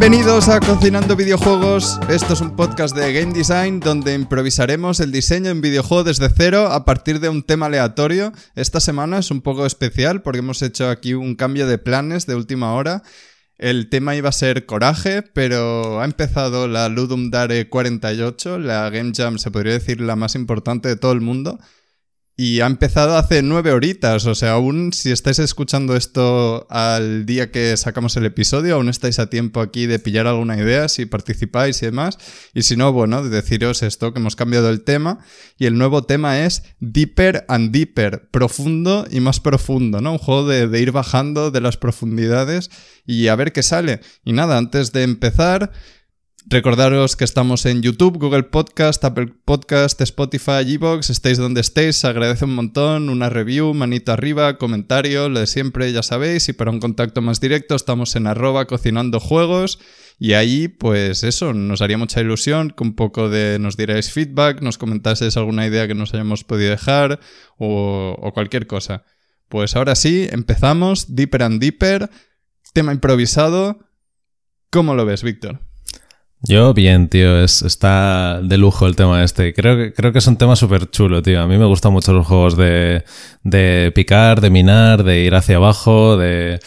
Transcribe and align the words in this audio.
Bienvenidos 0.00 0.48
a 0.48 0.60
Cocinando 0.60 1.16
Videojuegos. 1.16 1.98
Esto 2.08 2.32
es 2.32 2.40
un 2.40 2.56
podcast 2.56 2.96
de 2.96 3.12
Game 3.12 3.34
Design 3.34 3.80
donde 3.80 4.14
improvisaremos 4.14 5.00
el 5.00 5.12
diseño 5.12 5.50
en 5.50 5.60
videojuego 5.60 6.04
desde 6.04 6.30
cero 6.30 6.68
a 6.70 6.84
partir 6.84 7.20
de 7.20 7.28
un 7.28 7.42
tema 7.42 7.66
aleatorio. 7.66 8.32
Esta 8.54 8.80
semana 8.80 9.18
es 9.18 9.30
un 9.30 9.42
poco 9.42 9.66
especial 9.66 10.22
porque 10.22 10.38
hemos 10.38 10.62
hecho 10.62 10.88
aquí 10.88 11.12
un 11.14 11.34
cambio 11.34 11.66
de 11.66 11.76
planes 11.76 12.26
de 12.26 12.36
última 12.36 12.72
hora. 12.72 13.02
El 13.60 13.90
tema 13.90 14.16
iba 14.16 14.30
a 14.30 14.32
ser 14.32 14.64
coraje, 14.64 15.20
pero 15.20 16.00
ha 16.00 16.06
empezado 16.06 16.66
la 16.66 16.88
Ludum 16.88 17.30
Dare 17.30 17.68
48, 17.68 18.58
la 18.58 18.88
Game 18.88 19.12
Jam 19.14 19.36
se 19.36 19.50
podría 19.50 19.74
decir 19.74 20.00
la 20.00 20.16
más 20.16 20.34
importante 20.34 20.88
de 20.88 20.96
todo 20.96 21.12
el 21.12 21.20
mundo. 21.20 21.58
Y 22.42 22.62
ha 22.62 22.66
empezado 22.66 23.18
hace 23.18 23.42
nueve 23.42 23.70
horitas, 23.70 24.24
o 24.24 24.34
sea, 24.34 24.52
aún 24.52 24.94
si 24.94 25.10
estáis 25.10 25.38
escuchando 25.40 25.94
esto 25.94 26.66
al 26.70 27.26
día 27.26 27.50
que 27.50 27.76
sacamos 27.76 28.16
el 28.16 28.24
episodio, 28.24 28.76
aún 28.76 28.88
estáis 28.88 29.18
a 29.18 29.28
tiempo 29.28 29.60
aquí 29.60 29.84
de 29.84 29.98
pillar 29.98 30.26
alguna 30.26 30.56
idea, 30.56 30.88
si 30.88 31.04
participáis 31.04 31.82
y 31.82 31.84
demás. 31.84 32.16
Y 32.54 32.62
si 32.62 32.78
no, 32.78 32.94
bueno, 32.94 33.22
de 33.22 33.28
deciros 33.28 33.82
esto, 33.82 34.14
que 34.14 34.20
hemos 34.20 34.36
cambiado 34.36 34.70
el 34.70 34.84
tema. 34.84 35.18
Y 35.58 35.66
el 35.66 35.76
nuevo 35.76 36.04
tema 36.04 36.40
es 36.40 36.62
Deeper 36.78 37.44
and 37.46 37.72
Deeper, 37.72 38.30
profundo 38.30 39.06
y 39.10 39.20
más 39.20 39.38
profundo, 39.38 40.00
¿no? 40.00 40.12
Un 40.12 40.18
juego 40.18 40.48
de, 40.48 40.66
de 40.66 40.80
ir 40.80 40.92
bajando 40.92 41.50
de 41.50 41.60
las 41.60 41.76
profundidades 41.76 42.70
y 43.04 43.28
a 43.28 43.36
ver 43.36 43.52
qué 43.52 43.62
sale. 43.62 44.00
Y 44.24 44.32
nada, 44.32 44.56
antes 44.56 44.92
de 44.92 45.02
empezar... 45.02 45.72
Recordaros 46.52 47.14
que 47.14 47.22
estamos 47.22 47.64
en 47.64 47.80
YouTube, 47.80 48.18
Google 48.18 48.42
Podcast, 48.42 49.04
Apple 49.04 49.32
Podcast, 49.44 50.00
Spotify, 50.00 50.64
Evox, 50.66 51.08
estéis 51.08 51.38
donde 51.38 51.60
estéis, 51.60 51.94
se 51.94 52.08
agradece 52.08 52.44
un 52.44 52.56
montón, 52.56 53.08
una 53.08 53.28
review, 53.28 53.72
manito 53.72 54.10
arriba, 54.10 54.58
comentario, 54.58 55.28
lo 55.28 55.38
de 55.38 55.46
siempre 55.46 55.92
ya 55.92 56.02
sabéis, 56.02 56.48
y 56.48 56.52
para 56.52 56.72
un 56.72 56.80
contacto 56.80 57.22
más 57.22 57.40
directo 57.40 57.76
estamos 57.76 58.16
en 58.16 58.26
arroba 58.26 58.66
cocinando 58.66 59.20
juegos. 59.20 59.78
Y 60.18 60.32
ahí 60.32 60.66
pues 60.66 61.22
eso, 61.22 61.54
nos 61.54 61.82
haría 61.82 61.98
mucha 61.98 62.20
ilusión 62.20 62.70
que 62.76 62.82
un 62.82 62.96
poco 62.96 63.28
de 63.28 63.60
nos 63.60 63.76
dierais 63.76 64.10
feedback, 64.10 64.60
nos 64.60 64.76
comentaseis 64.76 65.36
alguna 65.36 65.68
idea 65.68 65.86
que 65.86 65.94
nos 65.94 66.12
hayamos 66.14 66.42
podido 66.42 66.70
dejar 66.72 67.20
o, 67.58 68.16
o 68.20 68.32
cualquier 68.32 68.66
cosa. 68.66 69.04
Pues 69.48 69.76
ahora 69.76 69.94
sí, 69.94 70.26
empezamos, 70.28 71.14
Deeper 71.14 71.44
and 71.44 71.60
Deeper, 71.60 72.10
tema 72.72 72.92
improvisado, 72.92 73.86
¿cómo 74.70 74.96
lo 74.96 75.06
ves, 75.06 75.22
Víctor? 75.22 75.69
Yo 76.42 76.72
bien, 76.72 77.08
tío, 77.08 77.42
es, 77.44 77.60
está 77.60 78.40
de 78.42 78.56
lujo 78.56 78.86
el 78.86 78.96
tema 78.96 79.22
este. 79.22 79.52
Creo 79.52 79.76
que, 79.76 79.92
creo 79.92 80.10
que 80.10 80.20
es 80.20 80.26
un 80.26 80.36
tema 80.38 80.56
súper 80.56 80.90
chulo, 80.90 81.20
tío. 81.20 81.42
A 81.42 81.46
mí 81.46 81.58
me 81.58 81.66
gustan 81.66 81.92
mucho 81.92 82.14
los 82.14 82.26
juegos 82.26 82.56
de, 82.56 83.04
de 83.42 83.92
picar, 83.94 84.40
de 84.40 84.48
minar, 84.48 85.04
de 85.04 85.20
ir 85.20 85.34
hacia 85.34 85.56
abajo, 85.56 86.16
de 86.16 86.58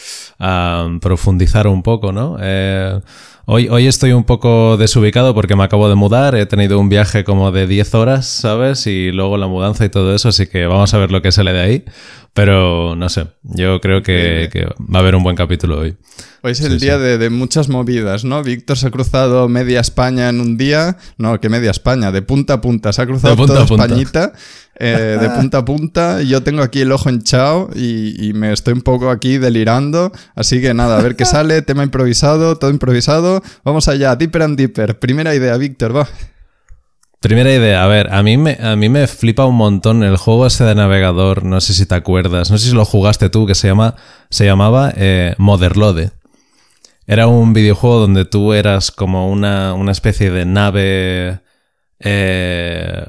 profundizar 1.00 1.66
un 1.66 1.82
poco, 1.82 2.12
¿no? 2.12 2.36
Eh, 2.40 3.00
hoy, 3.46 3.68
hoy 3.68 3.86
estoy 3.86 4.12
un 4.12 4.24
poco 4.24 4.76
desubicado 4.76 5.34
porque 5.34 5.56
me 5.56 5.64
acabo 5.64 5.88
de 5.88 5.94
mudar, 5.94 6.34
he 6.34 6.46
tenido 6.46 6.78
un 6.78 6.88
viaje 6.88 7.24
como 7.24 7.52
de 7.52 7.66
10 7.66 7.94
horas, 7.94 8.26
¿sabes? 8.26 8.86
Y 8.86 9.12
luego 9.12 9.36
la 9.36 9.46
mudanza 9.46 9.84
y 9.84 9.88
todo 9.88 10.14
eso, 10.14 10.28
así 10.28 10.46
que 10.46 10.66
vamos 10.66 10.92
a 10.94 10.98
ver 10.98 11.10
lo 11.10 11.22
que 11.22 11.32
sale 11.32 11.52
de 11.52 11.60
ahí. 11.60 11.84
Pero 12.34 12.96
no 12.96 13.08
sé, 13.08 13.28
yo 13.44 13.80
creo 13.80 14.02
que, 14.02 14.48
que 14.52 14.64
va 14.64 14.98
a 14.98 14.98
haber 14.98 15.14
un 15.14 15.22
buen 15.22 15.36
capítulo 15.36 15.78
hoy. 15.78 15.96
Hoy 16.42 16.52
es 16.52 16.60
el 16.60 16.80
día 16.80 16.98
De, 16.98 17.30
muchas 17.30 17.68
movidas, 17.68 18.24
¿no? 18.24 18.42
Víctor 18.42 18.76
se 18.76 18.88
ha 18.88 18.90
cruzado 18.90 19.48
media 19.48 19.80
España 19.80 20.28
en 20.28 20.40
un 20.40 20.58
día. 20.58 20.98
No, 21.16 21.40
que 21.40 21.48
media 21.48 21.70
España, 21.70 22.10
de 22.10 22.22
punta 22.22 22.54
a 22.54 22.60
punta. 22.60 22.92
Se 22.92 23.02
ha 23.02 23.06
cruzado 23.06 23.36
toda 23.46 23.64
Españita. 23.64 24.32
Eh, 24.76 25.18
de 25.20 25.30
punta 25.30 25.58
a 25.58 25.64
punta. 25.64 26.22
Yo 26.22 26.42
tengo 26.42 26.62
aquí 26.62 26.80
el 26.80 26.92
ojo 26.92 27.10
hinchado 27.10 27.70
y, 27.74 28.32
me 28.34 28.52
estoy 28.52 28.74
un 28.74 28.82
poco 28.82 29.10
aquí 29.10 29.38
delirando. 29.38 30.12
Así 30.34 30.60
que 30.60 30.74
nada, 30.74 30.98
a 30.98 31.02
ver 31.02 31.16
qué 31.16 31.24
sale. 31.24 31.62
Tema 31.62 31.84
improvisado, 31.84 32.56
todo 32.56 32.70
improvisado. 32.70 33.42
Vamos 33.64 33.88
allá, 33.88 34.16
Deeper 34.16 34.42
and 34.42 34.56
Deeper. 34.56 34.98
Primera 34.98 35.34
idea, 35.34 35.56
Víctor, 35.56 35.96
va. 35.96 36.08
Primera 37.20 37.50
idea, 37.54 37.82
a 37.82 37.86
ver, 37.86 38.12
a 38.12 38.22
mí, 38.22 38.36
me, 38.36 38.58
a 38.60 38.76
mí 38.76 38.90
me 38.90 39.06
flipa 39.06 39.46
un 39.46 39.54
montón 39.54 40.02
el 40.02 40.18
juego 40.18 40.46
ese 40.46 40.62
de 40.64 40.74
navegador, 40.74 41.42
no 41.42 41.58
sé 41.62 41.72
si 41.72 41.86
te 41.86 41.94
acuerdas, 41.94 42.50
no 42.50 42.58
sé 42.58 42.68
si 42.68 42.74
lo 42.74 42.84
jugaste 42.84 43.30
tú, 43.30 43.46
que 43.46 43.54
se, 43.54 43.66
llama, 43.66 43.94
se 44.28 44.44
llamaba 44.44 44.92
eh, 44.94 45.34
Motherlode. 45.38 46.10
Era 47.06 47.26
un 47.26 47.54
videojuego 47.54 48.00
donde 48.00 48.26
tú 48.26 48.52
eras 48.52 48.90
como 48.90 49.30
una, 49.30 49.72
una 49.72 49.92
especie 49.92 50.30
de 50.30 50.44
nave 50.44 51.40
eh, 51.98 53.06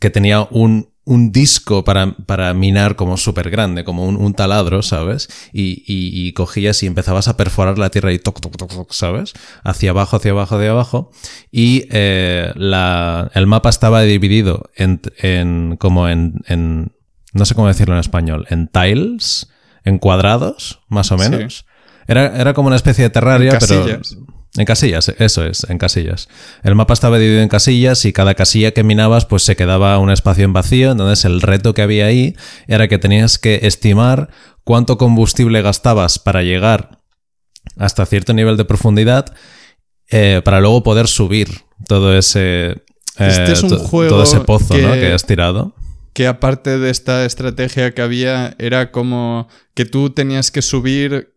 que 0.00 0.10
tenía 0.10 0.42
un, 0.50 0.93
un 1.04 1.32
disco 1.32 1.84
para, 1.84 2.16
para, 2.26 2.54
minar 2.54 2.96
como 2.96 3.16
súper 3.16 3.50
grande, 3.50 3.84
como 3.84 4.06
un, 4.06 4.16
un, 4.16 4.32
taladro, 4.32 4.82
¿sabes? 4.82 5.28
Y, 5.52 5.84
y, 5.86 6.26
y, 6.26 6.32
cogías 6.32 6.82
y 6.82 6.86
empezabas 6.86 7.28
a 7.28 7.36
perforar 7.36 7.78
la 7.78 7.90
tierra 7.90 8.12
y 8.12 8.18
toc, 8.18 8.40
toc, 8.40 8.56
toc, 8.56 8.72
toc 8.72 8.92
¿sabes? 8.92 9.34
Hacia 9.62 9.90
abajo, 9.90 10.16
hacia 10.16 10.30
abajo, 10.30 10.56
hacia 10.56 10.70
abajo. 10.70 11.10
Y 11.50 11.86
eh, 11.90 12.52
la, 12.56 13.30
el 13.34 13.46
mapa 13.46 13.68
estaba 13.68 14.02
dividido 14.02 14.70
en, 14.76 15.02
en 15.18 15.76
como 15.78 16.08
en, 16.08 16.40
en, 16.46 16.92
no 17.34 17.44
sé 17.44 17.54
cómo 17.54 17.68
decirlo 17.68 17.94
en 17.94 18.00
español, 18.00 18.46
en 18.48 18.68
tiles, 18.68 19.50
en 19.84 19.98
cuadrados, 19.98 20.80
más 20.88 21.12
o 21.12 21.18
menos. 21.18 21.58
Sí. 21.58 21.64
Era, 22.06 22.36
era 22.38 22.54
como 22.54 22.68
una 22.68 22.76
especie 22.76 23.04
de 23.04 23.10
terraria, 23.10 23.58
pero. 23.58 24.00
En 24.56 24.66
casillas, 24.66 25.08
eso 25.18 25.44
es, 25.44 25.66
en 25.68 25.78
casillas. 25.78 26.28
El 26.62 26.76
mapa 26.76 26.94
estaba 26.94 27.18
dividido 27.18 27.42
en 27.42 27.48
casillas 27.48 28.04
y 28.04 28.12
cada 28.12 28.34
casilla 28.34 28.70
que 28.70 28.84
minabas 28.84 29.26
pues 29.26 29.42
se 29.42 29.56
quedaba 29.56 29.98
un 29.98 30.10
espacio 30.10 30.44
en 30.44 30.52
vacío, 30.52 30.92
entonces 30.92 31.24
el 31.24 31.40
reto 31.40 31.74
que 31.74 31.82
había 31.82 32.06
ahí 32.06 32.36
era 32.68 32.86
que 32.86 32.98
tenías 32.98 33.38
que 33.38 33.60
estimar 33.62 34.30
cuánto 34.62 34.96
combustible 34.96 35.60
gastabas 35.60 36.20
para 36.20 36.42
llegar 36.42 37.00
hasta 37.76 38.06
cierto 38.06 38.32
nivel 38.32 38.56
de 38.56 38.64
profundidad 38.64 39.34
eh, 40.08 40.40
para 40.44 40.60
luego 40.60 40.84
poder 40.84 41.08
subir 41.08 41.62
todo 41.88 42.16
ese, 42.16 42.70
eh, 42.70 42.76
este 43.18 43.52
es 43.52 43.62
un 43.64 43.76
juego 43.78 44.10
todo 44.10 44.22
ese 44.22 44.40
pozo 44.40 44.74
que... 44.74 44.82
¿no? 44.82 44.92
que 44.92 45.12
has 45.12 45.26
tirado 45.26 45.74
que 46.14 46.28
aparte 46.28 46.78
de 46.78 46.90
esta 46.90 47.24
estrategia 47.24 47.92
que 47.92 48.00
había, 48.00 48.54
era 48.58 48.92
como 48.92 49.48
que 49.74 49.84
tú 49.84 50.10
tenías 50.10 50.52
que 50.52 50.62
subir 50.62 51.33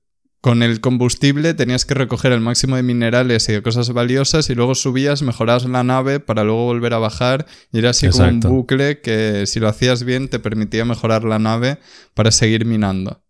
con 0.47 0.63
el 0.63 0.79
combustible 0.79 1.53
tenías 1.53 1.83
que 1.83 1.93
recoger 1.93 2.31
el 2.31 2.39
máximo 2.39 2.77
de 2.77 2.81
minerales 2.81 3.49
y 3.49 3.51
de 3.51 3.61
cosas 3.61 3.91
valiosas 3.91 4.49
y 4.49 4.55
luego 4.55 4.75
subías, 4.75 5.21
mejorabas 5.21 5.65
la 5.65 5.83
nave 5.83 6.21
para 6.21 6.45
luego 6.45 6.63
volver 6.63 6.93
a 6.93 6.99
bajar 6.99 7.45
y 7.73 7.79
era 7.79 7.89
así 7.89 8.05
Exacto. 8.05 8.47
como 8.47 8.53
un 8.53 8.61
bucle 8.61 9.01
que 9.01 9.45
si 9.45 9.59
lo 9.59 9.67
hacías 9.67 10.05
bien 10.05 10.29
te 10.29 10.39
permitía 10.39 10.85
mejorar 10.85 11.25
la 11.25 11.37
nave 11.37 11.79
para 12.13 12.31
seguir 12.31 12.63
minando. 12.63 13.21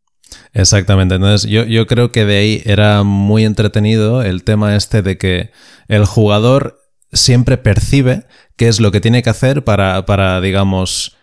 Exactamente, 0.54 1.16
entonces 1.16 1.50
yo, 1.50 1.64
yo 1.64 1.88
creo 1.88 2.12
que 2.12 2.24
de 2.24 2.38
ahí 2.38 2.62
era 2.66 3.02
muy 3.02 3.46
entretenido 3.46 4.22
el 4.22 4.44
tema 4.44 4.76
este 4.76 5.02
de 5.02 5.18
que 5.18 5.50
el 5.88 6.06
jugador 6.06 6.82
siempre 7.12 7.58
percibe 7.58 8.28
qué 8.58 8.68
es 8.68 8.80
lo 8.80 8.92
que 8.92 9.02
tiene 9.02 9.24
que 9.24 9.32
hacer 9.32 9.64
para, 9.64 10.06
para 10.06 10.40
digamos, 10.40 11.17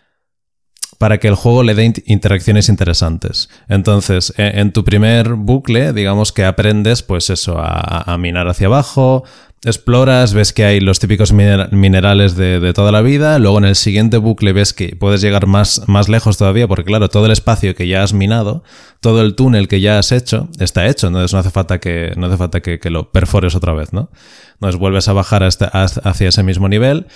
para 0.99 1.19
que 1.19 1.29
el 1.29 1.35
juego 1.35 1.63
le 1.63 1.75
dé 1.75 1.93
interacciones 2.07 2.69
interesantes. 2.69 3.49
Entonces, 3.69 4.33
en 4.37 4.73
tu 4.73 4.85
primer 4.85 5.35
bucle, 5.35 5.93
digamos 5.93 6.33
que 6.33 6.45
aprendes, 6.45 7.03
pues 7.03 7.31
eso, 7.31 7.57
a, 7.59 8.17
minar 8.19 8.49
hacia 8.49 8.69
abajo, 8.69 9.25
exploras, 9.65 10.35
ves 10.35 10.53
que 10.53 10.65
hay 10.65 10.81
los 10.81 10.99
típicos 10.99 11.33
minerales 11.33 12.37
de, 12.37 12.73
toda 12.75 12.93
la 12.93 13.03
vida, 13.03 13.39
luego 13.39 13.59
en 13.59 13.65
el 13.65 13.77
siguiente 13.77 14.19
bucle 14.19 14.53
ves 14.53 14.73
que 14.73 14.95
puedes 14.95 15.21
llegar 15.21 15.47
más, 15.47 15.83
más 15.87 16.09
lejos 16.09 16.37
todavía, 16.37 16.69
porque 16.69 16.85
claro, 16.85 17.09
todo 17.09 17.27
el 17.27 17.33
espacio 17.33 17.75
que 17.75 17.89
ya 17.89 18.03
has 18.03 18.13
minado, 18.13 18.63
todo 19.01 19.23
el 19.23 19.35
túnel 19.35 19.69
que 19.69 19.81
ya 19.81 19.99
has 19.99 20.13
hecho, 20.13 20.49
está 20.59 20.87
hecho, 20.87 21.07
entonces 21.07 21.33
no 21.33 21.39
hace 21.39 21.51
falta 21.51 21.81
que, 21.81 22.13
no 22.17 22.27
hace 22.27 22.37
falta 22.37 22.61
que, 22.61 22.79
que 22.79 22.91
lo 22.91 23.11
perfores 23.11 23.55
otra 23.55 23.73
vez, 23.73 23.93
¿no? 23.93 24.11
Entonces 24.55 24.79
vuelves 24.79 25.09
a 25.09 25.13
bajar 25.13 25.43
hasta, 25.43 25.67
hacia 25.67 26.29
ese 26.29 26.43
mismo 26.43 26.69
nivel 26.69 27.07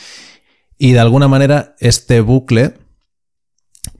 y 0.78 0.92
de 0.92 1.00
alguna 1.00 1.28
manera 1.28 1.74
este 1.80 2.20
bucle 2.20 2.74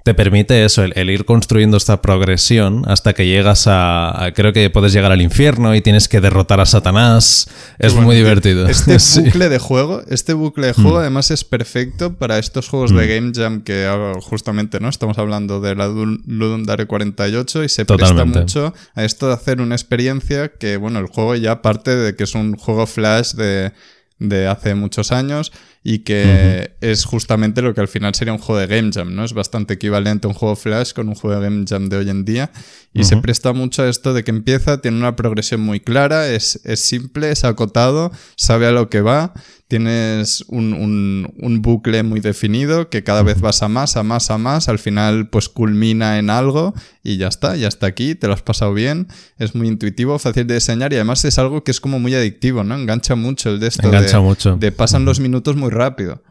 te 0.03 0.15
permite 0.15 0.65
eso, 0.65 0.85
el, 0.85 0.93
el, 0.97 1.11
ir 1.11 1.25
construyendo 1.25 1.77
esta 1.77 2.01
progresión 2.01 2.85
hasta 2.87 3.13
que 3.13 3.27
llegas 3.27 3.67
a, 3.67 4.25
a, 4.25 4.33
Creo 4.33 4.53
que 4.53 4.71
puedes 4.71 4.93
llegar 4.93 5.13
al 5.13 5.21
infierno 5.21 5.75
y 5.75 5.81
tienes 5.81 6.09
que 6.09 6.21
derrotar 6.21 6.61
a 6.61 6.67
Satanás. 6.67 7.49
Es 7.79 7.93
bueno, 7.93 8.07
muy 8.07 8.17
divertido. 8.17 8.67
Este 8.67 8.99
sí. 8.99 9.21
bucle 9.21 9.49
de 9.49 9.59
juego, 9.59 10.03
este 10.09 10.33
bucle 10.33 10.69
de 10.69 10.73
juego 10.73 10.97
mm. 10.97 11.01
además 11.01 11.31
es 11.31 11.45
perfecto 11.45 12.15
para 12.15 12.39
estos 12.39 12.69
juegos 12.69 12.93
mm. 12.93 12.97
de 12.97 13.07
Game 13.07 13.33
Jam 13.35 13.61
que 13.63 14.17
justamente, 14.23 14.81
¿no? 14.81 14.89
Estamos 14.89 15.19
hablando 15.19 15.61
de 15.61 15.75
la 15.75 15.89
Ludum 15.89 16.65
Dare 16.65 16.87
48 16.87 17.65
y 17.65 17.69
se 17.69 17.85
Totalmente. 17.85 18.41
presta 18.41 18.61
mucho 18.61 18.75
a 18.95 19.05
esto 19.05 19.29
de 19.29 19.35
hacer 19.35 19.61
una 19.61 19.75
experiencia 19.75 20.49
que, 20.49 20.79
bueno, 20.79 21.01
el 21.01 21.07
juego 21.07 21.35
ya 21.35 21.61
parte 21.61 21.95
de 21.95 22.17
que 22.17 22.25
es 22.25 22.35
un 22.35 22.57
juego 22.57 22.87
flash 22.87 23.33
de 23.33 23.73
de 24.19 24.47
hace 24.49 24.75
muchos 24.75 25.13
años 25.13 25.53
y 25.83 26.01
que 26.01 26.73
es 26.81 27.05
justamente 27.05 27.63
lo 27.63 27.75
que 27.75 27.81
al 27.81 27.89
final 27.89 28.15
sería 28.15 28.33
un 28.33 28.39
juego 28.39 28.61
de 28.61 28.67
Game 28.67 28.91
Jam, 28.93 29.15
¿no? 29.15 29.25
Es 29.25 29.33
bastante 29.33 29.75
equivalente 29.75 30.27
a 30.27 30.31
un 30.31 30.35
juego 30.35 30.57
Flash 30.57 30.93
con 30.93 31.09
un 31.09 31.15
juego 31.15 31.41
de 31.41 31.49
Game 31.49 31.65
Jam 31.69 31.89
de 31.89 31.97
hoy 31.97 32.11
en 32.11 32.25
día 32.25 32.51
y 32.93 33.05
se 33.05 33.17
presta 33.19 33.53
mucho 33.53 33.83
a 33.83 33.89
esto 33.89 34.13
de 34.13 34.25
que 34.25 34.31
empieza, 34.31 34.81
tiene 34.81 34.97
una 34.99 35.15
progresión 35.15 35.61
muy 35.61 35.81
clara, 35.81 36.29
es, 36.29 36.61
es 36.65 36.81
simple, 36.81 37.31
es 37.31 37.45
acotado, 37.45 38.11
sabe 38.37 38.67
a 38.67 38.73
lo 38.73 38.91
que 38.91 39.01
va 39.01 39.33
tienes 39.69 40.45
un, 40.49 41.61
bucle 41.61 42.03
muy 42.03 42.21
definido 42.21 42.89
que 42.89 43.05
cada 43.05 43.23
vez 43.23 43.41
vas 43.41 43.63
a 43.63 43.69
más, 43.69 43.97
a 43.97 44.03
más, 44.03 44.31
a 44.31 44.39
más, 44.39 44.69
al 44.69 44.79
final 44.79 45.29
pues 45.29 45.51
culmina 45.51 46.19
en 46.19 46.31
algo 46.31 46.75
y 47.03 47.19
ya 47.19 47.29
está, 47.29 47.55
ya 47.55 47.69
está 47.69 47.87
aquí, 47.87 48.15
te 48.15 48.27
lo 48.27 48.33
has 48.33 48.43
pasado 48.43 48.73
bien, 48.73 49.09
es 49.39 49.55
muy 49.55 49.69
intuitivo, 49.69 50.19
fácil 50.19 50.47
de 50.47 50.55
diseñar 50.55 50.93
y 50.93 50.97
además 50.97 51.25
es 51.27 51.39
algo 51.39 51.65
que 51.65 51.71
es 51.71 51.81
como 51.81 51.99
muy 51.99 52.15
adictivo, 52.15 52.65
¿no? 52.65 52.75
Engancha 52.75 53.15
mucho 53.15 53.51
el 53.51 53.61
de 53.61 53.69
esto. 53.69 53.87
Engancha 53.87 54.21
mucho. 54.21 54.57
De 54.57 54.73
pasan 54.73 55.05
los 55.05 55.21
minutos 55.21 55.57
muy 55.57 55.68
rápido. 55.71 56.23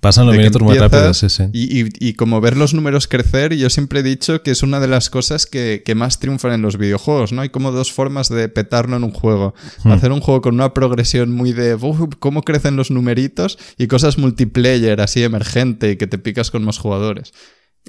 Pasan 0.00 0.26
los 0.26 0.36
minutos 0.36 0.60
muy 0.62 0.76
rápido, 0.78 1.14
sí, 1.14 1.28
sí. 1.28 1.44
Y, 1.52 2.14
como 2.14 2.40
ver 2.40 2.56
los 2.56 2.74
números 2.74 3.06
crecer, 3.06 3.54
yo 3.54 3.70
siempre 3.70 4.00
he 4.00 4.02
dicho 4.02 4.42
que 4.42 4.50
es 4.50 4.64
una 4.64 4.80
de 4.80 4.88
las 4.88 5.10
cosas 5.10 5.46
que, 5.46 5.84
más 5.94 6.18
triunfan 6.18 6.52
en 6.52 6.62
los 6.62 6.76
videojuegos, 6.76 7.32
¿no? 7.32 7.42
Hay 7.42 7.50
como 7.50 7.70
dos 7.70 7.92
formas 7.92 8.28
de 8.28 8.48
petarlo 8.48 8.96
en 8.96 9.04
un 9.04 9.12
juego. 9.12 9.54
Hmm. 9.84 9.92
Hacer 9.92 10.10
un 10.10 10.20
juego 10.20 10.40
con 10.40 10.54
una 10.54 10.74
progresión 10.74 11.30
muy 11.30 11.52
de 11.52 11.78
cómo 12.18 12.42
crecen 12.42 12.74
los 12.74 12.90
numeritos 12.90 13.58
y 13.78 13.86
cosas 13.86 14.18
multiplayer 14.18 15.00
así 15.00 15.22
emergente 15.22 15.92
y 15.92 15.96
que 15.96 16.08
te 16.08 16.18
picas 16.18 16.50
con 16.50 16.64
más 16.64 16.78
jugadores. 16.78 17.32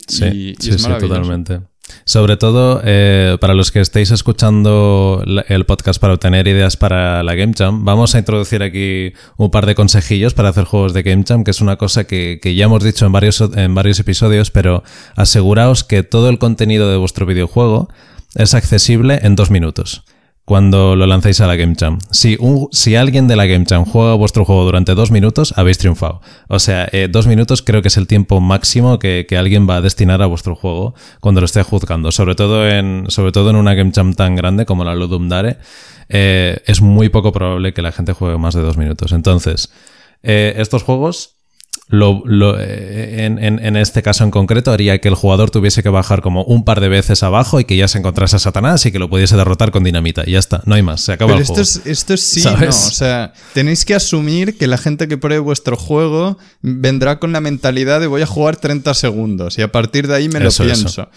Sí, 0.07 0.55
sí, 0.59 0.77
sí, 0.77 0.87
totalmente. 0.99 1.61
Sobre 2.05 2.37
todo, 2.37 2.81
eh, 2.83 3.37
para 3.39 3.53
los 3.53 3.71
que 3.71 3.79
estéis 3.79 4.11
escuchando 4.11 5.23
el 5.47 5.65
podcast 5.65 5.99
para 5.99 6.13
obtener 6.13 6.47
ideas 6.47 6.77
para 6.77 7.23
la 7.23 7.35
Game 7.35 7.53
Jam, 7.57 7.85
vamos 7.85 8.15
a 8.15 8.19
introducir 8.19 8.63
aquí 8.63 9.13
un 9.37 9.51
par 9.51 9.65
de 9.65 9.75
consejillos 9.75 10.33
para 10.33 10.49
hacer 10.49 10.65
juegos 10.65 10.93
de 10.93 11.03
Game 11.03 11.23
Jam, 11.27 11.43
que 11.43 11.51
es 11.51 11.61
una 11.61 11.77
cosa 11.77 12.05
que, 12.05 12.39
ya 12.43 12.65
hemos 12.65 12.83
dicho 12.83 13.05
en 13.05 13.75
varios 13.75 13.99
episodios, 13.99 14.51
pero 14.51 14.83
aseguraos 15.15 15.83
que 15.83 16.03
todo 16.03 16.29
el 16.29 16.39
contenido 16.39 16.89
de 16.89 16.97
vuestro 16.97 17.25
videojuego 17.25 17.89
es 18.35 18.53
accesible 18.53 19.19
en 19.23 19.35
dos 19.35 19.51
minutos 19.51 20.03
cuando 20.45 20.97
lo 20.97 21.07
lancéis 21.07 21.39
a 21.41 21.47
la 21.47 21.55
Game 21.55 21.75
Jam. 21.79 21.99
Si, 22.11 22.37
si 22.71 22.95
alguien 22.95 23.27
de 23.27 23.35
la 23.35 23.45
Game 23.45 23.65
Jam 23.67 23.85
juega 23.85 24.13
vuestro 24.15 24.43
juego 24.43 24.65
durante 24.65 24.93
dos 24.93 25.09
minutos, 25.09 25.53
habéis 25.57 25.77
triunfado. 25.77 26.21
O 26.49 26.59
sea, 26.59 26.87
eh, 26.91 27.07
dos 27.09 27.27
minutos 27.27 27.61
creo 27.61 27.81
que 27.81 27.87
es 27.87 27.97
el 27.97 28.07
tiempo 28.07 28.41
máximo 28.41 28.99
que, 28.99 29.25
alguien 29.37 29.67
va 29.67 29.77
a 29.77 29.81
destinar 29.81 30.21
a 30.21 30.25
vuestro 30.25 30.55
juego 30.55 30.93
cuando 31.21 31.41
lo 31.41 31.45
esté 31.45 31.63
juzgando. 31.63 32.11
Sobre 32.11 32.35
todo 32.35 32.67
en, 32.67 33.05
sobre 33.07 33.31
todo 33.31 33.49
en 33.49 33.55
una 33.55 33.73
Game 33.73 33.91
Jam 33.93 34.13
tan 34.13 34.35
grande 34.35 34.65
como 34.65 34.83
la 34.83 34.95
Ludum 34.95 35.29
Dare, 35.29 35.57
eh, 36.09 36.61
es 36.65 36.81
muy 36.81 37.09
poco 37.09 37.31
probable 37.31 37.73
que 37.73 37.81
la 37.81 37.91
gente 37.91 38.13
juegue 38.13 38.37
más 38.37 38.53
de 38.53 38.61
dos 38.61 38.77
minutos. 38.77 39.13
Entonces, 39.13 39.71
eh, 40.23 40.53
estos 40.57 40.83
juegos 40.83 41.32
lo, 41.93 42.57
eh, 42.59 43.25
en, 43.25 43.75
este 43.77 44.01
caso 44.01 44.23
en 44.23 44.31
concreto 44.31 44.71
haría 44.71 44.99
que 44.99 45.09
el 45.09 45.13
jugador 45.13 45.51
tuviese 45.51 45.83
que 45.83 45.89
bajar 45.89 46.23
como 46.23 46.43
un 46.43 46.65
par 46.65 46.81
de 46.81 46.89
veces 46.89 47.21
abajo 47.21 47.59
y 47.59 47.65
que 47.65 47.77
ya 47.77 47.87
se 47.87 47.99
encontrase 47.99 48.37
a 48.37 48.39
Satanás 48.39 48.83
y 48.87 48.91
que 48.91 48.97
lo 48.97 49.11
pudiese 49.11 49.37
derrotar 49.37 49.69
con 49.69 49.83
dinamita. 49.83 50.23
Y 50.25 50.31
ya 50.31 50.39
está, 50.39 50.63
no 50.65 50.73
hay 50.73 50.81
más, 50.81 51.01
se 51.01 51.13
acaba 51.13 51.33
Pero 51.33 51.37
el 51.37 51.43
esto 51.43 51.61
Es, 51.61 51.81
esto 51.85 52.15
es 52.15 52.21
sí, 52.21 52.43
no. 52.43 52.67
O 52.67 52.71
sea, 52.71 53.33
tenéis 53.53 53.85
que 53.85 53.93
asumir 53.93 54.57
que 54.57 54.65
la 54.65 54.79
gente 54.79 55.07
que 55.07 55.19
pruebe 55.19 55.37
vuestro 55.37 55.77
juego 55.77 56.39
vendrá 56.61 57.19
con 57.19 57.31
la 57.31 57.41
mentalidad 57.41 57.99
de 57.99 58.07
voy 58.07 58.23
a 58.23 58.27
jugar 58.27 58.55
30 58.55 58.91
segundos 58.95 59.59
y 59.59 59.61
a 59.61 59.71
partir 59.71 60.07
de 60.07 60.15
ahí 60.15 60.29
me 60.29 60.39
lo 60.39 60.49
pienso. 60.49 61.09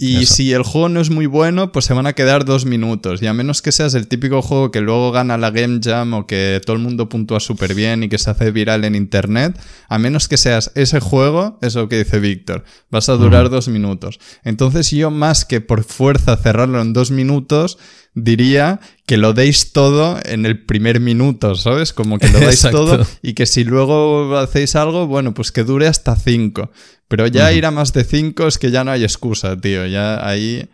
Y 0.00 0.26
si 0.26 0.52
el 0.52 0.62
juego 0.62 0.88
no 0.88 1.00
es 1.00 1.10
muy 1.10 1.26
bueno, 1.26 1.72
pues 1.72 1.84
se 1.84 1.92
van 1.92 2.06
a 2.06 2.12
quedar 2.12 2.44
dos 2.44 2.64
minutos. 2.64 3.20
Y 3.20 3.26
a 3.26 3.34
menos 3.34 3.62
que 3.62 3.72
seas 3.72 3.94
el 3.94 4.06
típico 4.06 4.42
juego 4.42 4.70
que 4.70 4.80
luego 4.80 5.10
gana 5.10 5.36
la 5.36 5.50
Game 5.50 5.80
Jam 5.82 6.14
o 6.14 6.26
que 6.26 6.60
todo 6.64 6.76
el 6.76 6.82
mundo 6.82 7.08
puntúa 7.08 7.40
súper 7.40 7.74
bien 7.74 8.04
y 8.04 8.08
que 8.08 8.18
se 8.18 8.30
hace 8.30 8.52
viral 8.52 8.84
en 8.84 8.94
internet, 8.94 9.60
a 9.88 9.98
menos 9.98 10.28
que 10.28 10.36
seas 10.36 10.70
ese 10.76 11.00
juego, 11.00 11.58
es 11.62 11.74
lo 11.74 11.88
que 11.88 11.98
dice 11.98 12.20
Víctor, 12.20 12.62
vas 12.90 13.08
a 13.08 13.14
durar 13.14 13.50
dos 13.50 13.66
minutos. 13.68 14.20
Entonces 14.44 14.88
yo 14.92 15.10
más 15.10 15.44
que 15.44 15.60
por 15.60 15.82
fuerza 15.82 16.36
cerrarlo 16.36 16.80
en 16.80 16.92
dos 16.92 17.10
minutos, 17.10 17.76
diría 18.14 18.80
que 19.06 19.16
lo 19.16 19.32
deis 19.32 19.72
todo 19.72 20.18
en 20.24 20.46
el 20.46 20.64
primer 20.64 21.00
minuto, 21.00 21.54
¿sabes? 21.54 21.92
Como 21.92 22.18
que 22.18 22.28
lo 22.28 22.40
dais 22.40 22.62
todo 22.70 23.06
y 23.22 23.34
que 23.34 23.46
si 23.46 23.64
luego 23.64 24.36
hacéis 24.36 24.76
algo, 24.76 25.06
bueno, 25.06 25.34
pues 25.34 25.52
que 25.52 25.64
dure 25.64 25.86
hasta 25.86 26.16
cinco. 26.16 26.70
Pero 27.08 27.26
ya 27.26 27.52
ir 27.52 27.64
a 27.64 27.70
más 27.70 27.92
de 27.92 28.04
cinco 28.04 28.46
es 28.46 28.58
que 28.58 28.70
ya 28.70 28.84
no 28.84 28.90
hay 28.90 29.02
excusa, 29.02 29.56
tío. 29.56 29.86
Ya 29.86 30.26
ahí 30.26 30.68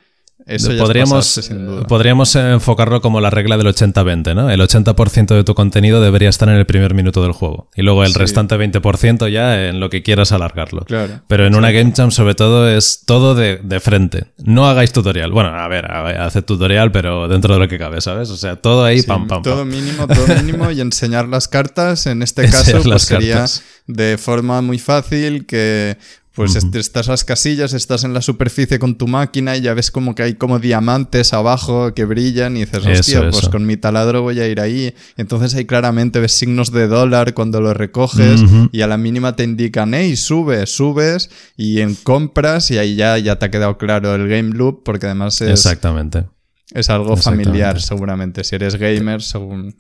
eso 0.46 0.76
podríamos, 0.76 1.50
podríamos 1.88 2.34
enfocarlo 2.36 3.00
como 3.00 3.20
la 3.20 3.30
regla 3.30 3.56
del 3.56 3.66
80-20, 3.66 4.34
¿no? 4.34 4.50
El 4.50 4.60
80% 4.60 5.34
de 5.34 5.42
tu 5.42 5.54
contenido 5.54 6.02
debería 6.02 6.28
estar 6.28 6.48
en 6.48 6.56
el 6.56 6.66
primer 6.66 6.92
minuto 6.94 7.22
del 7.22 7.32
juego. 7.32 7.70
Y 7.74 7.82
luego 7.82 8.04
el 8.04 8.12
restante 8.12 8.56
20% 8.56 9.30
ya 9.30 9.68
en 9.68 9.80
lo 9.80 9.88
que 9.88 10.02
quieras 10.02 10.32
alargarlo. 10.32 10.84
Pero 11.26 11.46
en 11.46 11.54
una 11.54 11.70
Game 11.70 11.92
Jam, 11.96 12.10
sobre 12.10 12.34
todo, 12.34 12.68
es 12.68 13.04
todo 13.06 13.34
de, 13.34 13.80
frente. 13.80 14.26
No 14.38 14.66
hagáis 14.66 14.92
tutorial. 14.92 15.32
Bueno, 15.32 15.50
a 15.50 15.66
ver, 15.68 15.86
haced 15.90 16.44
tutorial, 16.44 16.92
pero 16.92 17.26
dentro 17.28 17.54
de 17.54 17.60
lo 17.60 17.68
que 17.68 17.78
cabe, 17.78 18.00
¿sabes? 18.00 18.30
O 18.30 18.36
sea, 18.36 18.56
todo 18.56 18.84
ahí, 18.84 19.02
pam, 19.02 19.26
pam, 19.26 19.42
Todo 19.42 19.64
mínimo, 19.64 20.06
todo 20.06 20.26
mínimo. 20.42 20.70
y 20.70 20.80
enseñar 20.80 21.28
las 21.28 21.48
cartas, 21.48 22.06
en 22.06 22.22
este 22.22 22.48
caso, 22.50 22.82
pues 22.82 23.02
sería 23.02 23.46
de 23.86 24.18
forma 24.18 24.60
muy 24.62 24.78
fácil 24.78 25.46
que 25.46 25.96
pues 26.34 26.56
estás 26.56 27.06
las 27.06 27.24
casillas, 27.24 27.72
estás 27.74 28.02
en 28.02 28.12
la 28.12 28.20
superficie 28.20 28.80
con 28.80 28.96
tu 28.96 29.06
máquina 29.06 29.56
y 29.56 29.60
ya 29.60 29.72
ves 29.72 29.90
como 29.92 30.14
que 30.14 30.24
hay 30.24 30.34
como 30.34 30.58
diamantes 30.58 31.32
abajo 31.32 31.94
que 31.94 32.04
brillan 32.04 32.56
y 32.56 32.64
dices, 32.64 32.84
hostia, 32.84 33.30
pues 33.30 33.48
con 33.48 33.64
mi 33.66 33.76
taladro 33.76 34.22
voy 34.22 34.40
a 34.40 34.48
ir 34.48 34.60
ahí. 34.60 34.94
Entonces 35.16 35.54
ahí 35.54 35.64
claramente 35.64 36.18
ves 36.18 36.32
signos 36.32 36.72
de 36.72 36.88
dólar 36.88 37.34
cuando 37.34 37.60
lo 37.60 37.72
recoges 37.72 38.42
y 38.72 38.80
a 38.80 38.86
la 38.88 38.96
mínima 38.96 39.36
te 39.36 39.44
indican, 39.44 39.94
hey, 39.94 40.16
sube, 40.16 40.66
subes 40.66 41.30
y 41.56 41.80
en 41.80 41.94
compras 41.94 42.70
y 42.72 42.78
ahí 42.78 42.96
ya, 42.96 43.16
ya 43.18 43.38
te 43.38 43.46
ha 43.46 43.50
quedado 43.50 43.78
claro 43.78 44.14
el 44.14 44.28
game 44.28 44.50
loop 44.54 44.82
porque 44.84 45.06
además 45.06 45.40
es... 45.40 45.50
Exactamente. 45.50 46.24
Es 46.72 46.90
algo 46.90 47.16
familiar 47.16 47.80
seguramente. 47.80 48.42
Si 48.42 48.56
eres 48.56 48.74
gamer, 48.74 49.22
según... 49.22 49.76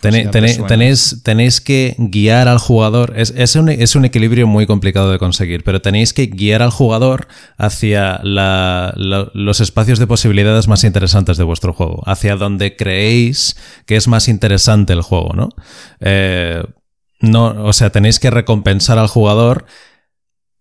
Tenéis, 0.00 1.22
tenéis, 1.22 1.60
que 1.62 1.94
guiar 1.96 2.48
al 2.48 2.58
jugador. 2.58 3.14
Es, 3.16 3.32
es, 3.34 3.56
un, 3.56 3.70
es, 3.70 3.96
un, 3.96 4.04
equilibrio 4.04 4.46
muy 4.46 4.66
complicado 4.66 5.10
de 5.10 5.18
conseguir, 5.18 5.64
pero 5.64 5.80
tenéis 5.80 6.12
que 6.12 6.26
guiar 6.26 6.60
al 6.60 6.70
jugador 6.70 7.28
hacia 7.56 8.20
los 8.22 9.60
espacios 9.60 9.98
de 9.98 10.06
posibilidades 10.06 10.68
más 10.68 10.84
interesantes 10.84 11.38
de 11.38 11.44
vuestro 11.44 11.72
juego, 11.72 12.02
hacia 12.04 12.36
donde 12.36 12.76
creéis 12.76 13.56
que 13.86 13.96
es 13.96 14.06
más 14.06 14.28
interesante 14.28 14.92
el 14.92 15.00
juego, 15.00 15.32
¿no? 15.34 15.48
Eh, 16.00 16.62
no 17.20 17.46
o 17.64 17.72
sea, 17.72 17.90
tenéis 17.90 18.20
que 18.20 18.30
recompensar 18.30 18.98
al 18.98 19.08
jugador 19.08 19.64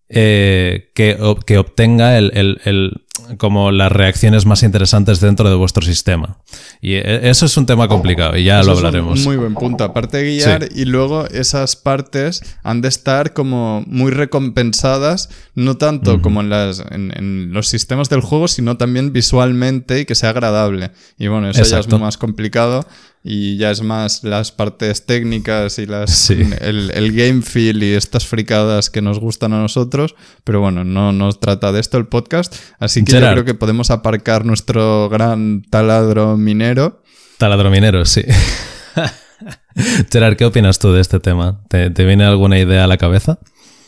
eh, 0.07 0.91
que, 0.93 1.17
que, 1.45 1.57
obtenga 1.57 2.17
el, 2.17 3.01
como 3.37 3.71
las 3.71 3.91
reacciones 3.91 4.45
más 4.45 4.61
interesantes 4.61 5.19
dentro 5.19 5.49
de 5.49 5.55
vuestro 5.55 5.83
sistema. 5.83 6.37
Y 6.79 6.93
e, 6.93 7.29
eso 7.29 7.47
es 7.47 7.57
un 7.57 7.65
tema 7.65 7.87
complicado 7.87 8.37
y 8.37 8.43
ya 8.43 8.61
lo 8.61 8.73
hablaremos. 8.73 9.21
muy 9.21 9.35
buen 9.35 9.55
punto. 9.55 9.83
Aparte 9.83 10.17
de 10.17 10.35
guiar 10.35 10.69
y 10.75 10.85
luego 10.85 11.25
esas 11.27 11.75
partes 11.75 12.43
han 12.61 12.81
de 12.81 12.89
estar 12.89 13.33
como 13.33 13.83
muy 13.87 14.11
recompensadas, 14.11 15.29
no 15.55 15.77
tanto 15.77 16.21
como 16.21 16.41
en, 16.41 16.49
las, 16.49 16.83
en, 16.91 17.51
los 17.51 17.67
sistemas 17.67 18.07
del 18.09 18.21
juego, 18.21 18.47
sino 18.47 18.77
también 18.77 19.11
visualmente 19.11 20.01
y 20.01 20.05
que 20.05 20.13
sea 20.13 20.29
agradable. 20.29 20.91
Y 21.17 21.27
bueno, 21.27 21.49
eso 21.49 21.63
ya 21.63 21.79
es 21.79 21.89
más 21.89 22.17
complicado 22.17 22.85
y 23.27 23.57
ya 23.57 23.71
es 23.71 23.81
más 23.81 24.23
las 24.23 24.51
partes 24.51 25.07
técnicas 25.07 25.79
y 25.79 25.87
las 25.87 26.29
el, 26.29 26.91
el, 26.93 27.11
game 27.11 27.41
feel 27.41 27.81
y 27.81 27.93
estas 27.93 28.27
fricadas 28.27 28.91
que 28.91 29.01
nos 29.01 29.19
gustan 29.19 29.51
a 29.53 29.59
nosotros, 29.59 30.13
pero 30.43 30.61
bueno, 30.61 30.83
no 30.83 31.11
nos 31.11 31.39
trata 31.39 31.71
de 31.71 31.79
esto 31.79 31.97
el 31.97 32.05
podcast, 32.05 32.55
así 32.77 33.03
que 33.03 33.13
yo 33.13 33.19
creo 33.19 33.43
que 33.43 33.55
podemos 33.55 33.89
aparcar 33.89 34.45
nuestro 34.45 35.09
gran 35.09 35.63
taladro 35.63 36.37
minero. 36.37 37.01
Taladro 37.39 37.71
minero, 37.71 38.05
sí. 38.05 38.21
Gerard, 40.11 40.35
¿qué 40.37 40.45
opinas 40.45 40.77
tú 40.77 40.93
de 40.93 41.01
este 41.01 41.19
tema? 41.19 41.63
¿Te, 41.67 41.89
viene 41.89 42.25
alguna 42.25 42.59
idea 42.59 42.83
a 42.83 42.87
la 42.87 42.97
cabeza? 42.97 43.39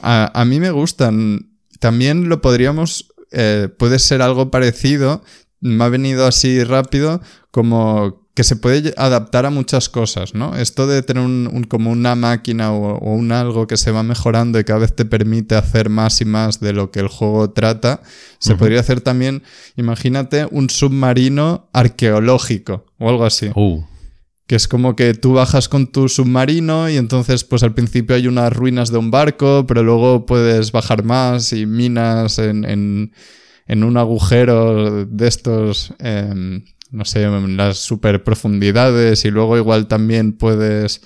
A, 0.02 0.46
mí 0.46 0.60
me 0.60 0.72
gustan. 0.72 1.52
También 1.80 2.28
lo 2.28 2.42
podríamos, 2.42 3.14
eh, 3.32 3.70
puede 3.78 4.00
ser 4.00 4.24
algo 4.24 4.50
parecido, 4.50 5.24
me 5.60 5.84
ha 5.84 5.90
venido 5.90 6.26
así 6.26 6.64
rápido, 6.64 7.22
como 7.52 8.27
que 8.38 8.44
se 8.44 8.56
puede 8.56 8.94
adaptar 8.98 9.48
a 9.48 9.50
muchas 9.50 9.90
cosas, 9.90 10.36
¿no? 10.36 10.56
Esto 10.56 10.86
de 10.86 11.02
tener 11.02 11.24
un, 11.24 11.66
como 11.68 11.90
una 11.90 12.14
máquina 12.14 12.72
o, 12.72 13.00
un 13.00 13.32
algo 13.32 13.66
que 13.66 13.78
se 13.78 13.90
va 13.90 14.04
mejorando 14.04 14.60
y 14.60 14.64
cada 14.64 14.78
vez 14.78 14.96
te 14.96 15.06
permite 15.06 15.56
hacer 15.56 15.90
más 15.90 16.22
y 16.22 16.26
más 16.26 16.60
de 16.60 16.72
lo 16.72 16.92
que 16.92 17.00
el 17.00 17.08
juego 17.08 17.50
trata, 17.50 18.04
se 18.38 18.54
podría 18.54 18.82
hacer 18.82 19.02
también, 19.02 19.42
imagínate, 19.76 20.48
un 20.52 20.70
submarino 20.70 21.68
arqueológico 21.74 22.86
o 23.00 23.10
algo 23.10 23.26
así. 23.26 23.50
Uh. 23.56 23.82
Que 24.46 24.56
es 24.56 24.68
como 24.68 24.96
que 24.96 25.16
tú 25.16 25.34
bajas 25.34 25.68
con 25.68 25.88
tu 25.88 26.08
submarino 26.08 26.92
y 26.92 26.98
entonces 26.98 27.44
pues 27.44 27.64
al 27.64 27.74
principio 27.74 28.16
hay 28.16 28.28
unas 28.28 28.54
ruinas 28.54 28.92
de 28.92 29.00
un 29.00 29.10
barco, 29.10 29.66
pero 29.68 29.82
luego 29.82 30.28
puedes 30.28 30.72
bajar 30.72 31.04
más 31.04 31.54
y 31.54 31.66
minas 31.66 32.38
en, 32.38 32.66
en, 32.66 33.84
un 33.84 33.98
agujero 33.98 35.06
de 35.08 35.28
estos... 35.28 35.92
Em, 35.98 36.66
no 36.92 37.06
sé, 37.06 37.28
las 37.28 37.78
super 37.78 38.24
profundidades 38.24 39.26
y 39.26 39.32
luego 39.32 39.58
igual 39.58 39.88
también 39.88 40.34
puedes 40.34 41.02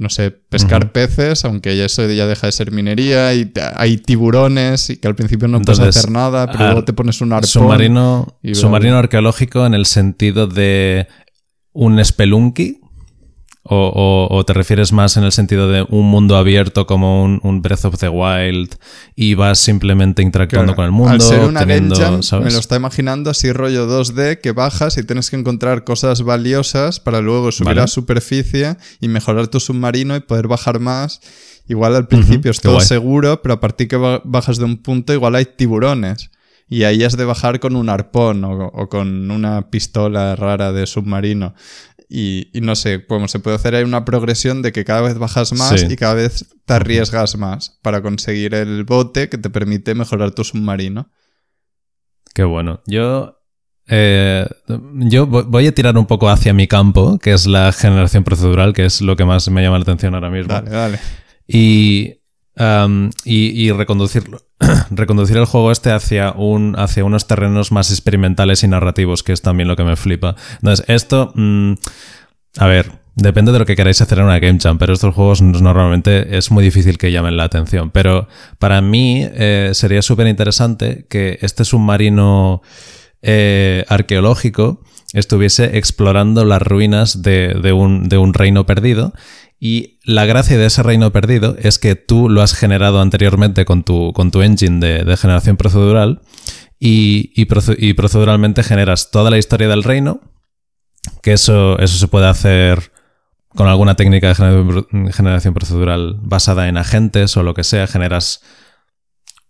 no 0.00 0.08
sé, 0.08 0.30
pescar 0.30 0.92
peces, 0.92 1.44
aunque 1.44 1.76
ya 1.76 1.84
eso 1.84 2.10
ya 2.10 2.26
deja 2.26 2.46
de 2.46 2.52
ser 2.52 2.72
minería, 2.72 3.34
y 3.34 3.52
hay 3.76 3.98
tiburones 3.98 4.88
y 4.88 4.96
que 4.96 5.06
al 5.06 5.14
principio 5.14 5.46
no 5.46 5.60
puedes 5.60 5.78
hacer 5.78 6.10
nada, 6.10 6.50
pero 6.50 6.64
luego 6.64 6.84
te 6.84 6.94
pones 6.94 7.20
un 7.20 7.34
arpón. 7.34 7.46
Submarino, 7.46 8.38
submarino 8.54 8.96
arqueológico 8.96 9.66
en 9.66 9.74
el 9.74 9.84
sentido 9.84 10.46
de 10.46 11.06
un 11.74 12.02
spelunky, 12.02 12.79
o, 13.62 14.42
te 14.46 14.54
refieres 14.54 14.92
más 14.92 15.16
en 15.16 15.24
el 15.24 15.32
sentido 15.32 15.68
de 15.68 15.84
un 15.88 16.10
mundo 16.10 16.36
abierto 16.36 16.86
como 16.86 17.24
un, 17.24 17.62
Breath 17.62 17.84
of 17.84 17.98
the 17.98 18.08
Wild 18.08 18.76
y 19.14 19.34
vas 19.34 19.58
simplemente 19.58 20.22
interactuando 20.22 20.74
con 20.74 20.86
el 20.86 20.90
mundo? 20.92 21.12
Al 21.12 21.20
ser 21.20 21.40
una 21.40 21.66
me 21.66 21.80
lo 21.80 22.58
está 22.58 22.76
imaginando 22.76 23.30
así 23.30 23.52
rollo 23.52 23.86
2D 23.86 24.40
que 24.40 24.52
bajas 24.52 24.96
y 24.96 25.04
tienes 25.04 25.30
que 25.30 25.36
encontrar 25.36 25.84
cosas 25.84 26.22
valiosas 26.22 27.00
para 27.00 27.20
luego 27.20 27.52
subir 27.52 27.80
a 27.80 27.86
superficie 27.86 28.76
y 29.00 29.08
mejorar 29.08 29.48
tu 29.48 29.60
submarino 29.60 30.16
y 30.16 30.20
poder 30.20 30.48
bajar 30.48 30.80
más. 30.80 31.20
Igual 31.68 31.94
al 31.94 32.08
principio 32.08 32.50
es 32.50 32.60
todo 32.60 32.80
seguro, 32.80 33.42
pero 33.42 33.54
a 33.54 33.60
partir 33.60 33.88
que 33.88 33.96
bajas 34.24 34.58
de 34.58 34.64
un 34.64 34.78
punto 34.78 35.12
igual 35.12 35.36
hay 35.36 35.44
tiburones. 35.44 36.30
Y 36.72 36.84
ahí 36.84 37.02
has 37.02 37.16
de 37.16 37.24
bajar 37.24 37.58
con 37.58 37.74
un 37.74 37.88
arpón 37.88 38.44
o, 38.44 38.88
con 38.88 39.28
una 39.32 39.70
pistola 39.70 40.36
rara 40.36 40.70
de 40.70 40.86
submarino. 40.86 41.52
Y, 42.12 42.50
no 42.60 42.74
sé, 42.74 43.06
como 43.06 43.28
se 43.28 43.38
puede 43.38 43.54
hacer 43.54 43.76
ahí 43.76 43.84
una 43.84 44.04
progresión 44.04 44.62
de 44.62 44.72
que 44.72 44.84
cada 44.84 45.00
vez 45.00 45.16
bajas 45.16 45.52
más 45.52 45.84
y 45.88 45.94
cada 45.94 46.14
vez 46.14 46.44
te 46.64 46.74
arriesgas 46.74 47.36
más 47.36 47.78
para 47.82 48.02
conseguir 48.02 48.52
el 48.54 48.82
bote 48.82 49.28
que 49.28 49.38
te 49.38 49.48
permite 49.48 49.94
mejorar 49.94 50.32
tu 50.32 50.42
submarino. 50.42 51.08
Qué 52.34 52.42
bueno. 52.42 52.82
Yo 52.86 53.40
eh, 53.86 54.44
yo 54.66 55.26
voy 55.26 55.66
a 55.66 55.74
tirar 55.74 55.96
un 55.98 56.06
poco 56.06 56.28
hacia 56.28 56.52
mi 56.52 56.66
campo, 56.66 57.18
que 57.18 57.32
es 57.32 57.46
la 57.46 57.72
generación 57.72 58.24
procedural, 58.24 58.72
que 58.72 58.84
es 58.84 59.00
lo 59.00 59.14
que 59.14 59.24
más 59.24 59.48
me 59.48 59.62
llama 59.62 59.78
la 59.78 59.82
atención 59.82 60.14
ahora 60.14 60.30
mismo. 60.30 60.52
Dale, 60.52 60.70
dale. 60.70 60.98
Y, 61.46 62.19
y, 63.24 63.70
reconducirlo. 63.72 64.42
reconducir 64.90 65.36
el 65.36 65.46
juego 65.46 65.72
este 65.72 65.90
hacia, 65.90 66.32
un, 66.32 66.78
hacia 66.78 67.04
unos 67.04 67.26
terrenos 67.26 67.72
más 67.72 67.90
experimentales 67.90 68.62
y 68.62 68.68
narrativos, 68.68 69.22
que 69.22 69.32
es 69.32 69.42
también 69.42 69.68
lo 69.68 69.76
que 69.76 69.84
me 69.84 69.96
flipa. 69.96 70.36
Entonces, 70.56 70.84
esto, 70.88 71.32
mm, 71.34 71.72
a 72.58 72.66
ver, 72.66 73.00
depende 73.14 73.52
de 73.52 73.58
lo 73.58 73.66
que 73.66 73.76
queráis 73.76 74.00
hacer 74.00 74.18
en 74.18 74.24
una 74.24 74.38
Game 74.38 74.58
Jam, 74.60 74.78
pero 74.78 74.92
estos 74.92 75.14
juegos 75.14 75.40
normalmente 75.42 76.36
es 76.36 76.50
muy 76.50 76.62
difícil 76.62 76.98
que 76.98 77.12
llamen 77.12 77.36
la 77.36 77.44
atención. 77.44 77.90
Pero 77.90 78.28
para 78.58 78.80
mí 78.80 79.26
eh, 79.32 79.70
sería 79.72 80.02
súper 80.02 80.26
interesante 80.26 81.06
que 81.08 81.38
este 81.40 81.64
submarino 81.64 82.62
eh, 83.22 83.84
arqueológico 83.88 84.82
estuviese 85.12 85.76
explorando 85.76 86.44
las 86.44 86.62
ruinas 86.62 87.22
de, 87.22 87.72
un, 87.72 88.08
de 88.08 88.18
un 88.18 88.34
reino 88.34 88.64
perdido 88.66 89.12
y 89.62 89.98
la 90.04 90.24
gracia 90.24 90.56
de 90.56 90.64
ese 90.64 90.82
reino 90.82 91.12
perdido 91.12 91.54
es 91.58 91.78
que 91.78 91.94
tú 91.94 92.30
lo 92.30 92.40
has 92.40 92.54
generado 92.54 93.02
anteriormente 93.02 93.66
con 93.66 93.84
tu, 93.84 94.14
con 94.14 94.30
tu 94.30 94.40
engine 94.40 94.80
de, 94.80 95.16
generación 95.18 95.58
procedural 95.58 96.22
y, 96.78 97.44
proceduralmente 97.44 98.62
generas 98.62 99.10
toda 99.10 99.30
la 99.30 99.36
historia 99.36 99.68
del 99.68 99.84
reino, 99.84 100.22
que 101.22 101.34
eso, 101.34 101.78
eso 101.78 101.98
se 101.98 102.08
puede 102.08 102.26
hacer 102.26 102.90
con 103.48 103.68
alguna 103.68 103.96
técnica 103.96 104.28
de 104.28 105.12
generación 105.12 105.52
procedural 105.52 106.16
basada 106.22 106.68
en 106.68 106.78
agentes 106.78 107.36
o 107.36 107.42
lo 107.42 107.52
que 107.52 107.64
sea, 107.64 107.86
generas... 107.86 108.40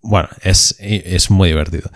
Bueno, 0.02 0.28
es, 0.42 0.74
es 0.80 1.30
muy 1.30 1.50
divertido. 1.50 1.88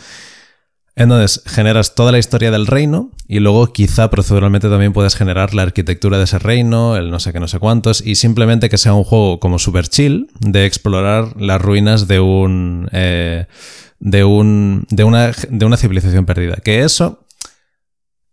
Entonces, 0.97 1.43
generas 1.47 1.97
toda 1.97 2.13
la 2.13 2.19
historia 2.19 2.53
del 2.53 2.67
reino 2.67 3.11
y 3.27 3.41
luego 3.41 3.73
quizá 3.73 4.11
proceduralmente 4.11 4.69
también 4.69 4.93
puedes 4.93 5.17
generar 5.17 5.53
la 5.53 5.63
arquitectura 5.63 6.19
de 6.19 6.25
ese 6.25 6.39
reino, 6.39 6.97
el 6.97 7.11
no 7.11 7.19
sé 7.19 7.33
qué, 7.33 7.41
no 7.41 7.49
sé 7.49 7.59
cuántos, 7.59 8.01
y 8.01 8.15
simplemente 8.15 8.69
que 8.69 8.79
sea 8.79 8.95
un 8.95 9.03
juego 9.03 9.41
como 9.41 9.59
super 9.59 9.89
chill 9.89 10.29
de 10.39 10.67
explorar 10.67 11.41
las 11.41 11.61
ruinas 11.61 12.07
de 12.07 12.21
un... 12.21 12.89
Eh, 12.93 13.47
de, 13.99 14.25
un 14.25 14.87
de, 14.91 15.05
una, 15.05 15.33
de 15.49 15.65
una 15.65 15.77
civilización 15.77 16.27
perdida. 16.27 16.57
Que 16.57 16.83
eso... 16.83 17.27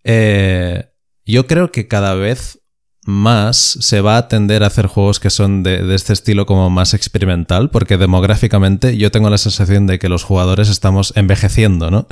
Eh, 0.04 0.86
yo 1.26 1.48
creo 1.48 1.72
que 1.72 1.88
cada 1.88 2.16
vez 2.16 2.61
más 3.06 3.58
se 3.58 4.00
va 4.02 4.18
a 4.18 4.28
tender 4.28 4.64
a 4.64 4.68
hacer 4.68 4.86
juegos 4.86 5.20
que 5.20 5.32
son 5.32 5.64
de, 5.64 5.94
este 5.96 6.14
estilo 6.14 6.46
como 6.46 6.70
más 6.70 6.94
experimental, 6.94 7.70
porque 7.70 7.98
demográficamente 7.98 8.96
yo 8.98 9.12
tengo 9.12 9.30
la 9.30 9.40
sensación 9.40 9.88
de 9.88 9.98
que 9.98 10.10
los 10.10 10.24
jugadores 10.24 10.70
estamos 10.70 11.14
envejeciendo, 11.16 11.90
¿no? 11.90 12.06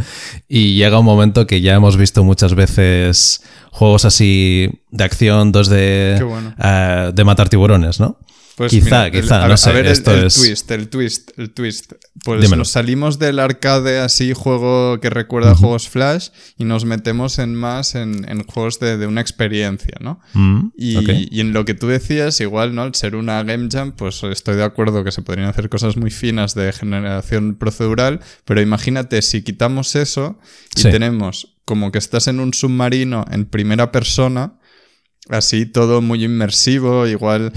Y 0.48 0.76
llega 0.76 1.00
un 1.00 1.06
momento 1.06 1.46
que 1.46 1.62
ya 1.62 1.76
hemos 1.76 1.96
visto 1.96 2.24
muchas 2.24 2.56
veces 2.56 3.44
juegos 3.72 4.06
así 4.06 4.82
de 4.90 5.04
acción, 5.04 5.52
dos 5.52 5.70
de, 5.70 6.26
eh, 6.64 7.12
de 7.14 7.24
matar 7.24 7.50
tiburones, 7.50 8.00
¿no? 8.00 8.18
Pues 8.60 8.72
quizá, 8.72 9.10
quizá, 9.10 9.48
no 9.48 9.56
sé. 9.56 9.90
esto 9.90 10.14
el, 10.14 10.26
es... 10.26 10.36
twist, 10.36 10.70
el 10.72 10.90
twist, 10.90 11.32
el 11.38 11.52
twist. 11.52 11.94
Pues 12.26 12.58
nos 12.58 12.68
salimos 12.68 13.18
del 13.18 13.40
arcade 13.40 14.00
así, 14.00 14.34
juego 14.34 15.00
que 15.00 15.10
recuerda 15.10 15.52
a 15.52 15.56
juegos 15.56 15.88
Flash, 15.88 16.32
y 16.58 16.66
nos 16.66 16.84
metemos 16.84 17.40
en 17.40 17.56
más 17.56 17.96
en, 17.96 18.44
juegos 18.44 18.82
de, 18.82 19.08
una 19.08 19.22
experiencia, 19.22 19.96
¿no? 20.02 20.20
Mm, 20.34 20.72
y, 20.76 21.40
en 21.40 21.54
lo 21.54 21.64
que 21.64 21.74
tú 21.74 21.88
decías, 21.88 22.42
igual, 22.42 22.76
¿no? 22.76 22.82
Al 22.82 22.94
ser 22.96 23.16
una 23.16 23.42
Game 23.44 23.70
Jam, 23.72 23.94
pues 23.94 24.22
estoy 24.24 24.58
de 24.58 24.66
acuerdo 24.66 25.06
que 25.06 25.14
se 25.14 25.22
podrían 25.22 25.48
hacer 25.48 25.70
cosas 25.70 25.96
muy 25.96 26.12
finas 26.12 26.54
de 26.54 26.74
generación 26.74 27.56
procedural, 27.56 28.20
pero 28.44 28.60
imagínate 28.60 29.22
si 29.22 29.42
quitamos 29.42 29.96
eso 29.96 30.38
y 30.76 30.82
tenemos 30.82 31.56
como 31.64 31.94
que 31.94 31.98
estás 31.98 32.28
en 32.28 32.42
un 32.42 32.54
submarino 32.54 33.24
en 33.32 33.46
primera 33.46 33.94
persona 33.94 34.59
así 35.30 35.66
todo 35.66 36.02
muy 36.02 36.26
inmersivo, 36.26 37.08
igual 37.08 37.54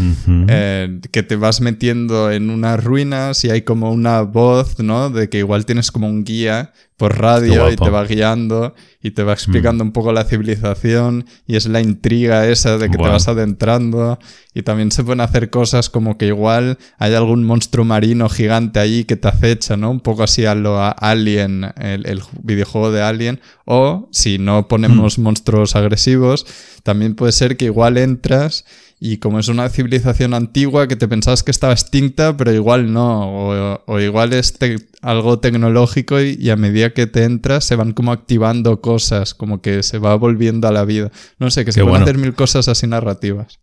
eh, 0.49 1.01
que 1.11 1.23
te 1.23 1.37
vas 1.37 1.61
metiendo 1.61 2.31
en 2.31 2.51
unas 2.51 2.83
ruinas 2.83 3.45
y 3.45 3.51
hay 3.51 3.63
como 3.63 3.91
una 3.91 4.21
voz, 4.23 4.79
¿no? 4.79 5.11
De 5.11 5.29
que 5.29 5.39
igual 5.39 5.67
tienes 5.67 5.91
como 5.91 6.09
un 6.09 6.25
guía 6.25 6.73
por 7.03 7.19
radio 7.19 7.69
y 7.69 7.75
te 7.75 7.91
va 7.91 8.05
guiando 8.05 8.77
y 9.03 9.11
te 9.11 9.25
va 9.25 9.33
explicando 9.33 9.83
mm. 9.83 9.89
un 9.89 9.93
poco 9.93 10.13
la 10.13 10.23
civilización 10.23 11.27
y 11.49 11.57
es 11.57 11.67
la 11.67 11.81
intriga 11.81 12.47
esa 12.47 12.79
de 12.79 12.89
que 12.91 12.97
te 12.97 13.03
vas 13.03 13.27
adentrando 13.27 14.21
y 14.55 14.63
también 14.63 14.93
se 14.93 15.03
pueden 15.03 15.21
hacer 15.21 15.51
cosas 15.51 15.91
como 15.91 16.17
que 16.17 16.29
igual 16.29 16.79
hay 16.99 17.15
algún 17.15 17.43
monstruo 17.43 17.85
marino 17.85 18.29
gigante 18.29 18.79
ahí 18.79 19.03
que 19.03 19.17
te 19.17 19.27
acecha, 19.27 19.77
¿no? 19.77 19.91
Un 19.91 19.99
poco 19.99 20.23
así 20.23 20.47
a 20.47 20.55
lo 20.55 20.79
Alien, 20.81 21.73
el, 21.77 22.23
videojuego 22.41 22.93
de 22.93 23.03
Alien 23.03 23.41
o 23.65 24.09
si 24.13 24.39
no 24.39 24.69
ponemos 24.69 25.19
mm. 25.19 25.23
monstruos 25.23 25.75
agresivos, 25.75 26.47
también 26.85 27.17
puede 27.17 27.33
ser 27.33 27.57
que 27.57 27.65
igual 27.65 27.99
entras 27.99 28.65
y 29.05 29.17
como 29.17 29.41
es 29.41 29.49
una 29.49 29.69
civilización 29.69 30.33
antigua 30.33 30.87
que 30.87 30.95
te 30.95 31.09
pensabas 31.09 31.43
que 31.43 31.51
estaba 31.51 31.73
extinta, 31.73 32.37
pero 32.37 32.53
igual 32.53 32.93
no, 32.93 33.81
o, 33.85 33.99
igual 33.99 34.33
es 34.33 34.57
algo 35.01 35.41
tecnológico 35.41 36.21
y, 36.21 36.49
a 36.51 36.55
medida 36.55 36.91
que 36.91 37.09
te 37.09 37.25
entras 37.25 37.65
se 37.65 37.75
van 37.75 37.95
como 37.95 38.13
activando 38.13 38.81
cosas, 38.81 39.35
como 39.35 39.61
que 39.61 39.83
se 39.83 39.99
va 39.99 40.15
volviendo 40.15 40.69
a 40.69 40.71
la 40.71 40.85
vida. 40.85 41.11
No 41.41 41.51
sé, 41.51 41.65
que 41.65 41.73
se 41.73 41.83
pueden 41.83 42.03
hacer 42.03 42.17
mil 42.17 42.35
cosas 42.35 42.69
así 42.69 42.87
narrativas. 42.87 43.59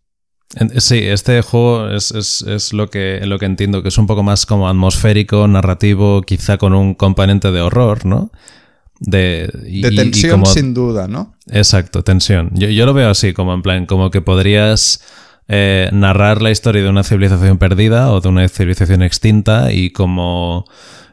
Sí, 0.76 0.98
este 0.98 1.40
juego 1.40 1.88
es, 1.88 2.72
lo, 2.74 2.90
que, 2.90 3.22
lo 3.24 3.38
que 3.38 3.46
entiendo, 3.46 3.82
que 3.82 3.88
es 3.88 3.96
un 3.96 4.06
poco 4.06 4.22
más 4.22 4.44
como 4.44 4.68
atmosférico, 4.68 5.48
narrativo, 5.48 6.20
quizá 6.20 6.58
con 6.58 6.74
un 6.74 6.92
componente 6.92 7.50
de 7.50 7.62
horror, 7.62 8.04
¿no? 8.04 8.30
De, 8.98 9.50
tensión 9.96 10.44
sin 10.44 10.74
duda, 10.74 11.08
¿no? 11.08 11.34
Exacto, 11.50 12.04
tensión. 12.04 12.50
Yo, 12.52 12.68
yo, 12.68 12.84
lo 12.84 12.92
veo 12.92 13.08
así, 13.08 13.32
como 13.32 13.54
en 13.54 13.62
plan, 13.62 13.86
como 13.86 14.10
que 14.10 14.20
podrías 14.20 15.00
eh, 15.52 15.88
narrar 15.92 16.40
la 16.42 16.52
historia 16.52 16.80
de 16.80 16.88
una 16.88 17.02
civilización 17.02 17.58
perdida 17.58 18.12
o 18.12 18.20
de 18.20 18.28
una 18.28 18.48
civilización 18.48 19.02
extinta 19.02 19.72
y 19.72 19.90
como 19.90 20.64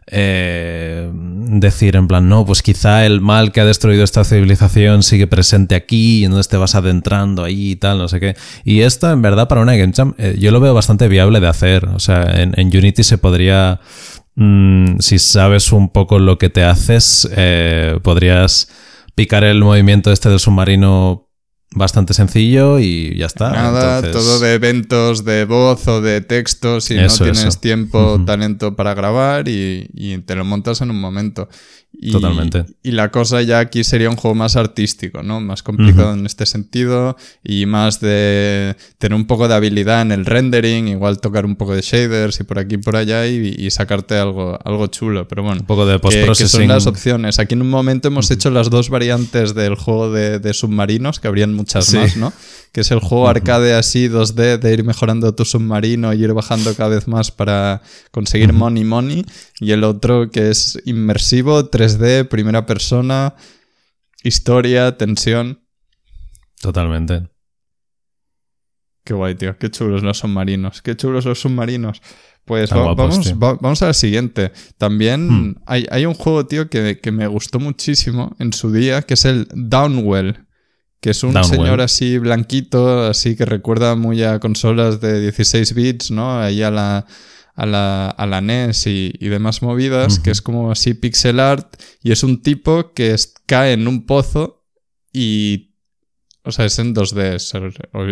eh, 0.05 1.09
decir 1.11 1.95
en 1.95 2.07
plan, 2.07 2.29
no, 2.29 2.45
pues 2.45 2.61
quizá 2.61 3.07
el 3.07 3.19
mal 3.19 3.51
que 3.51 3.61
ha 3.61 3.65
destruido 3.65 4.03
esta 4.03 4.23
civilización 4.23 5.01
sigue 5.01 5.25
presente 5.25 5.73
aquí 5.73 6.19
y 6.19 6.25
entonces 6.25 6.49
te 6.49 6.57
vas 6.57 6.75
adentrando 6.75 7.43
ahí 7.43 7.71
y 7.71 7.75
tal, 7.77 7.97
no 7.97 8.07
sé 8.07 8.19
qué. 8.19 8.35
Y 8.63 8.81
esto 8.81 9.11
en 9.11 9.23
verdad 9.23 9.47
para 9.47 9.61
una 9.61 9.75
Game 9.75 9.93
Jam 9.95 10.13
eh, 10.19 10.35
yo 10.37 10.51
lo 10.51 10.59
veo 10.59 10.75
bastante 10.75 11.07
viable 11.07 11.39
de 11.39 11.47
hacer. 11.47 11.85
O 11.85 11.99
sea, 11.99 12.39
en, 12.39 12.53
Unity 12.67 13.03
se 13.03 13.17
podría... 13.17 13.79
Mm, 14.35 14.99
si 14.99 15.17
sabes 15.17 15.71
un 15.71 15.89
poco 15.89 16.19
lo 16.19 16.37
que 16.37 16.51
te 16.51 16.63
haces, 16.63 17.27
podrías 18.03 18.69
picar 19.15 19.43
el 19.43 19.63
movimiento 19.63 20.11
este 20.11 20.29
del 20.29 20.39
submarino 20.39 21.26
bastante 21.77 22.13
sencillo 22.13 22.79
y 22.79 23.15
ya 23.17 23.25
está. 23.25 23.51
Nada, 23.51 24.01
todo 24.11 24.39
de 24.39 24.53
eventos 24.53 25.23
de 25.23 25.45
voz 25.45 25.87
o 25.87 26.01
de 26.01 26.21
texto, 26.21 26.81
si 26.81 26.95
no 26.95 27.07
tienes 27.07 27.59
tiempo, 27.59 28.21
talento 28.25 28.75
para 28.75 28.93
grabar 28.93 29.47
y, 29.47 30.23
te 30.25 30.35
lo 30.35 30.45
montas 30.45 30.81
en 30.81 30.91
un 30.91 30.99
momento. 30.99 31.49
Y, 31.99 32.11
Totalmente. 32.11 32.65
Y 32.83 32.91
la 32.91 33.09
cosa 33.09 33.41
ya 33.41 33.57
aquí 33.57 33.83
sería 33.83 34.07
un 34.09 34.17
juego 34.17 34.35
más 34.35 34.55
artístico, 34.55 35.23
¿no? 35.23 35.41
Más 35.41 35.63
complicado 35.63 36.13
en 36.13 36.27
este 36.27 36.45
sentido 36.45 37.17
y 37.43 37.65
más 37.65 37.99
de 37.99 38.75
tener 38.99 39.15
un 39.15 39.25
poco 39.25 39.47
de 39.47 39.55
habilidad 39.55 40.03
en 40.03 40.11
el 40.11 40.23
rendering, 40.25 40.87
igual 40.89 41.19
tocar 41.19 41.45
un 41.45 41.55
poco 41.55 41.73
de 41.73 41.81
shaders 41.81 42.39
y 42.39 42.43
por 42.43 42.59
aquí 42.59 42.75
y 42.75 42.77
por 42.77 42.95
allá 42.97 43.25
y, 43.25 43.55
y 43.57 43.71
sacarte 43.71 44.15
algo, 44.15 44.59
algo 44.63 44.85
chulo. 44.87 45.27
Pero 45.27 45.41
bueno, 45.41 45.61
Un 45.61 45.65
poco 45.65 45.87
de 45.87 45.93
que, 45.95 45.97
que 45.97 46.01
post-processing. 46.03 46.59
son 46.59 46.67
las 46.67 46.85
opciones. 46.85 47.39
Aquí 47.39 47.55
en 47.55 47.61
un 47.63 47.69
momento 47.71 48.09
hemos 48.09 48.29
hecho 48.29 48.51
las 48.51 48.69
dos 48.69 48.89
variantes 48.89 49.55
del 49.55 49.73
juego 49.73 50.11
de, 50.11 50.37
de 50.37 50.53
submarinos, 50.53 51.19
que 51.19 51.27
habrían 51.27 51.53
muchas 51.55 51.85
Sí. 51.87 51.97
más, 51.97 52.15
¿no? 52.15 52.31
Que 52.73 52.81
es 52.81 52.91
el 52.91 52.99
juego 52.99 53.27
arcade 53.27 53.73
así 53.73 54.07
2D 54.07 54.59
de 54.59 54.73
ir 54.73 54.83
mejorando 54.83 55.33
tu 55.33 55.45
submarino 55.45 56.13
y 56.13 56.23
ir 56.23 56.33
bajando 56.33 56.75
cada 56.75 56.89
vez 56.89 57.07
más 57.07 57.31
para 57.31 57.81
conseguir 58.11 58.53
money 58.53 58.83
money. 58.83 59.25
Y 59.59 59.71
el 59.71 59.83
otro 59.83 60.29
que 60.29 60.51
es 60.51 60.77
inmersivo, 60.85 61.65
3D, 61.87 62.27
primera 62.27 62.65
persona, 62.65 63.35
historia, 64.23 64.97
tensión. 64.97 65.61
Totalmente. 66.61 67.29
Qué 69.03 69.13
guay, 69.13 69.35
tío. 69.35 69.57
Qué 69.57 69.69
chulos 69.71 70.03
los 70.03 70.17
submarinos. 70.19 70.81
Qué 70.81 70.95
chulos 70.95 71.25
los 71.25 71.39
submarinos. 71.39 72.01
Pues 72.43 72.65
Están 72.65 72.79
va- 72.79 72.83
guapos, 72.93 73.09
vamos, 73.09 73.33
va- 73.43 73.57
vamos 73.61 73.81
a 73.81 73.87
la 73.87 73.93
siguiente. 73.93 74.51
También 74.77 75.27
Hmm. 75.29 75.55
hay, 75.65 75.85
hay 75.91 76.05
un 76.05 76.13
juego, 76.13 76.45
tío, 76.45 76.69
que, 76.69 76.99
que 77.01 77.11
me 77.11 77.27
gustó 77.27 77.59
muchísimo 77.59 78.35
en 78.39 78.53
su 78.53 78.71
día, 78.71 79.01
que 79.01 79.13
es 79.15 79.25
el 79.25 79.47
Downwell. 79.53 80.45
Que 80.99 81.11
es 81.11 81.23
un 81.23 81.33
Downwell. 81.33 81.51
señor 81.59 81.81
así 81.81 82.17
blanquito, 82.17 83.03
así 83.05 83.35
que 83.35 83.45
recuerda 83.45 83.95
muy 83.95 84.23
a 84.23 84.39
consolas 84.39 84.99
de 84.99 85.21
16 85.21 85.73
bits, 85.73 86.09
¿no? 86.11 86.39
Ahí 86.41 86.63
a 86.63 86.71
la, 86.71 87.05
a 87.57 87.65
la, 87.65 88.07
a 88.09 88.25
la 88.25 88.39
NES 88.39 88.87
y, 88.87 89.11
y 89.19 89.27
demás 89.27 89.61
movidas, 89.61 90.19
que 90.19 90.31
es 90.31 90.41
como 90.41 90.71
así 90.71 90.93
pixel 90.93 91.39
art. 91.41 91.75
Y 92.01 92.11
es 92.13 92.23
un 92.23 92.41
tipo 92.41 92.93
que 92.93 93.11
es- 93.11 93.33
cae 93.45 93.73
en 93.73 93.87
un 93.87 94.05
pozo 94.05 94.63
y 95.11 95.73
o 96.43 96.51
sea, 96.53 96.63
es 96.63 96.79
en 96.79 96.93
2D, 96.95 97.35
es- 97.35 97.51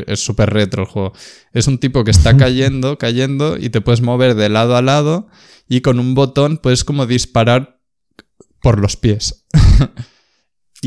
es 0.07 0.19
súper 0.19 0.49
retro 0.49 0.83
el 0.83 0.89
juego. 0.89 1.13
Es 1.53 1.67
un 1.67 1.77
tipo 1.77 2.03
que 2.03 2.11
está 2.11 2.35
cayendo, 2.35 2.97
cayendo, 2.97 3.55
y 3.57 3.69
te 3.69 3.79
puedes 3.79 4.01
mover 4.01 4.35
de 4.35 4.49
lado 4.49 4.75
a 4.75 4.81
lado, 4.81 5.27
y 5.69 5.79
con 5.79 5.99
un 6.01 6.15
botón 6.15 6.57
puedes 6.57 6.83
como 6.83 7.05
disparar 7.05 7.79
por 8.61 8.79
los 8.79 8.97
pies. 8.97 9.45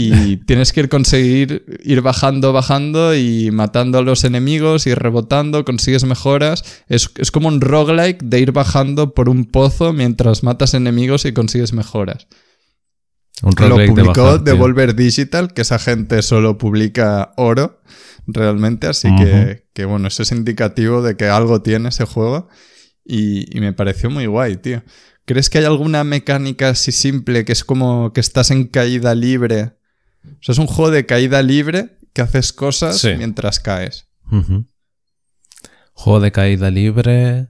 y 0.00 0.36
tienes 0.36 0.72
que 0.72 0.80
ir 0.80 0.88
conseguir 0.88 1.64
ir 1.82 2.02
bajando, 2.02 2.52
bajando 2.52 3.16
y 3.16 3.50
matando 3.50 3.98
a 3.98 4.02
los 4.02 4.22
enemigos 4.22 4.86
y 4.86 4.94
rebotando, 4.94 5.64
consigues 5.64 6.04
mejoras. 6.04 6.82
Es, 6.86 7.10
es 7.16 7.32
como 7.32 7.48
un 7.48 7.60
roguelike 7.60 8.22
de 8.22 8.38
ir 8.38 8.52
bajando 8.52 9.12
por 9.12 9.28
un 9.28 9.44
pozo 9.44 9.92
mientras 9.92 10.44
matas 10.44 10.74
enemigos 10.74 11.24
y 11.24 11.32
consigues 11.32 11.72
mejoras. 11.72 12.28
Un 13.42 13.54
Lo 13.68 13.76
de 13.76 13.88
publicó 13.88 14.34
tío. 14.34 14.38
Devolver 14.38 14.94
Digital, 14.94 15.52
que 15.52 15.62
esa 15.62 15.80
gente 15.80 16.22
solo 16.22 16.58
publica 16.58 17.32
oro, 17.36 17.80
realmente, 18.26 18.86
así 18.86 19.08
que, 19.16 19.66
que, 19.72 19.84
bueno, 19.84 20.06
eso 20.08 20.22
es 20.22 20.30
indicativo 20.30 21.02
de 21.02 21.16
que 21.16 21.26
algo 21.26 21.60
tiene 21.62 21.88
ese 21.88 22.04
juego 22.04 22.48
y, 23.04 23.56
y 23.56 23.60
me 23.60 23.72
pareció 23.72 24.10
muy 24.10 24.26
guay, 24.26 24.58
tío. 24.58 24.82
¿Crees 25.24 25.50
que 25.50 25.58
hay 25.58 25.64
alguna 25.64 26.04
mecánica 26.04 26.70
así 26.70 26.92
simple 26.92 27.44
que 27.44 27.52
es 27.52 27.64
como 27.64 28.12
que 28.12 28.20
estás 28.20 28.50
en 28.52 28.66
caída 28.66 29.14
libre? 29.14 29.77
O 30.34 30.42
sea, 30.42 30.52
es 30.52 30.58
un 30.58 30.66
juego 30.66 30.90
de 30.90 31.06
caída 31.06 31.42
libre 31.42 31.98
que 32.12 32.22
haces 32.22 32.52
cosas 32.52 32.98
Sí. 32.98 33.14
mientras 33.16 33.60
caes. 33.60 34.08
Ujú. 34.30 34.66
Juego 35.92 36.20
de 36.20 36.32
caída 36.32 36.70
libre. 36.70 37.48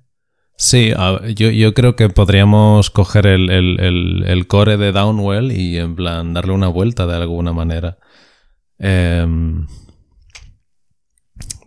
Sí, 0.56 0.92
a- 0.97 1.20
yo, 1.28 1.50
yo 1.50 1.73
creo 1.75 1.94
que 1.97 2.08
podríamos 2.08 2.90
coger 2.90 3.26
el, 3.26 3.50
el- 3.50 3.78
el- 3.80 4.25
el 4.26 4.47
core 4.49 4.76
de 4.76 4.90
Downwell 4.92 5.52
y 5.52 5.78
en 5.78 5.94
plan 5.94 6.32
darle 6.35 6.52
una 6.52 6.68
vuelta 6.68 7.06
de 7.06 7.14
alguna 7.16 7.52
manera. 7.52 7.99
Em, 8.78 9.66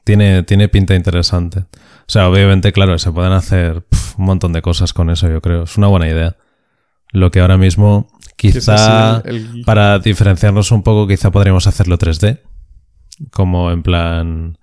tiene, 0.03 0.43
tiene 0.43 0.67
pinta 0.69 0.95
interesante. 0.95 1.59
O 1.59 2.07
sea, 2.11 2.27
obviamente, 2.29 2.71
claro, 2.73 2.97
se 2.99 3.11
pueden 3.11 3.31
hacer 3.33 3.83
pf, 3.85 4.15
un 4.17 4.25
montón 4.25 4.51
de 4.53 4.61
cosas 4.61 4.93
con 4.93 5.09
eso, 5.09 5.29
yo 5.29 5.41
creo. 5.41 5.63
Es 5.63 5.77
una 5.77 5.87
buena 5.87 6.07
idea. 6.09 6.37
Lo 7.11 7.31
que 7.31 7.39
ahora 7.39 7.57
mismo, 7.57 8.07
quizá 8.41 9.21
el- 9.25 9.35
el- 9.57 9.61
para 9.65 9.99
diferenciarnos 9.99 10.71
un 10.71 10.83
poco, 10.83 11.07
quizá 11.07 11.31
podríamos 11.31 11.67
hacerlo 11.67 11.97
3D. 11.97 12.41
Como 13.29 13.71
en 13.71 13.83
plan, 13.83 14.57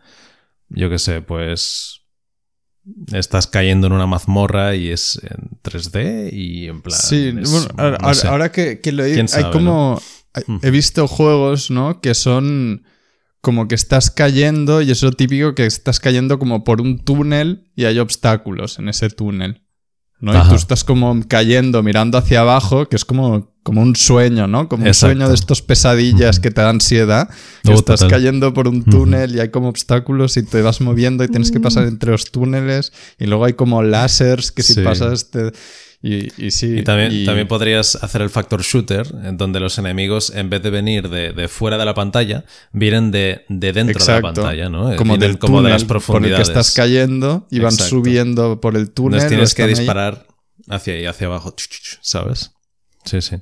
yo 0.68 0.90
qué 0.90 0.98
sé, 0.98 1.20
pues 1.22 2.02
estás 3.12 3.46
cayendo 3.46 3.86
en 3.86 3.92
una 3.92 4.06
mazmorra 4.06 4.74
y 4.74 4.88
es 4.88 5.20
en 5.22 5.58
3D 5.62 6.30
y 6.32 6.66
en 6.68 6.82
plan... 6.82 6.98
Sí, 6.98 7.34
es- 7.38 7.50
bueno, 7.50 7.66
ahora, 7.76 7.98
no 8.00 8.14
sé. 8.14 8.26
ahora 8.28 8.50
que, 8.52 8.80
que 8.80 8.92
lo 8.92 9.04
he, 9.04 9.12
¿Quién 9.12 9.26
hay 9.26 9.42
sabe, 9.42 9.52
como. 9.52 10.00
hay- 10.34 10.44
Mm. 10.46 10.58
He 10.62 10.70
visto 10.70 11.06
juegos, 11.08 11.70
¿no? 11.70 12.00
Que 12.00 12.14
son 12.14 12.84
como 13.40 13.66
que 13.68 13.74
estás 13.74 14.10
cayendo 14.10 14.82
y 14.82 14.90
es 14.90 15.02
lo 15.02 15.10
típico 15.12 15.54
que 15.54 15.66
estás 15.66 16.00
cayendo 16.00 16.38
como 16.38 16.64
por 16.64 16.80
un 16.80 16.98
túnel 17.04 17.70
y 17.76 17.84
hay 17.86 17.98
obstáculos 17.98 18.78
en 18.78 18.88
ese 18.88 19.10
túnel. 19.10 19.62
¿No? 20.20 20.32
Y 20.44 20.48
tú 20.48 20.54
estás 20.54 20.84
como 20.84 21.20
cayendo, 21.28 21.82
mirando 21.82 22.18
hacia 22.18 22.40
abajo, 22.40 22.88
que 22.88 22.96
es 22.96 23.04
como, 23.04 23.52
como 23.62 23.82
un 23.82 23.94
sueño, 23.94 24.46
¿no? 24.46 24.68
Como 24.68 24.84
un 24.86 24.94
sueño 24.94 25.28
de 25.28 25.34
estos 25.34 25.62
pesadillas 25.62 26.40
que 26.40 26.50
te 26.50 26.60
dan 26.60 26.76
ansiedad. 26.76 27.28
que 27.62 27.70
Oh, 27.70 27.74
estás 27.74 28.00
total. 28.00 28.10
cayendo 28.18 28.52
por 28.52 28.66
un 28.68 28.82
túnel 28.84 29.36
y 29.36 29.40
hay 29.40 29.50
como 29.50 29.68
obstáculos 29.68 30.36
y 30.36 30.42
te 30.42 30.60
vas 30.62 30.80
moviendo 30.80 31.22
y 31.24 31.28
tienes 31.28 31.50
que 31.52 31.60
pasar 31.60 31.84
entre 31.86 32.10
los 32.10 32.30
túneles. 32.32 32.92
Y 33.18 33.26
luego 33.26 33.44
hay 33.44 33.52
como 33.52 33.82
láseres 33.82 34.50
que 34.52 34.62
si 34.62 34.74
Sí. 34.74 34.80
pasas 34.82 35.30
te... 35.30 35.52
Y, 36.00 36.28
y 36.46 36.52
sí. 36.52 36.78
Y 36.78 36.82
también, 36.84 37.10
y- 37.12 37.24
también 37.24 37.48
podrías 37.48 37.96
hacer 37.96 38.22
el 38.22 38.30
factor 38.30 38.62
shooter, 38.62 39.06
en 39.24 39.36
donde 39.36 39.58
los 39.58 39.78
enemigos, 39.78 40.30
en 40.30 40.48
vez 40.48 40.62
de 40.62 40.70
venir 40.70 41.08
de, 41.08 41.32
de 41.32 41.48
fuera 41.48 41.76
de 41.76 41.84
la 41.84 41.94
pantalla, 41.94 42.44
vienen 42.72 43.10
de, 43.10 43.44
de 43.48 43.72
dentro 43.72 44.04
de 44.04 44.12
la 44.12 44.20
pantalla, 44.20 44.68
¿no? 44.68 44.94
como 44.96 45.14
Vienen 45.14 45.20
del 45.32 45.38
como 45.38 45.60
de 45.62 45.70
las 45.70 45.82
por 45.84 45.96
el 45.96 46.00
que 46.00 46.06
profundidades. 46.06 46.48
estás 46.48 46.70
cayendo 46.74 47.48
y 47.50 47.58
van 47.58 47.72
Exacto. 47.72 47.90
subiendo 47.96 48.60
por 48.60 48.76
el 48.76 48.90
túnel. 48.92 49.14
Entonces 49.20 49.28
tienes 49.28 49.54
que 49.54 49.62
ahí. 49.64 49.68
disparar 49.70 50.26
hacia 50.68 50.94
ahí, 50.94 51.04
hacia 51.06 51.26
abajo, 51.26 51.54
¿sabes? 52.00 52.52
Sí, 53.04 53.20
sí. 53.20 53.36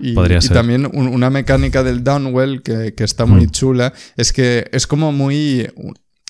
Y, 0.00 0.14
también 0.48 0.86
un- 0.86 1.06
una 1.06 1.30
mecánica 1.30 1.84
del 1.84 2.02
downwell 2.02 2.62
que, 2.62 2.94
que 2.96 3.04
está 3.04 3.26
muy 3.26 3.46
Mm. 3.46 3.50
chula 3.50 3.92
es 4.16 4.32
que 4.32 4.68
es 4.72 4.88
como 4.88 5.12
muy 5.12 5.68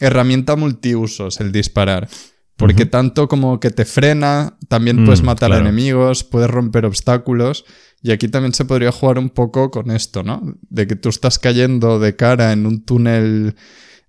herramienta 0.01 0.57
multiusos 0.57 1.41
el 1.41 1.53
disparar. 1.53 2.09
Porque 2.57 2.87
tanto 2.87 3.27
como 3.29 3.59
que 3.59 3.71
te 3.71 3.85
frena, 3.85 4.57
también 4.69 5.03
Mm, 5.03 5.05
puedes 5.05 5.23
matar 5.23 5.51
claro. 5.51 5.63
enemigos, 5.67 6.23
puedes 6.23 6.49
romper 6.51 6.85
obstáculos. 6.87 7.65
Y 8.03 8.11
aquí 8.13 8.29
también 8.29 8.53
se 8.53 8.65
podría 8.65 8.93
jugar 8.93 9.19
un 9.19 9.31
poco 9.31 9.71
con 9.71 9.91
esto, 9.91 10.23
¿no? 10.23 10.43
De 10.71 10.87
que 10.87 10.97
tú 10.97 11.09
estás 11.09 11.39
cayendo 11.39 11.99
de 11.99 12.15
cara 12.17 12.53
en 12.53 12.67
un 12.67 12.85
túnel 12.85 13.55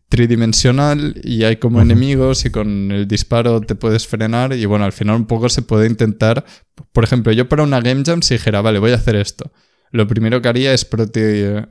tridimensional 0.09 1.19
y 1.23 1.43
hay 1.43 1.55
como 1.57 1.81
enemigos 1.81 2.45
y 2.45 2.51
con 2.51 2.91
el 2.91 3.07
disparo 3.07 3.61
te 3.61 3.73
puedes 3.73 4.05
frenar 4.07 4.53
y 4.53 4.63
bueno, 4.65 4.85
al 4.85 4.91
final 4.91 5.15
un 5.15 5.25
poco 5.25 5.49
se 5.49 5.63
puede 5.63 5.87
intentar, 5.87 6.45
por 6.91 7.03
ejemplo, 7.03 7.31
yo 7.31 7.49
para 7.49 7.63
una 7.63 7.81
game 7.81 8.03
jam 8.05 8.21
si 8.21 8.35
dijera, 8.35 8.61
vale, 8.61 8.77
voy 8.77 8.91
a 8.91 8.95
hacer 8.95 9.15
esto. 9.15 9.51
Lo 9.93 10.07
primero 10.07 10.41
que 10.41 10.49
haría 10.49 10.73
es 10.73 10.89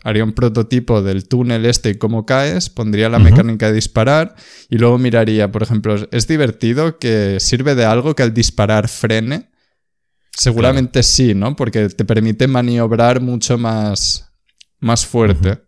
haría 0.04 0.22
un 0.22 0.32
prototipo 0.32 1.02
del 1.02 1.26
túnel 1.26 1.66
este 1.66 1.90
y 1.90 1.94
cómo 1.96 2.24
caes, 2.24 2.70
pondría 2.70 3.08
la 3.08 3.18
mecánica 3.18 3.66
de 3.66 3.72
disparar 3.72 4.36
y 4.70 4.78
luego 4.78 4.96
miraría, 4.96 5.50
por 5.50 5.64
ejemplo, 5.64 5.96
es 6.08 6.28
divertido 6.28 7.00
que 7.00 7.38
sirve 7.40 7.74
de 7.74 7.84
algo 7.84 8.14
que 8.14 8.22
al 8.22 8.32
disparar 8.32 8.86
frene. 8.86 9.50
Seguramente 10.30 11.02
sí, 11.02 11.34
¿no? 11.34 11.56
Porque 11.56 11.88
te 11.88 12.04
permite 12.04 12.46
maniobrar 12.46 13.20
mucho 13.20 13.58
más, 13.58 14.32
más 14.78 15.04
fuerte. 15.04 15.58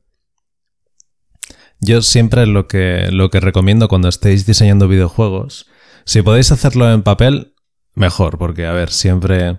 Yo 1.80 2.02
siempre 2.02 2.46
lo 2.46 2.68
que, 2.68 3.08
lo 3.10 3.30
que 3.30 3.40
recomiendo 3.40 3.88
cuando 3.88 4.08
estéis 4.08 4.46
diseñando 4.46 4.86
videojuegos, 4.86 5.66
si 6.04 6.22
podéis 6.22 6.52
hacerlo 6.52 6.88
en 6.92 7.02
papel, 7.02 7.56
mejor, 7.96 8.38
porque 8.38 8.64
a 8.64 8.72
ver, 8.72 8.90
siempre, 8.90 9.58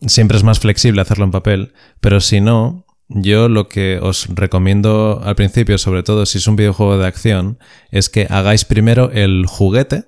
siempre 0.00 0.36
es 0.36 0.44
más 0.44 0.60
flexible 0.60 1.00
hacerlo 1.00 1.24
en 1.24 1.30
papel, 1.30 1.72
pero 2.00 2.20
si 2.20 2.40
no, 2.40 2.86
yo 3.08 3.48
lo 3.48 3.68
que 3.68 3.98
os 4.02 4.26
recomiendo 4.28 5.20
al 5.24 5.36
principio, 5.36 5.78
sobre 5.78 6.02
todo 6.02 6.26
si 6.26 6.38
es 6.38 6.46
un 6.46 6.56
videojuego 6.56 6.98
de 6.98 7.06
acción, 7.06 7.58
es 7.90 8.08
que 8.08 8.26
hagáis 8.28 8.64
primero 8.64 9.10
el 9.12 9.46
juguete 9.46 10.04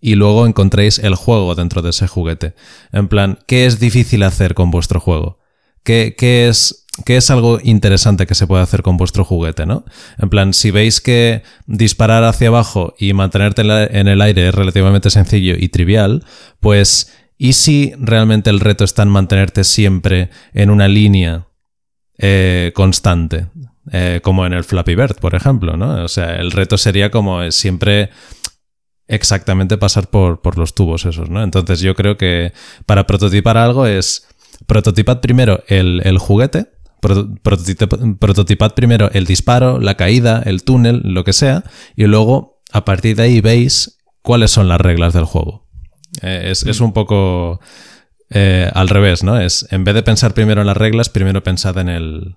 y 0.00 0.14
luego 0.14 0.46
encontréis 0.46 0.98
el 0.98 1.14
juego 1.14 1.54
dentro 1.54 1.82
de 1.82 1.90
ese 1.90 2.06
juguete. 2.06 2.54
En 2.92 3.08
plan, 3.08 3.38
¿qué 3.46 3.66
es 3.66 3.80
difícil 3.80 4.22
hacer 4.22 4.54
con 4.54 4.70
vuestro 4.70 5.00
juego? 5.00 5.38
¿Qué, 5.82 6.14
es, 6.46 6.86
qué 7.06 7.16
es 7.16 7.30
algo 7.30 7.58
interesante 7.62 8.26
que 8.26 8.34
se 8.34 8.46
puede 8.46 8.62
hacer 8.62 8.82
con 8.82 8.98
vuestro 8.98 9.24
juguete, 9.24 9.64
no? 9.64 9.84
En 10.18 10.28
plan, 10.28 10.52
si 10.52 10.70
veis 10.70 11.00
que 11.00 11.42
disparar 11.66 12.24
hacia 12.24 12.48
abajo 12.48 12.94
y 12.98 13.14
mantenerte 13.14 13.62
en 13.62 14.08
el 14.08 14.20
aire 14.20 14.48
es 14.48 14.54
relativamente 14.54 15.08
sencillo 15.08 15.54
y 15.58 15.70
trivial, 15.70 16.24
pues, 16.60 17.10
¿y 17.38 17.54
si 17.54 17.94
realmente 17.98 18.50
el 18.50 18.60
reto 18.60 18.84
está 18.84 19.04
en 19.04 19.08
mantenerte 19.08 19.64
siempre 19.64 20.30
en 20.52 20.70
una 20.70 20.88
línea 20.88 21.46
eh, 22.18 22.72
constante? 22.74 23.46
Eh, 23.90 24.20
como 24.22 24.44
en 24.44 24.52
el 24.52 24.64
Flappy 24.64 24.94
Bird, 24.94 25.16
por 25.16 25.34
ejemplo, 25.34 25.76
¿no? 25.76 26.04
O 26.04 26.08
sea, 26.08 26.36
el 26.36 26.50
reto 26.50 26.76
sería 26.76 27.10
como 27.10 27.42
eh, 27.42 27.52
siempre 27.52 28.10
exactamente 29.06 29.78
pasar 29.78 30.08
por, 30.08 30.42
por 30.42 30.58
los 30.58 30.74
tubos 30.74 31.06
esos, 31.06 31.30
¿no? 31.30 31.42
Entonces 31.42 31.80
yo 31.80 31.94
creo 31.94 32.18
que 32.18 32.52
para 32.84 33.06
prototipar 33.06 33.56
algo 33.56 33.86
es 33.86 34.28
prototipad 34.66 35.20
primero 35.20 35.62
el, 35.68 36.02
el 36.04 36.18
juguete, 36.18 36.66
prototipad 38.18 38.74
primero 38.74 39.10
el 39.12 39.24
disparo, 39.24 39.80
la 39.80 39.96
caída, 39.96 40.42
el 40.44 40.64
túnel, 40.64 41.00
lo 41.04 41.24
que 41.24 41.32
sea, 41.32 41.64
y 41.96 42.04
luego 42.04 42.62
a 42.72 42.84
partir 42.84 43.16
de 43.16 43.22
ahí 43.22 43.40
veis 43.40 43.98
cuáles 44.20 44.50
son 44.50 44.68
las 44.68 44.80
reglas 44.80 45.14
del 45.14 45.24
juego. 45.24 45.67
Eh, 46.22 46.50
es, 46.50 46.64
es, 46.64 46.80
un 46.80 46.92
poco 46.92 47.60
eh, 48.30 48.70
al 48.74 48.88
revés, 48.88 49.22
¿no? 49.22 49.40
Es 49.40 49.66
en 49.70 49.84
vez 49.84 49.94
de 49.94 50.02
pensar 50.02 50.34
primero 50.34 50.60
en 50.60 50.66
las 50.66 50.76
reglas, 50.76 51.08
primero 51.08 51.42
pensad 51.42 51.78
en 51.78 51.88
el. 51.88 52.36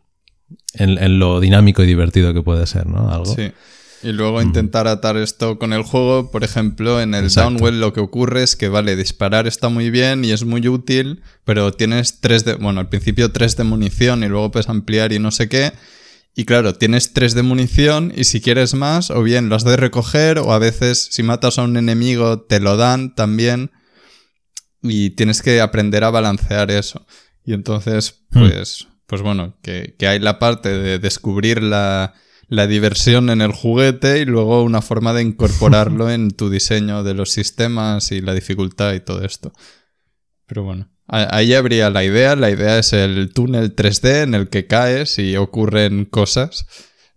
En, 0.74 1.20
lo 1.20 1.40
dinámico 1.40 1.84
y 1.84 1.86
divertido 1.86 2.34
que 2.34 2.42
puede 2.42 2.66
ser, 2.66 2.88
¿no? 2.88 3.12
Algo. 3.12 3.34
Sí. 3.36 3.52
Y 4.04 4.14
luego 4.14 4.42
intentar 4.42 4.88
atar 4.88 5.16
esto 5.18 5.60
con 5.60 5.74
el 5.74 5.84
juego. 5.84 6.32
Por 6.32 6.44
ejemplo, 6.44 7.00
en 7.02 7.14
el 7.14 7.30
Downwell 7.30 7.80
lo 7.80 7.94
que 7.94 8.00
ocurre 8.00 8.42
es 8.42 8.56
que, 8.56 8.68
vale, 8.68 8.96
disparar 8.96 9.48
está 9.48 9.70
muy 9.70 9.92
bien 9.92 10.26
y 10.26 10.32
es 10.32 10.44
muy 10.44 10.68
útil, 10.68 11.22
pero 11.46 11.72
tienes 11.72 12.20
tres 12.20 12.46
de. 12.46 12.56
Bueno, 12.56 12.80
al 12.80 12.90
principio 12.90 13.32
tres 13.32 13.58
de 13.58 13.64
munición 13.64 14.24
y 14.24 14.28
luego 14.28 14.52
puedes 14.52 14.70
ampliar 14.70 15.14
y 15.14 15.20
no 15.20 15.30
sé 15.32 15.50
qué. 15.50 15.74
Y 16.34 16.46
claro, 16.46 16.74
tienes 16.74 17.14
tres 17.14 17.34
de 17.34 17.44
munición 17.44 18.14
y 18.16 18.24
si 18.24 18.40
quieres 18.40 18.74
más, 18.74 19.12
o 19.12 19.22
bien 19.22 19.50
las 19.50 19.64
de 19.66 19.76
recoger, 19.76 20.40
o 20.40 20.54
a 20.54 20.60
veces 20.60 21.10
si 21.12 21.24
matas 21.24 21.60
a 21.60 21.64
un 21.64 21.76
enemigo 21.76 22.42
te 22.42 22.60
lo 22.60 22.78
dan 22.78 23.16
también. 23.16 23.72
Y 24.82 25.12
tienes 25.12 25.42
que 25.42 25.62
aprender 25.62 26.04
a 26.04 26.10
balancear 26.10 26.72
eso. 26.72 27.06
Y 27.46 27.54
entonces, 27.54 28.24
hmm. 28.30 28.40
pues, 28.40 28.88
pues 29.06 29.22
bueno, 29.22 29.58
que, 29.62 29.96
hay 30.08 30.20
la 30.20 30.40
parte 30.40 30.70
de 30.70 31.00
descubrir 31.00 31.62
la, 31.62 32.14
la 32.48 32.66
diversión 32.66 33.30
en 33.30 33.42
el 33.42 33.52
juguete 33.52 34.20
y 34.20 34.26
luego 34.26 34.64
una 34.64 34.82
forma 34.82 35.14
de 35.14 35.22
incorporarlo 35.22 36.10
en 36.12 36.32
tu 36.32 36.50
diseño 36.50 37.04
de 37.04 37.14
los 37.14 37.32
sistemas 37.32 38.12
y 38.12 38.22
la 38.22 38.34
dificultad 38.34 38.94
y 38.94 39.02
todo 39.02 39.24
esto. 39.24 39.52
Pero 40.48 40.64
bueno. 40.64 40.90
Ahí 41.14 41.54
habría 41.54 41.90
la 41.90 42.06
idea. 42.06 42.38
La 42.38 42.50
idea 42.50 42.80
es 42.80 42.94
el 42.94 43.34
túnel 43.34 43.76
3D 43.76 44.24
en 44.24 44.34
el 44.34 44.48
que 44.48 44.66
caes 44.66 45.20
y 45.20 45.36
ocurren 45.36 46.06
cosas. 46.06 46.66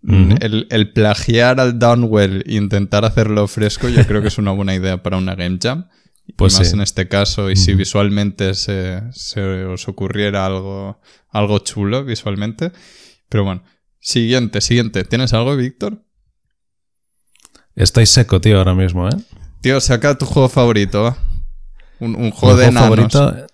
el, 0.03 0.93
plagiar 0.93 1.61
al 1.61 1.79
Downwell 1.79 2.43
e 2.45 2.55
intentar 2.55 3.05
hacerlo 3.05 3.47
fresco, 3.47 3.89
yo 3.89 4.05
creo 4.05 4.21
que 4.21 4.29
es 4.29 4.39
una 4.39 4.51
buena 4.51 4.75
idea 4.75 5.01
para 5.01 5.17
una 5.17 5.37
Game 5.37 5.59
Jam. 5.63 5.87
Pues 6.37 6.59
más 6.59 6.73
en 6.73 6.81
este 6.81 7.07
caso, 7.07 7.51
y 7.51 7.57
si 7.57 7.75
visualmente 7.75 8.55
se, 8.55 9.01
os 9.67 9.87
ocurriera 9.87 10.45
algo, 10.45 11.01
algo 11.29 11.61
chulo 11.61 12.05
visualmente. 12.05 12.73
Pero 13.29 13.45
bueno, 13.45 13.63
siguiente, 14.01 14.61
siguiente. 14.61 15.05
¿Tienes 15.05 15.33
algo, 15.35 15.55
Víctor? 15.57 16.03
Estoy 17.77 18.07
seco, 18.07 18.41
tío, 18.41 18.59
ahora 18.59 18.75
mismo, 18.75 19.09
¿eh? 19.09 19.17
Tío, 19.61 19.81
saca 19.81 20.19
tu 20.19 20.27
juego 20.27 20.49
favorito, 20.49 21.17
Un, 22.01 22.33
juego 22.33 22.57
de 22.57 22.67
enanos. 22.67 23.13
favorito 23.13 23.54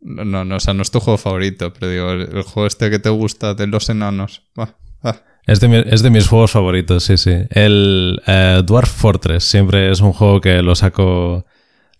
no, 0.00 0.44
no, 0.44 0.56
o 0.56 0.60
sea, 0.60 0.74
no 0.74 0.82
es 0.82 0.90
tu 0.90 1.00
juego 1.00 1.18
favorito, 1.18 1.72
pero 1.72 1.90
digo, 1.90 2.10
el, 2.12 2.42
juego 2.42 2.66
este 2.66 2.90
que 2.90 2.98
te 2.98 3.10
gusta 3.10 3.54
de 3.54 3.66
los 3.66 3.88
enanos. 3.88 4.42
Es, 5.46 5.60
de 5.60 6.10
mis 6.10 6.28
juegos 6.28 6.50
favoritos, 6.50 7.04
sí, 7.04 7.16
sí. 7.16 7.32
El 7.50 8.20
eh, 8.26 8.62
Dwarf 8.64 8.90
Fortress 8.90 9.44
siempre 9.44 9.90
es 9.90 10.00
un 10.00 10.12
juego 10.12 10.40
que 10.40 10.62
lo 10.62 10.74
saco. 10.74 11.46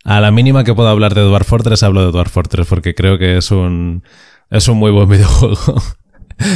A 0.04 0.20
la 0.20 0.30
mínima 0.30 0.64
que 0.64 0.74
puedo 0.74 0.88
hablar 0.88 1.14
de 1.14 1.22
Dwarf 1.22 1.48
Fortress, 1.48 1.82
hablo 1.82 2.04
de 2.04 2.12
Dwarf 2.12 2.30
Fortress, 2.30 2.66
porque 2.66 2.94
creo 2.94 3.18
que 3.18 3.38
es 3.38 3.50
un, 3.50 4.02
es 4.50 4.68
un 4.68 4.76
muy 4.76 4.90
buen 4.90 5.08
videojuego. 5.11 5.82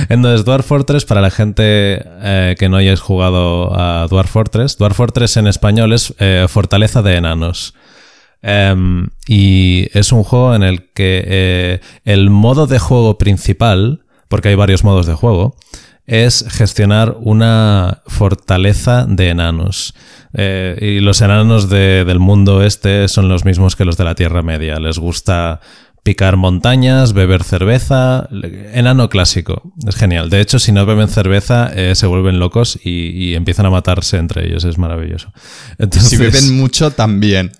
Entonces, 0.08 0.44
Dwarf 0.44 0.66
Fortress, 0.66 1.04
para 1.04 1.20
la 1.20 1.30
gente 1.30 2.02
eh, 2.04 2.56
que 2.58 2.68
no 2.68 2.76
hayáis 2.76 3.00
jugado 3.00 3.74
a 3.74 4.06
Dwarf 4.08 4.30
Fortress, 4.30 4.76
Dwarf 4.76 4.96
Fortress 4.96 5.36
en 5.38 5.46
español 5.46 5.92
es 5.92 6.14
eh, 6.18 6.46
Fortaleza 6.48 7.02
de 7.02 7.16
Enanos. 7.16 7.74
Em, 8.42 9.08
y 9.26 9.88
es 9.92 10.12
un 10.12 10.24
juego 10.24 10.54
en 10.54 10.64
el 10.64 10.90
que 10.92 11.22
eh, 11.26 11.80
el 12.04 12.28
modo 12.28 12.66
de 12.66 12.78
juego 12.78 13.16
principal, 13.16 14.04
porque 14.28 14.48
hay 14.48 14.54
varios 14.56 14.82
modos 14.82 15.06
de 15.06 15.14
juego, 15.14 15.56
es 16.06 16.44
gestionar 16.48 17.16
una 17.20 18.02
fortaleza 18.06 19.06
de 19.08 19.28
enanos. 19.28 19.94
Eh, 20.34 20.76
y 20.80 21.00
los 21.00 21.20
enanos 21.20 21.68
del 21.68 22.18
mundo 22.18 22.64
este 22.64 23.06
son 23.08 23.28
los 23.28 23.44
mismos 23.44 23.76
que 23.76 23.84
los 23.84 23.96
de 23.96 24.04
la 24.04 24.14
Tierra 24.14 24.42
Media. 24.42 24.80
Les 24.80 24.98
gusta 24.98 25.60
picar 26.02 26.36
montañas, 26.36 27.12
beber 27.12 27.44
cerveza. 27.44 28.28
Enano 28.72 29.08
clásico. 29.08 29.72
Es 29.86 29.94
genial. 29.94 30.30
De 30.30 30.40
hecho, 30.40 30.58
si 30.58 30.72
no 30.72 30.84
beben 30.84 31.08
cerveza, 31.08 31.70
eh, 31.74 31.94
se 31.94 32.06
vuelven 32.06 32.40
locos 32.40 32.78
y, 32.82 33.34
empiezan 33.34 33.66
a 33.66 33.70
matarse 33.70 34.16
entre 34.16 34.46
ellos. 34.46 34.64
Es 34.64 34.78
maravilloso. 34.78 35.32
si 35.90 36.16
beben 36.16 36.56
mucho, 36.56 36.90
también. 36.90 37.52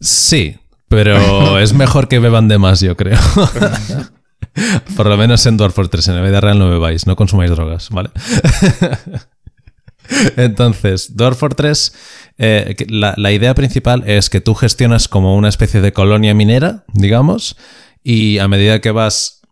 Sí, 0.00 0.58
pero 0.88 1.58
es 1.58 1.72
mejor 1.72 2.08
que 2.08 2.18
beban 2.18 2.48
de 2.48 2.58
más, 2.58 2.80
yo 2.80 2.96
creo. 2.96 3.18
Por 4.96 5.06
lo 5.06 5.16
menos 5.16 5.44
en 5.46 5.56
Dwarf 5.56 5.74
Fortress, 5.74 6.08
en 6.08 6.16
la 6.16 6.22
vida 6.22 6.40
real 6.40 6.58
no 6.58 6.70
bebáis, 6.70 7.06
no 7.06 7.16
consumáis 7.16 7.50
drogas, 7.50 7.90
¿vale? 7.90 8.10
Entonces, 10.36 11.16
Dwarf 11.16 11.38
Fortress, 11.38 11.94
eh, 12.38 12.76
la, 12.88 13.14
la, 13.16 13.32
idea 13.32 13.54
principal 13.54 14.04
es 14.06 14.30
que 14.30 14.40
tú 14.40 14.54
gestionas 14.54 15.08
como 15.08 15.36
una 15.36 15.48
especie 15.48 15.80
de 15.80 15.92
colonia 15.92 16.32
minera, 16.32 16.84
digamos, 16.94 17.56
y 18.02 18.38
a 18.38 18.48
medida 18.48 18.80
que 18.80 18.92
vas 18.92 19.42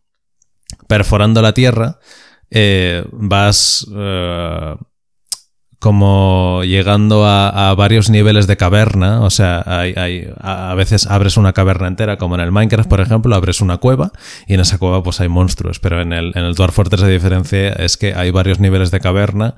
perforando 0.87 1.43
la 1.43 1.55
tierra, 1.55 1.99
eh, 2.51 3.05
vas 3.11 3.87
eh, 3.95 4.75
como 5.85 6.63
llegando 6.65 7.27
a, 7.27 7.75
varios 7.75 8.09
niveles 8.09 8.47
de 8.47 8.57
caverna, 8.57 9.21
o 9.21 9.29
sea, 9.29 9.63
hay, 9.67 10.27
a 10.41 10.73
veces 10.73 11.07
abres 11.07 11.37
una 11.37 11.53
caverna 11.53 11.89
entera, 11.89 12.17
como 12.17 12.37
en 12.37 12.41
el 12.41 12.53
Minecraft, 12.53 12.89
por 12.89 13.03
ejemplo, 13.03 13.37
abres 13.37 13.61
una 13.61 13.77
cueva 13.77 14.11
y 14.47 14.55
en 14.55 14.61
esa 14.61 14.79
cueva 14.79 15.03
pues 15.03 15.21
hay 15.21 15.29
monstruos, 15.29 15.81
pero 15.81 16.01
en 16.01 16.15
el, 16.15 16.33
en 16.37 16.45
el 16.45 16.55
Dwarf 16.55 16.75
Fortress 16.75 17.03
la 17.03 17.09
diferencia 17.09 17.69
es 17.75 17.99
que 17.99 18.15
hay 18.15 18.31
varios 18.31 18.61
niveles 18.61 18.91
de 18.93 19.01
caverna 19.01 19.57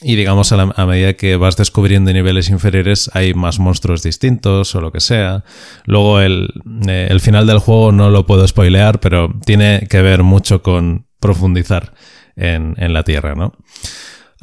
y 0.00 0.16
digamos 0.16 0.50
a, 0.52 0.86
medida 0.86 1.12
que 1.12 1.36
vas 1.36 1.58
descubriendo 1.58 2.10
niveles 2.10 2.48
inferiores 2.48 3.10
hay 3.12 3.34
más 3.34 3.58
monstruos 3.58 4.02
distintos 4.02 4.74
o 4.74 4.80
lo 4.80 4.92
que 4.92 5.00
sea. 5.00 5.44
Luego 5.84 6.20
el, 6.20 6.54
eh, 6.88 7.08
el 7.10 7.20
final 7.20 7.46
del 7.46 7.58
juego 7.58 7.92
no 7.92 8.08
lo 8.08 8.24
puedo 8.24 8.48
spoilear, 8.48 8.98
pero 8.98 9.30
tiene 9.44 9.88
que 9.90 10.00
ver 10.00 10.22
mucho 10.22 10.62
con 10.62 11.04
profundizar 11.20 11.92
en, 12.34 12.76
en 12.78 12.94
la 12.94 13.02
Tierra, 13.02 13.34
¿no? 13.34 13.52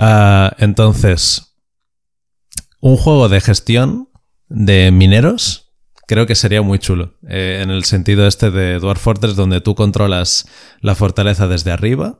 Ah, 0.03 0.55
entonces, 0.57 1.55
un 2.79 2.97
juego 2.97 3.29
de 3.29 3.39
gestión 3.39 4.09
de 4.49 4.91
mineros 4.91 5.71
creo 6.11 6.25
que 6.25 6.35
sería 6.35 6.61
muy 6.61 6.77
chulo. 6.77 7.13
Eh, 7.29 7.61
en 7.63 7.69
el 7.69 7.85
sentido 7.85 8.27
este 8.27 8.51
de 8.51 8.79
Dwarf 8.79 9.01
Fortress, 9.01 9.37
donde 9.37 9.61
tú 9.61 9.75
controlas 9.75 10.45
la 10.81 10.93
fortaleza 10.93 11.47
desde 11.47 11.71
arriba. 11.71 12.19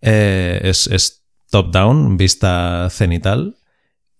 Eh, 0.00 0.60
es, 0.62 1.24
top-down, 1.50 2.16
vista 2.16 2.88
cenital. 2.90 3.56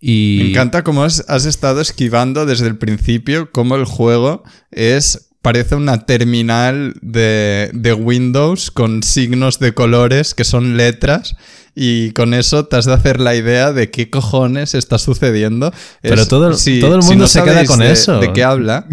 Y... 0.00 0.40
Me 0.42 0.50
encanta 0.50 0.82
cómo 0.82 1.04
has, 1.04 1.20
estado 1.46 1.80
esquivando 1.80 2.46
desde 2.46 2.66
el 2.66 2.78
principio, 2.78 3.52
cómo 3.52 3.76
el 3.76 3.84
juego 3.84 4.42
es 4.72 5.29
parece 5.42 5.74
una 5.74 6.04
terminal 6.04 6.94
de, 7.00 7.70
de, 7.72 7.92
Windows 7.94 8.70
con 8.70 9.02
signos 9.02 9.58
de 9.58 9.72
colores 9.72 10.34
que 10.34 10.44
son 10.44 10.76
letras 10.76 11.36
y 11.74 12.10
con 12.12 12.34
eso 12.34 12.66
te 12.66 12.76
has 12.76 12.84
de 12.84 12.92
hacer 12.92 13.20
la 13.20 13.34
idea 13.34 13.72
de 13.72 13.90
qué 13.90 14.10
cojones 14.10 14.74
está 14.74 14.98
sucediendo. 14.98 15.72
Pero 16.02 16.26
todo, 16.26 16.50
todo 16.80 16.96
el 16.96 17.02
mundo 17.02 17.26
se 17.26 17.42
queda 17.42 17.64
con 17.64 17.82
eso. 17.82 18.18
¿De 18.18 18.32
qué 18.32 18.44
habla? 18.44 18.86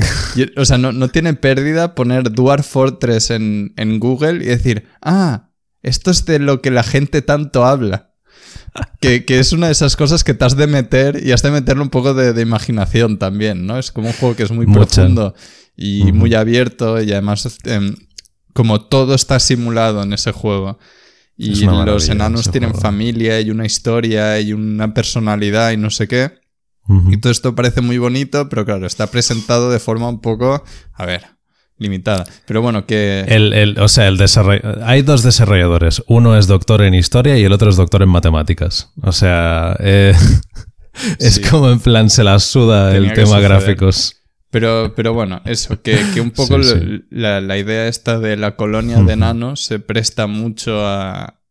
o 0.56 0.66
sea, 0.66 0.78
no, 0.78 1.08
tiene 1.10 1.34
pérdida 1.34 1.96
poner 1.96 2.32
Dwarf 2.32 2.66
Fortress 2.66 3.32
en, 3.32 3.74
en 3.78 4.00
Google 4.00 4.44
y 4.44 4.48
decir, 4.48 4.88
ah, 5.02 5.50
esto 5.84 6.12
es 6.12 6.26
de 6.26 6.40
lo 6.40 6.62
que 6.62 6.72
la 6.72 6.84
gente 6.84 7.22
tanto 7.22 7.66
habla. 7.66 8.14
Que, 9.00 9.24
es 9.28 9.54
una 9.54 9.68
de 9.68 9.72
esas 9.72 9.96
cosas 9.96 10.24
que 10.24 10.34
te 10.34 10.46
has 10.46 10.56
de 10.56 10.68
meter 10.68 11.26
y 11.26 11.32
has 11.32 11.42
de 11.42 11.52
meterle 11.52 11.82
un 11.82 11.90
poco 11.90 12.14
de, 12.14 12.40
imaginación 12.42 13.18
también, 13.18 13.66
¿no? 13.66 13.80
Es 13.80 13.92
como 13.92 14.08
un 14.08 14.14
juego 14.14 14.36
que 14.36 14.44
es 14.44 14.52
muy 14.52 14.66
profundo 14.66 15.34
y 15.78 16.12
muy 16.12 16.34
abierto 16.34 17.02
y 17.02 17.12
además 17.12 17.58
em, 17.63 17.96
como 18.54 18.82
todo 18.82 19.13
está 19.13 19.40
simulado 19.40 20.02
en 20.02 20.12
ese 20.12 20.32
juego. 20.32 20.80
Y 21.40 21.66
los 21.66 22.10
enanos 22.10 22.50
tienen 22.50 22.74
familia 22.74 23.40
y 23.40 23.52
una 23.52 23.68
historia 23.68 24.40
y 24.40 24.54
una 24.54 24.96
personalidad 24.96 25.72
y 25.72 25.78
no 25.78 25.92
sé 25.92 26.08
qué. 26.08 26.32
Y 27.10 27.18
todo 27.18 27.32
esto 27.32 27.54
parece 27.54 27.82
muy 27.82 27.98
bonito, 27.98 28.50
pero 28.50 28.66
claro, 28.66 28.88
está 28.88 29.08
presentado 29.08 29.70
de 29.70 29.78
forma 29.78 30.08
un 30.10 30.22
poco, 30.22 30.63
a 30.94 31.06
ver, 31.06 31.26
limitada. 31.78 32.24
Pero 32.48 32.62
bueno, 32.62 32.86
que... 32.86 33.26
El, 33.28 33.78
o 33.78 33.88
sea, 33.88 34.08
el 34.08 34.18
hay 34.84 35.02
dos 35.02 35.22
desarrolladores. 35.22 36.02
Uno 36.08 36.38
es 36.38 36.48
doctor 36.48 36.82
en 36.82 36.96
historia 36.96 37.38
y 37.38 37.44
el 37.44 37.52
otro 37.52 37.70
es 37.70 37.76
doctor 37.76 38.02
en 38.02 38.10
matemáticas. 38.10 38.94
O 39.02 39.12
sea, 39.12 39.76
eh, 39.80 40.16
es 41.20 41.40
como 41.40 41.70
en 41.70 41.80
plan 41.80 42.10
se 42.10 42.24
la 42.24 42.40
suda 42.40 42.96
el 42.96 43.13
tema 43.13 43.40
gráficos. 43.40 44.16
Pero, 44.50 44.94
pero 44.96 45.14
bueno, 45.14 45.42
eso, 45.46 45.82
que, 45.82 46.22
un 46.22 46.32
poco 46.32 46.58
La, 47.10 47.58
idea 47.58 47.88
esta 47.88 48.20
de 48.20 48.38
la 48.38 48.56
colonia 48.56 49.02
de 49.02 49.14
enanos 49.14 49.62
se 49.64 49.80
presta 49.80 50.26
mucho 50.28 50.86
a, 50.86 51.42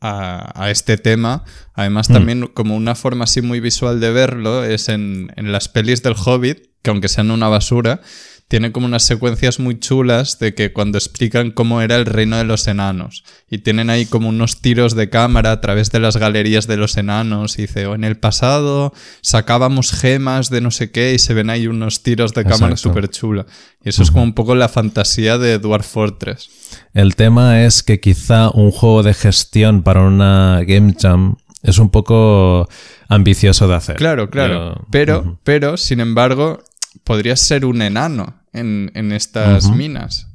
a, 0.00 0.70
este 0.70 0.96
tema. 0.96 1.44
Además, 1.74 2.08
mm. 2.08 2.12
también 2.12 2.46
como 2.46 2.76
una 2.76 2.94
forma 2.94 3.24
así 3.24 3.42
muy 3.42 3.60
visual 3.60 4.00
de 4.00 4.10
verlo 4.10 4.64
es 4.64 4.88
en, 4.88 5.32
en 5.36 5.52
las 5.52 5.68
pelis 5.68 6.02
del 6.02 6.14
Hobbit, 6.14 6.70
que 6.82 6.90
aunque 6.90 7.08
sean 7.08 7.30
una 7.30 7.48
basura, 7.48 8.00
tiene 8.50 8.72
como 8.72 8.86
unas 8.86 9.04
secuencias 9.04 9.60
muy 9.60 9.78
chulas 9.78 10.40
de 10.40 10.56
que 10.56 10.72
cuando 10.72 10.98
explican 10.98 11.52
cómo 11.52 11.82
era 11.82 11.94
el 11.94 12.04
reino 12.04 12.36
de 12.36 12.42
los 12.42 12.66
enanos. 12.66 13.22
Y 13.48 13.58
tienen 13.58 13.90
ahí 13.90 14.06
como 14.06 14.28
unos 14.28 14.60
tiros 14.60 14.96
de 14.96 15.08
cámara 15.08 15.52
a 15.52 15.60
través 15.60 15.92
de 15.92 16.00
las 16.00 16.16
galerías 16.16 16.66
de 16.66 16.76
los 16.76 16.96
enanos. 16.96 17.60
Y 17.60 17.62
dice, 17.62 17.86
o 17.86 17.94
en 17.94 18.02
el 18.02 18.16
pasado 18.16 18.92
sacábamos 19.20 19.92
gemas 19.92 20.50
de 20.50 20.60
no 20.60 20.72
sé 20.72 20.90
qué 20.90 21.14
y 21.14 21.20
se 21.20 21.32
ven 21.32 21.48
ahí 21.48 21.68
unos 21.68 22.02
tiros 22.02 22.34
de 22.34 22.44
cámara 22.44 22.76
súper 22.76 23.08
chula. 23.08 23.46
Y 23.84 23.90
eso 23.90 24.02
es 24.02 24.10
como 24.10 24.24
un 24.24 24.34
poco 24.34 24.56
la 24.56 24.68
fantasía 24.68 25.38
de 25.38 25.60
Dwarf 25.60 25.86
Fortress. 25.86 26.50
El 26.92 27.14
tema 27.14 27.62
es 27.62 27.84
que 27.84 28.00
quizá 28.00 28.50
un 28.50 28.72
juego 28.72 29.04
de 29.04 29.14
gestión 29.14 29.84
para 29.84 30.02
una 30.02 30.64
Game 30.66 30.96
Jam 31.00 31.36
es 31.62 31.78
un 31.78 31.90
poco 31.90 32.68
ambicioso 33.06 33.68
de 33.68 33.76
hacer. 33.76 33.94
Claro, 33.94 34.28
claro. 34.28 34.88
Pero, 34.90 35.38
pero, 35.44 35.76
sin 35.76 36.00
embargo, 36.00 36.64
podría 37.04 37.36
ser 37.36 37.64
un 37.64 37.82
enano 37.82 38.39
en, 38.52 39.12
estas 39.12 39.70
minas. 39.70 40.28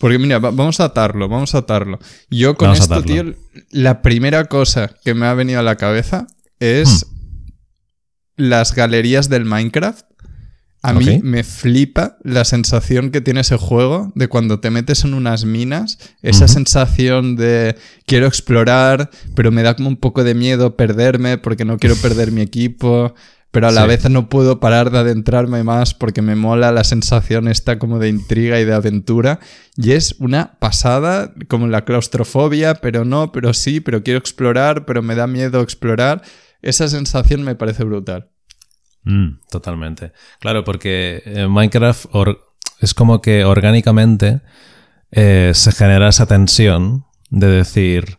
Porque 0.00 0.18
mira, 0.18 0.38
vamos 0.38 0.80
a 0.80 0.86
atarlo, 0.86 1.28
vamos 1.28 1.54
a 1.54 1.58
atarlo. 1.58 1.98
Yo 2.30 2.56
con 2.56 2.70
esto, 2.70 3.02
tío, 3.02 3.34
la 3.70 4.00
primera 4.00 4.46
cosa 4.46 4.94
que 5.04 5.12
me 5.12 5.26
ha 5.26 5.34
venido 5.34 5.60
a 5.60 5.62
la 5.62 5.76
cabeza 5.76 6.26
es 6.58 7.06
hmm. 7.06 8.42
las 8.48 8.74
galerías 8.74 9.28
del 9.28 9.44
Minecraft. 9.44 10.06
A 10.82 10.94
mí 10.94 11.20
me 11.22 11.44
flipa 11.44 12.16
la 12.24 12.46
sensación 12.46 13.10
que 13.10 13.20
tiene 13.20 13.40
ese 13.40 13.58
juego 13.58 14.10
de 14.14 14.28
cuando 14.28 14.60
te 14.60 14.70
metes 14.70 15.04
en 15.04 15.12
unas 15.12 15.44
minas, 15.44 15.98
esa 16.22 16.48
sensación 16.48 17.36
de 17.36 17.76
quiero 18.06 18.26
explorar, 18.26 19.10
pero 19.34 19.52
me 19.52 19.62
da 19.62 19.76
como 19.76 19.90
un 19.90 19.98
poco 19.98 20.24
de 20.24 20.34
miedo 20.34 20.76
perderme 20.76 21.36
porque 21.36 21.66
no 21.66 21.76
quiero 21.76 21.96
perder 21.96 22.32
mi 22.32 22.40
equipo 22.40 23.14
pero 23.50 23.66
a 23.66 23.72
la 23.72 23.84
vez 23.84 24.08
no 24.08 24.28
puedo 24.28 24.60
parar 24.60 24.90
de 24.90 24.98
adentrarme 24.98 25.64
más 25.64 25.92
porque 25.92 26.22
me 26.22 26.36
mola 26.36 26.70
la 26.70 26.84
sensación 26.84 27.48
esta 27.48 27.80
como 27.80 27.98
de 27.98 28.08
intriga 28.08 28.60
y 28.60 28.64
de 28.64 28.74
aventura. 28.74 29.40
Y 29.76 29.92
es 29.92 30.14
una 30.20 30.58
pasada, 30.60 31.34
como 31.48 31.66
la 31.66 31.84
claustrofobia, 31.84 32.76
pero 32.76 33.04
no, 33.04 33.32
pero 33.32 33.52
sí, 33.52 33.80
pero 33.80 34.04
quiero 34.04 34.18
explorar, 34.18 34.84
pero 34.86 35.02
me 35.02 35.16
da 35.16 35.26
miedo 35.26 35.62
explorar. 35.62 36.22
Esa 36.62 36.86
sensación 36.86 37.42
me 37.42 37.56
parece 37.56 37.82
brutal. 37.82 38.30
Mm, 39.02 39.40
totalmente. 39.50 40.12
Claro, 40.38 40.62
porque 40.62 41.22
en 41.24 41.50
Minecraft 41.50 42.06
es 42.80 42.94
como 42.94 43.20
que 43.20 43.44
orgánicamente 43.44 44.42
eh, 45.10 45.50
se 45.54 45.72
genera 45.72 46.08
esa 46.08 46.26
tensión 46.26 47.04
de 47.30 47.48
decir, 47.48 48.18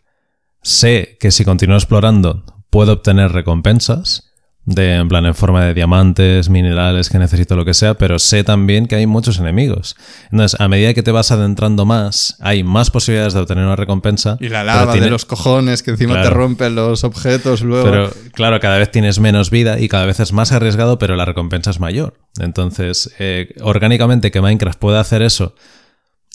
sé 0.60 1.16
que 1.20 1.30
si 1.30 1.44
continúo 1.44 1.76
explorando 1.76 2.44
puedo 2.68 2.92
obtener 2.92 3.32
recompensas 3.32 4.31
de 4.64 4.94
en 4.94 5.08
plan 5.08 5.26
en 5.26 5.34
forma 5.34 5.64
de 5.64 5.74
diamantes, 5.74 6.48
minerales, 6.48 7.10
que 7.10 7.18
necesito 7.18 7.56
lo 7.56 7.64
que 7.64 7.74
sea, 7.74 7.94
pero 7.94 8.18
sé 8.18 8.44
también 8.44 8.86
que 8.86 8.94
hay 8.94 9.06
muchos 9.06 9.38
enemigos. 9.38 9.96
Entonces, 10.30 10.60
a 10.60 10.68
medida 10.68 10.94
que 10.94 11.02
te 11.02 11.10
vas 11.10 11.32
adentrando 11.32 11.84
más, 11.84 12.36
hay 12.40 12.62
más 12.62 12.90
posibilidades 12.90 13.34
de 13.34 13.40
obtener 13.40 13.64
una 13.64 13.76
recompensa. 13.76 14.36
Y 14.40 14.48
la 14.48 14.62
lava 14.62 14.94
de 14.94 15.10
los 15.10 15.24
cojones 15.24 15.82
que 15.82 15.90
encima 15.90 16.22
te 16.22 16.30
rompen 16.30 16.74
los 16.74 17.02
objetos 17.02 17.62
luego. 17.62 17.84
Pero 17.84 18.10
claro, 18.32 18.60
cada 18.60 18.78
vez 18.78 18.90
tienes 18.90 19.18
menos 19.18 19.50
vida 19.50 19.80
y 19.80 19.88
cada 19.88 20.06
vez 20.06 20.20
es 20.20 20.32
más 20.32 20.52
arriesgado, 20.52 20.98
pero 20.98 21.16
la 21.16 21.24
recompensa 21.24 21.70
es 21.70 21.80
mayor. 21.80 22.14
Entonces, 22.38 23.12
eh, 23.18 23.54
orgánicamente 23.62 24.30
que 24.30 24.40
Minecraft 24.40 24.78
pueda 24.78 25.00
hacer 25.00 25.22
eso 25.22 25.54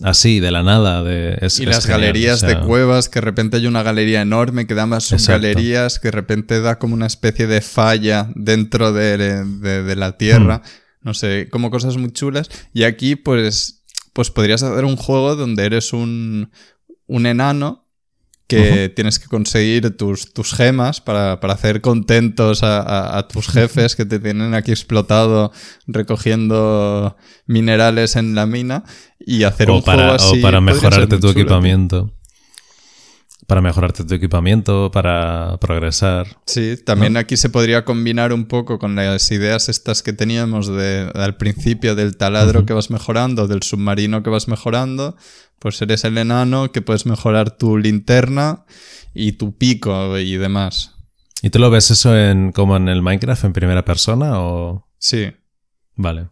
así, 0.03 0.39
de 0.39 0.51
la 0.51 0.63
nada. 0.63 1.03
De, 1.03 1.37
y 1.59 1.65
las 1.65 1.85
galerías 1.85 2.41
de 2.41 2.59
cuevas, 2.59 3.09
que 3.09 3.19
de 3.19 3.25
repente 3.25 3.57
hay 3.57 3.67
una 3.67 3.83
galería 3.83 4.21
enorme 4.21 4.67
que 4.67 4.73
da 4.73 4.85
más 4.85 5.05
subgalerías, 5.05 5.99
que 5.99 6.09
de 6.09 6.11
repente 6.11 6.61
da 6.61 6.79
como 6.79 6.93
una 6.93 7.07
especie 7.07 7.47
de 7.47 7.61
falla 7.61 8.29
dentro 8.35 8.93
de, 8.93 9.95
la 9.95 10.17
tierra. 10.17 10.57
Hmm. 10.57 10.69
No 11.01 11.13
sé, 11.13 11.47
como 11.49 11.71
cosas 11.71 11.97
muy 11.97 12.11
chulas. 12.11 12.49
Y 12.73 12.83
aquí, 12.83 13.15
pues, 13.15 13.83
pues 14.13 14.29
podrías 14.29 14.63
hacer 14.63 14.85
un 14.85 14.97
juego 14.97 15.35
donde 15.35 15.65
eres 15.65 15.93
un, 15.93 16.51
un 17.05 17.25
enano 17.25 17.86
que 18.47 18.89
tienes 18.89 19.19
que 19.19 19.27
conseguir 19.27 19.95
tus, 19.97 20.33
tus 20.33 20.53
gemas 20.53 21.01
para, 21.01 21.33
hacer 21.33 21.81
contentos 21.81 22.61
a, 22.63 23.27
tus 23.31 23.47
jefes 23.47 23.95
que 23.95 24.05
te 24.05 24.19
tienen 24.19 24.53
aquí 24.53 24.71
explotado 24.71 25.51
recogiendo 25.85 27.17
minerales 27.45 28.15
en 28.15 28.35
la 28.35 28.45
mina 28.45 28.83
y 29.19 29.43
hacer 29.43 29.69
un 29.69 29.83
para, 29.83 29.97
juego 29.97 30.13
así. 30.13 30.39
O 30.39 30.41
para 30.41 30.61
mejorarte 30.61 31.19
tu 31.19 31.29
equipamiento. 31.29 32.13
Para 33.47 33.61
mejorarte 33.61 34.03
tu 34.03 34.13
equipamiento, 34.13 34.91
para 34.91 35.57
progresar. 35.61 36.27
Sí, 36.45 36.75
también 36.85 37.15
aquí 37.15 37.37
se 37.37 37.49
podría 37.49 37.85
combinar 37.85 38.33
un 38.33 38.45
poco 38.45 38.77
con 38.77 38.95
las 38.95 39.31
ideas 39.31 39.69
estas 39.69 40.03
que 40.03 40.11
teníamos 40.11 40.67
de, 40.67 41.09
al 41.15 41.37
principio 41.37 41.95
del 41.95 42.17
taladro 42.17 42.65
que 42.65 42.73
vas 42.73 42.89
mejorando, 42.89 43.47
del 43.47 43.63
submarino 43.63 44.21
que 44.21 44.29
vas 44.29 44.49
mejorando 44.49 45.15
pues 45.59 45.81
eres 45.81 46.03
el 46.03 46.17
enano 46.17 46.71
que 46.71 46.81
puedes 46.81 47.05
mejorar 47.05 47.57
tu 47.57 47.77
linterna 47.77 48.65
y 49.13 49.33
tu 49.33 49.57
pico 49.57 50.17
y 50.17 50.37
demás. 50.37 50.95
¿Y 51.41 51.49
tú 51.49 51.59
lo 51.59 51.69
ves 51.69 51.91
eso 51.91 52.17
en 52.17 52.51
como 52.51 52.77
en 52.77 52.89
el 52.89 53.01
Minecraft 53.01 53.45
en 53.45 53.53
primera 53.53 53.85
persona 53.85 54.39
o...? 54.39 54.87
Sí. 54.99 55.31
Vale. 55.95 56.29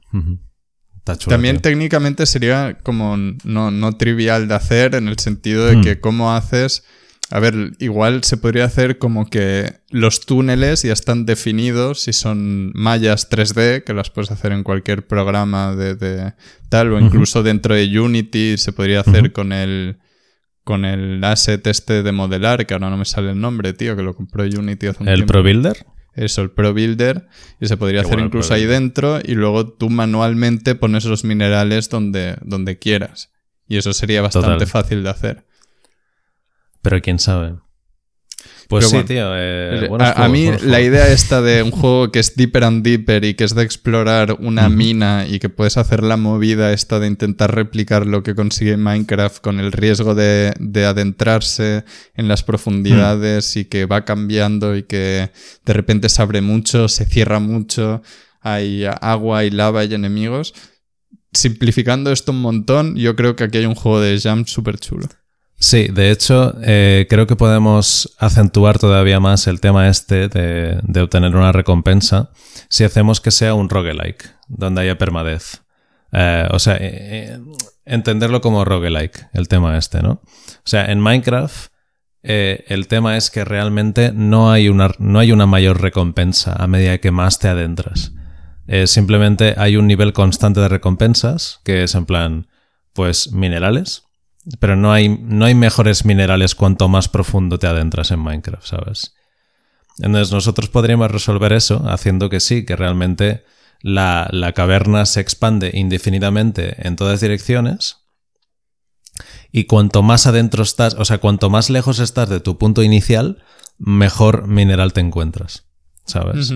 También 1.27 1.61
técnicamente 1.61 2.25
sería 2.25 2.79
como 2.81 3.17
no, 3.17 3.71
no, 3.71 3.97
trivial 3.97 4.47
de 4.47 4.55
hacer 4.55 4.95
en 4.95 5.07
el 5.07 5.19
sentido 5.19 5.67
de 5.67 5.81
que 5.81 5.99
cómo 5.99 6.33
haces 6.33 6.83
a 7.31 7.39
ver, 7.39 7.71
igual 7.79 8.23
se 8.23 8.37
podría 8.37 8.65
hacer 8.65 8.99
como 8.99 9.29
que 9.29 9.73
los 9.89 10.25
túneles 10.25 10.83
ya 10.83 10.93
están 10.93 11.25
definidos 11.25 12.01
si 12.01 12.13
son 12.13 12.71
mallas 12.75 13.29
3D, 13.29 13.83
que 13.83 13.93
las 13.93 14.11
puedes 14.11 14.29
hacer 14.29 14.51
en 14.51 14.63
cualquier 14.63 15.07
programa 15.07 15.75
de, 15.75 16.33
tal, 16.69 16.93
o 16.93 16.99
incluso 16.99 17.41
dentro 17.41 17.73
de 17.73 17.99
Unity 17.99 18.57
se 18.57 18.73
podría 18.73 18.99
hacer 18.99 19.31
con 19.31 19.53
el 19.53 19.97
con 20.63 20.83
el 20.83 21.23
asset 21.23 21.65
este 21.67 22.01
de 22.01 22.11
modelar, 22.11 22.65
que 22.65 22.73
ahora 22.73 22.89
no 22.89 22.97
me 22.97 23.05
sale 23.05 23.31
el 23.31 23.39
nombre, 23.39 23.73
tío, 23.73 23.95
que 23.95 24.01
lo 24.01 24.15
compró 24.15 24.43
Unity 24.43 24.87
hace 24.87 25.03
un 25.03 25.09
¿El 25.09 25.25
Pro 25.25 25.43
Builder? 25.43 25.85
Eso, 26.15 26.41
el 26.41 26.49
Pro 26.49 26.73
Builder, 26.73 27.27
y 27.61 27.67
se 27.67 27.77
podría 27.77 28.01
hacer 28.01 28.19
incluso 28.19 28.53
ahí 28.53 28.65
dentro, 28.65 29.19
y 29.23 29.35
luego 29.35 29.67
tú 29.67 29.89
manualmente 29.89 30.73
pones 30.73 31.05
los 31.05 31.23
minerales 31.23 31.89
donde, 31.89 32.37
donde 32.41 32.79
quieras. 32.79 33.31
Y 33.67 33.77
eso 33.77 33.93
sería 33.93 34.23
bastante 34.23 34.65
fácil 34.65 35.03
de 35.03 35.09
hacer. 35.09 35.45
Pero 36.85 37.01
quién 37.01 37.17
sabe. 37.17 37.55
Pues 38.67 38.89
sí, 38.89 39.03
tío. 39.03 39.31
Eh, 39.35 39.89
a, 39.99 40.27
mí 40.27 40.49
la 40.63 40.81
idea 40.81 41.11
esta 41.11 41.41
de 41.41 41.63
un 41.63 41.71
juego 41.71 42.11
que 42.11 42.19
es 42.19 42.35
deeper 42.35 42.63
and 42.63 42.83
deeper 42.83 43.25
y 43.25 43.33
que 43.33 43.43
es 43.43 43.55
de 43.55 43.63
explorar 43.63 44.37
una 44.39 44.69
mina 44.69 45.25
y 45.27 45.39
que 45.39 45.49
puedes 45.49 45.77
hacer 45.77 46.03
la 46.03 46.15
movida 46.15 46.73
esta 46.73 46.99
de 46.99 47.07
intentar 47.07 47.55
replicar 47.55 48.05
lo 48.05 48.21
que 48.21 48.35
consigue 48.35 48.77
Minecraft 48.77 49.41
con 49.41 49.59
el 49.59 49.71
riesgo 49.71 50.13
de, 50.13 50.53
adentrarse 50.87 51.85
en 52.13 52.27
las 52.27 52.43
profundidades 52.43 53.55
y 53.55 53.65
que 53.65 53.87
va 53.87 54.05
cambiando 54.05 54.75
y 54.75 54.83
que 54.83 55.31
de 55.65 55.73
repente 55.73 56.09
se 56.09 56.21
abre 56.21 56.41
mucho, 56.41 56.87
se 56.87 57.05
cierra 57.05 57.39
mucho, 57.39 58.03
hay 58.41 58.85
agua, 59.01 59.43
y 59.43 59.49
lava 59.49 59.85
y 59.85 59.93
enemigos. 59.95 60.53
Simplificando 61.33 62.11
esto 62.11 62.31
un 62.31 62.41
montón, 62.41 62.95
yo 62.95 63.15
creo 63.15 63.35
que 63.35 63.43
aquí 63.43 63.57
hay 63.57 63.65
un 63.65 63.75
juego 63.75 63.99
de 63.99 64.19
Jam 64.19 64.45
súper 64.45 64.77
chulo. 64.79 65.07
Sí, 65.57 65.87
de 65.87 66.11
hecho, 66.11 66.53
eh, 66.61 67.07
creo 67.09 67.27
que 67.27 67.37
podemos 67.37 68.13
acentuar 68.19 68.77
todavía 68.77 69.19
más 69.19 69.47
el 69.47 69.61
tema 69.61 69.87
este 69.87 70.27
de, 70.27 71.01
obtener 71.01 71.35
una 71.35 71.51
recompensa 71.53 72.29
si 72.69 72.83
hacemos 72.83 73.21
que 73.21 73.31
sea 73.31 73.53
un 73.53 73.69
roguelike, 73.69 74.35
donde 74.47 74.81
haya 74.81 74.97
permadez. 74.97 75.61
Eh, 76.11 76.47
o 76.51 76.59
sea, 76.59 76.77
eh, 76.79 77.39
entenderlo 77.85 78.41
como 78.41 78.65
roguelike, 78.65 79.29
el 79.33 79.47
tema 79.47 79.77
este, 79.77 80.01
¿no? 80.01 80.21
O 80.21 80.65
sea, 80.65 80.85
en 80.85 80.99
Minecraft 80.99 81.71
el 82.27 82.87
tema 82.87 83.17
es 83.17 83.29
que 83.29 83.45
realmente 83.45 84.11
no 84.11 84.51
hay, 84.51 84.67
una, 84.67 84.89
no 84.97 85.19
hay 85.19 85.31
una 85.31 85.45
mayor 85.45 85.79
recompensa 85.79 86.53
a 86.53 86.65
medida 86.65 86.97
que 86.97 87.11
más 87.11 87.37
te 87.37 87.47
adentras. 87.49 88.13
simplemente 88.85 89.53
hay 89.57 89.77
un 89.77 89.85
nivel 89.85 90.11
constante 90.11 90.59
de 90.59 90.67
recompensas, 90.67 91.61
que 91.63 91.83
es 91.83 91.93
en 91.93 92.07
plan, 92.07 92.47
pues, 92.93 93.31
minerales 93.31 94.04
pero 94.59 94.75
no 94.75 94.91
hay, 94.91 95.09
no 95.09 95.45
hay 95.45 95.55
mejores 95.55 96.05
minerales 96.05 96.55
cuanto 96.55 96.87
más 96.87 97.09
profundo 97.09 97.57
te 97.57 97.67
adentras 97.67 98.11
en 98.11 98.19
Minecraft, 98.19 98.65
¿sabes? 98.65 99.15
Entonces 99.99 100.31
nosotros 100.31 100.69
podríamos 100.69 101.11
resolver 101.11 101.53
eso 101.53 101.83
haciendo 101.89 102.29
que 102.29 102.39
sí, 102.39 102.65
que 102.65 102.75
realmente 102.75 103.43
la, 103.81 104.27
la 104.31 104.53
caverna 104.53 105.05
se 105.05 105.21
expande 105.21 105.71
indefinidamente 105.73 106.87
en 106.87 106.95
todas 106.95 107.21
direcciones. 107.21 107.97
Y 109.51 109.65
cuanto 109.65 110.03
más 110.03 110.27
adentro 110.27 110.63
estás, 110.63 110.95
o 110.95 111.05
sea, 111.05 111.19
cuanto 111.19 111.49
más 111.49 111.69
lejos 111.69 111.99
estás 111.99 112.29
de 112.29 112.41
tu 112.41 112.57
punto 112.57 112.83
inicial, 112.83 113.43
mejor 113.77 114.47
mineral 114.47 114.91
te 114.91 114.99
encuentras, 114.99 115.67
¿sabes? 116.05 116.53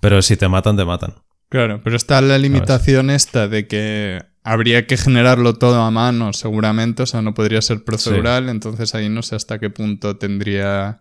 Pero 0.00 0.22
si 0.22 0.36
te 0.36 0.48
matan, 0.48 0.76
te 0.76 0.84
matan. 0.84 1.14
Claro, 1.48 1.80
pero 1.82 1.96
está 1.96 2.20
la 2.20 2.38
limitación 2.38 3.10
esta 3.10 3.48
de 3.48 3.66
que 3.66 4.29
habría 4.42 4.86
que 4.86 4.96
generarlo 4.96 5.54
todo 5.54 5.82
a 5.82 5.90
mano, 5.90 6.32
seguramente, 6.32 7.02
o 7.02 7.06
sea, 7.06 7.22
no 7.22 7.34
podría 7.34 7.62
ser 7.62 7.84
procedural, 7.84 8.48
entonces 8.48 8.94
ahí 8.94 9.08
no 9.08 9.22
sé 9.22 9.36
hasta 9.36 9.58
qué 9.58 9.70
punto 9.70 10.16
tendría 10.16 11.00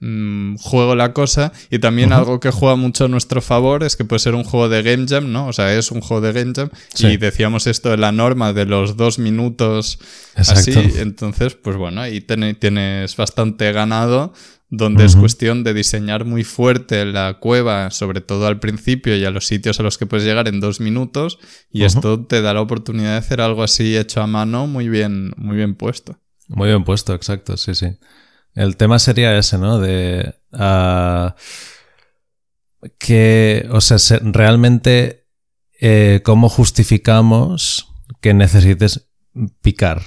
mm, 0.00 0.56
juego 0.56 0.94
la 0.94 1.12
cosa. 1.12 1.52
Y 1.70 1.78
también 1.78 2.12
algo 2.12 2.40
que 2.40 2.50
juega 2.50 2.76
mucho 2.76 3.04
a 3.04 3.08
nuestro 3.08 3.40
favor 3.40 3.84
es 3.84 3.96
que 3.96 4.04
puede 4.04 4.20
ser 4.20 4.34
un 4.34 4.44
juego 4.44 4.68
de 4.68 4.82
Game 4.82 5.06
Jam, 5.08 5.32
¿no? 5.32 5.46
O 5.46 5.52
sea, 5.52 5.74
es 5.74 5.90
un 5.90 6.00
juego 6.00 6.20
de 6.20 6.32
Game 6.32 6.52
Jam. 6.54 6.70
Y 6.98 7.16
decíamos 7.16 7.66
esto 7.66 7.90
de 7.90 7.96
la 7.96 8.12
norma 8.12 8.52
de 8.52 8.66
los 8.66 8.96
dos 8.96 9.18
minutos 9.18 9.98
así. 10.34 10.72
Entonces, 10.96 11.54
pues 11.54 11.76
bueno, 11.76 12.00
ahí 12.00 12.20
tienes 12.20 13.16
bastante 13.16 13.72
ganado 13.72 14.32
donde 14.70 15.04
es 15.04 15.16
cuestión 15.16 15.64
de 15.64 15.74
diseñar 15.74 16.24
muy 16.24 16.44
fuerte 16.44 17.04
la 17.04 17.38
cueva, 17.40 17.90
sobre 17.90 18.20
todo 18.20 18.46
al 18.46 18.60
principio 18.60 19.16
y 19.16 19.24
a 19.24 19.30
los 19.30 19.46
sitios 19.46 19.80
a 19.80 19.82
los 19.82 19.98
que 19.98 20.06
puedes 20.06 20.24
llegar 20.24 20.46
en 20.46 20.60
dos 20.60 20.80
minutos, 20.80 21.40
y 21.72 21.82
esto 21.82 22.24
te 22.24 22.40
da 22.40 22.54
la 22.54 22.60
oportunidad 22.60 23.12
de 23.12 23.18
hacer 23.18 23.40
algo 23.40 23.64
así 23.64 23.96
hecho 23.96 24.22
a 24.22 24.28
mano 24.28 24.68
muy 24.68 24.88
bien, 24.88 25.32
muy 25.36 25.56
bien 25.56 25.74
puesto. 25.74 26.18
Muy 26.46 26.68
bien 26.68 26.84
puesto, 26.84 27.14
exacto, 27.14 27.56
sí, 27.56 27.74
sí. 27.74 27.96
El 28.54 28.76
tema 28.76 28.98
sería 28.98 29.36
ese, 29.36 29.58
¿no? 29.58 29.78
De 29.78 30.34
uh, 30.52 31.30
que, 32.98 33.68
o 33.70 33.80
sea, 33.80 33.98
realmente 34.22 35.26
eh, 35.80 36.20
cómo 36.24 36.48
justificamos 36.48 37.88
que 38.20 38.34
necesites 38.34 39.08
picar. 39.62 40.02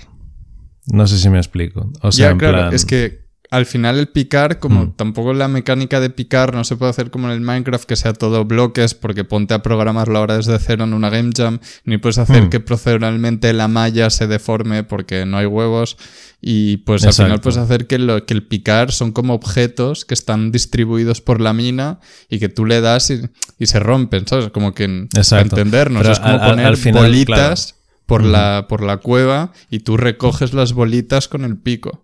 No 0.87 1.07
sé 1.07 1.17
si 1.17 1.29
me 1.29 1.37
explico. 1.37 1.91
O 2.01 2.11
sea, 2.11 2.31
en 2.31 2.37
claro, 2.37 2.71
es 2.75 2.85
que 2.85 3.22
al 3.53 3.67
final 3.67 3.99
el 3.99 4.07
picar, 4.07 4.57
como 4.57 4.85
mm. 4.85 4.93
tampoco 4.95 5.31
la 5.31 5.47
mecánica 5.47 5.99
de 5.99 6.09
picar 6.09 6.55
no 6.55 6.63
se 6.63 6.75
puede 6.75 6.89
hacer 6.89 7.11
como 7.11 7.27
en 7.27 7.33
el 7.33 7.41
Minecraft 7.41 7.85
que 7.85 7.95
sea 7.95 8.13
todo 8.13 8.45
bloques 8.45 8.95
porque 8.95 9.25
ponte 9.25 9.53
a 9.53 9.61
programarlo 9.61 10.17
ahora 10.17 10.37
desde 10.37 10.57
cero 10.57 10.85
en 10.85 10.93
una 10.95 11.11
game 11.11 11.29
jam, 11.37 11.59
ni 11.85 11.99
puedes 11.99 12.17
hacer 12.17 12.45
mm. 12.45 12.49
que 12.49 12.59
proceduralmente 12.59 13.53
la 13.53 13.67
malla 13.67 14.09
se 14.09 14.25
deforme 14.25 14.83
porque 14.83 15.27
no 15.27 15.37
hay 15.37 15.45
huevos 15.45 15.97
y 16.41 16.77
pues 16.77 17.05
al 17.05 17.13
final 17.13 17.41
puedes 17.41 17.57
hacer 17.57 17.85
que, 17.85 17.99
lo, 17.99 18.25
que 18.25 18.33
el 18.33 18.41
picar 18.41 18.91
son 18.91 19.11
como 19.11 19.35
objetos 19.35 20.03
que 20.03 20.15
están 20.15 20.51
distribuidos 20.51 21.21
por 21.21 21.39
la 21.39 21.53
mina 21.53 21.99
y 22.31 22.39
que 22.39 22.49
tú 22.49 22.65
le 22.65 22.81
das 22.81 23.11
y, 23.11 23.21
se 23.67 23.79
rompen, 23.79 24.27
¿sabes? 24.27 24.49
Como 24.49 24.73
que 24.73 25.07
para 25.29 25.41
entendernos, 25.43 26.07
es 26.07 26.19
como 26.19 26.39
poner 26.39 26.75
bolitas 26.91 27.75
por, 28.07 28.23
la, 28.23 28.65
por 28.67 28.81
la 28.81 28.97
cueva 28.97 29.51
y 29.69 29.81
tú 29.81 29.95
recoges 29.95 30.53
las 30.53 30.73
bolitas 30.73 31.27
con 31.27 31.45
el 31.45 31.55
pico 31.55 32.02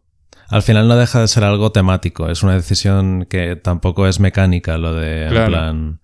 al 0.49 0.63
final 0.63 0.87
no 0.87 0.97
deja 0.97 1.21
de 1.21 1.27
ser 1.27 1.43
algo 1.43 1.71
temático. 1.71 2.29
Es 2.29 2.41
una 2.41 2.55
decisión 2.55 3.25
que 3.29 3.55
tampoco 3.55 4.07
es 4.07 4.19
mecánica 4.19 4.77
lo 4.77 4.95
de, 4.95 5.27
en 5.27 5.45
plan, 5.45 6.01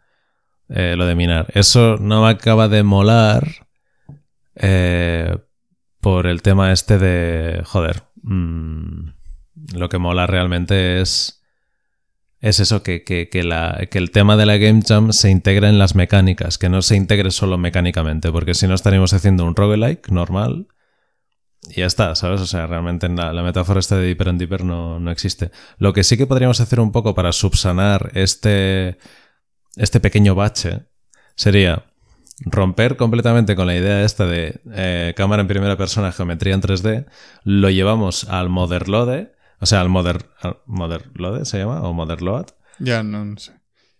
eh, 0.69 0.95
lo 0.95 1.05
de 1.05 1.15
minar. 1.15 1.47
Eso 1.53 1.97
no 1.99 2.23
me 2.23 2.29
acaba 2.29 2.67
de 2.67 2.83
molar 2.83 3.67
eh, 4.55 5.35
por 5.99 6.27
el 6.27 6.43
tema 6.43 6.71
este 6.71 6.99
de, 6.99 7.63
joder, 7.65 8.03
mm, 8.21 9.09
lo 9.73 9.89
que 9.89 9.97
mola 9.97 10.27
realmente 10.27 11.01
es, 11.01 11.41
es 12.39 12.59
eso, 12.59 12.83
que, 12.83 13.03
que, 13.03 13.29
que, 13.29 13.43
la, 13.43 13.87
que 13.89 13.97
el 13.97 14.11
tema 14.11 14.37
de 14.37 14.45
la 14.45 14.57
Game 14.57 14.83
Jam 14.87 15.11
se 15.11 15.31
integra 15.31 15.69
en 15.69 15.79
las 15.79 15.95
mecánicas, 15.95 16.59
que 16.59 16.69
no 16.69 16.83
se 16.83 16.95
integre 16.95 17.31
solo 17.31 17.57
mecánicamente, 17.57 18.31
porque 18.31 18.53
si 18.53 18.67
no 18.67 18.75
estaríamos 18.75 19.13
haciendo 19.13 19.43
un 19.43 19.55
roguelike 19.55 20.09
normal 20.09 20.67
y 21.69 21.79
ya 21.79 21.85
está, 21.85 22.15
¿sabes? 22.15 22.41
O 22.41 22.45
sea, 22.45 22.67
realmente 22.67 23.07
la, 23.09 23.33
la 23.33 23.43
metáfora 23.43 23.79
esta 23.79 23.97
de 23.97 24.05
Deeper 24.05 24.29
and 24.29 24.39
Deeper 24.39 24.63
no, 24.63 24.99
no, 24.99 25.11
existe. 25.11 25.51
Lo 25.77 25.93
que 25.93 26.03
sí 26.03 26.17
que 26.17 26.27
podríamos 26.27 26.59
hacer 26.59 26.79
un 26.79 26.91
poco 26.91 27.15
para 27.15 27.31
subsanar 27.31 28.11
este, 28.13 28.97
este 29.75 29.99
pequeño 29.99 30.35
bache 30.35 30.83
sería 31.35 31.85
romper 32.41 32.97
completamente 32.97 33.55
con 33.55 33.67
la 33.67 33.75
idea 33.75 34.03
esta 34.03 34.25
de 34.25 34.61
eh, 34.73 35.13
cámara 35.15 35.41
en 35.41 35.47
primera 35.47 35.77
persona, 35.77 36.11
geometría 36.11 36.53
en 36.53 36.61
3D, 36.61 37.05
lo 37.43 37.69
llevamos 37.69 38.25
al 38.25 38.49
Motherlode, 38.49 39.33
o 39.59 39.65
sea, 39.65 39.81
al 39.81 39.89
Mother, 39.89 40.29
al 40.41 40.57
Motherlode 40.65 41.45
se 41.45 41.59
llama, 41.59 41.81
o 41.81 41.93
Motherload. 41.93 42.47
Ya, 42.79 43.03
no, 43.03 43.37
sé. 43.37 43.53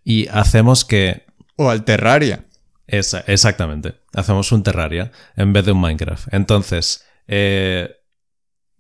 Y 0.04 0.28
hacemos 0.28 0.84
que... 0.86 1.26
O 1.56 1.70
al 1.70 1.86
Terraria. 1.86 2.46
Esa, 2.88 3.22
exactamente. 3.22 3.96
Hacemos 4.14 4.52
un 4.52 4.64
Terraria 4.64 5.12
en 5.38 5.54
vez 5.54 5.66
de 5.66 5.72
un 5.72 5.80
Minecraft. 5.80 6.34
Entonces, 6.34 7.06
eh, 7.28 7.90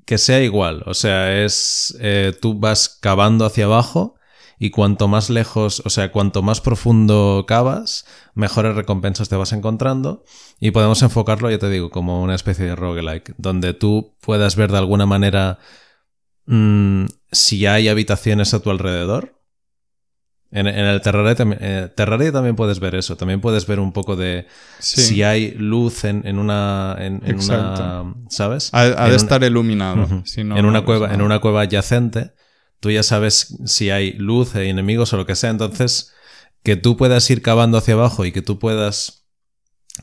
que 0.05 0.17
sea 0.17 0.41
igual. 0.41 0.83
O 0.85 0.93
sea, 0.93 1.43
es. 1.43 1.97
Eh, 1.99 2.33
tú 2.41 2.59
vas 2.59 2.89
cavando 3.01 3.45
hacia 3.45 3.65
abajo 3.65 4.15
y 4.57 4.69
cuanto 4.69 5.07
más 5.07 5.29
lejos, 5.29 5.81
o 5.85 5.89
sea, 5.89 6.11
cuanto 6.11 6.41
más 6.41 6.61
profundo 6.61 7.45
cavas, 7.47 8.05
mejores 8.35 8.75
recompensas 8.75 9.29
te 9.29 9.35
vas 9.35 9.51
encontrando. 9.53 10.23
Y 10.59 10.71
podemos 10.71 11.01
enfocarlo, 11.01 11.49
ya 11.49 11.59
te 11.59 11.69
digo, 11.69 11.89
como 11.89 12.21
una 12.23 12.35
especie 12.35 12.65
de 12.65 12.75
roguelike, 12.75 13.33
donde 13.37 13.73
tú 13.73 14.15
puedas 14.21 14.55
ver 14.55 14.71
de 14.71 14.77
alguna 14.77 15.05
manera 15.05 15.59
mm, 16.45 17.05
si 17.31 17.65
hay 17.65 17.89
habitaciones 17.89 18.53
a 18.53 18.61
tu 18.61 18.69
alrededor 18.71 19.34
en, 20.51 20.67
el 20.67 21.01
Terraria, 21.01 21.35
Terraria, 21.95 22.31
también 22.31 22.55
puedes 22.55 22.79
ver 22.79 22.95
eso. 22.95 23.17
También 23.17 23.41
puedes 23.41 23.67
ver 23.67 23.79
un 23.79 23.91
poco 23.91 24.15
de 24.15 24.47
si 24.79 25.23
hay 25.23 25.51
luz 25.51 26.05
en, 26.05 26.39
una, 26.39 26.95
en, 26.99 27.21
una. 27.39 28.13
¿Sabes? 28.29 28.69
Ha, 28.73 29.09
de 29.09 29.15
estar 29.15 29.43
iluminado. 29.43 30.23
en, 30.35 30.65
una 30.65 30.85
cueva, 30.85 31.13
en 31.13 31.21
una 31.21 31.39
cueva 31.39 31.61
adyacente, 31.61 32.33
tú 32.79 32.91
ya 32.91 33.03
sabes 33.03 33.57
si 33.65 33.89
hay 33.89 34.13
luz, 34.13 34.55
hay 34.55 34.69
enemigos 34.69 35.11
o 35.13 35.17
lo 35.17 35.25
que 35.25 35.35
sea. 35.35 35.49
Entonces, 35.49 36.13
que 36.63 36.75
tú 36.75 36.97
puedas 36.97 37.29
ir 37.29 37.41
cavando 37.41 37.77
hacia 37.77 37.93
abajo 37.95 38.25
y 38.25 38.31
que 38.31 38.41
tú 38.41 38.57
puedas 38.57 39.25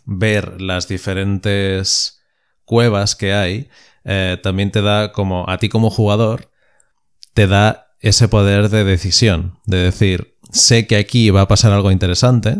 ver 0.04 0.60
las 0.60 0.88
diferentes 0.88 2.22
cuevas 2.64 3.16
que 3.16 3.32
hay, 3.32 3.68
eh, 4.04 4.38
también 4.42 4.70
te 4.70 4.82
da 4.82 5.12
como, 5.12 5.48
a 5.48 5.58
ti 5.58 5.68
como 5.68 5.90
jugador, 5.90 6.50
te 7.34 7.46
da 7.46 7.91
ese 8.02 8.28
poder 8.28 8.68
de 8.68 8.84
decisión, 8.84 9.58
de 9.64 9.78
decir, 9.78 10.36
sé 10.50 10.86
que 10.86 10.96
aquí 10.96 11.30
va 11.30 11.42
a 11.42 11.48
pasar 11.48 11.72
algo 11.72 11.90
interesante. 11.90 12.58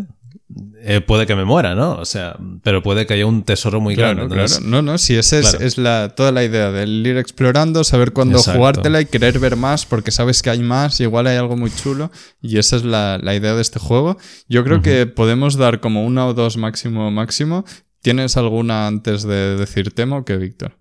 Eh, 0.85 1.01
puede 1.01 1.25
que 1.25 1.35
me 1.35 1.45
muera, 1.45 1.75
¿no? 1.75 1.95
O 1.95 2.05
sea, 2.05 2.37
pero 2.61 2.83
puede 2.83 3.05
que 3.05 3.13
haya 3.13 3.25
un 3.25 3.43
tesoro 3.43 3.79
muy 3.79 3.95
grande. 3.95 4.27
Claro. 4.27 4.53
No, 4.63 4.81
no, 4.81 4.97
si 4.97 5.15
esa 5.15 5.39
es, 5.39 5.77
la, 5.77 6.09
toda 6.15 6.31
la 6.31 6.43
idea 6.43 6.71
del 6.71 7.05
ir 7.05 7.17
explorando, 7.17 7.83
saber 7.83 8.11
cuándo 8.11 8.39
jugártela 8.39 9.01
y 9.01 9.05
querer 9.05 9.39
ver 9.39 9.55
más 9.55 9.85
porque 9.85 10.11
sabes 10.11 10.41
que 10.41 10.49
hay 10.49 10.59
más 10.59 10.99
y 10.99 11.03
igual 11.03 11.27
hay 11.27 11.37
algo 11.37 11.57
muy 11.57 11.71
chulo. 11.71 12.11
Y 12.41 12.57
esa 12.57 12.75
es 12.75 12.83
la, 12.83 13.19
idea 13.23 13.53
de 13.53 13.61
este 13.61 13.79
juego. 13.79 14.17
Yo 14.47 14.63
creo 14.63 14.81
que 14.81 15.05
podemos 15.05 15.55
dar 15.55 15.79
como 15.79 16.05
una 16.05 16.25
o 16.27 16.33
dos 16.33 16.57
máximo 16.57 17.11
máximo. 17.11 17.65
¿Tienes 18.01 18.35
alguna 18.37 18.87
antes 18.87 19.23
de 19.23 19.55
decir 19.55 19.93
tema 19.93 20.17
o 20.17 20.25
qué, 20.25 20.37
Víctor? 20.37 20.77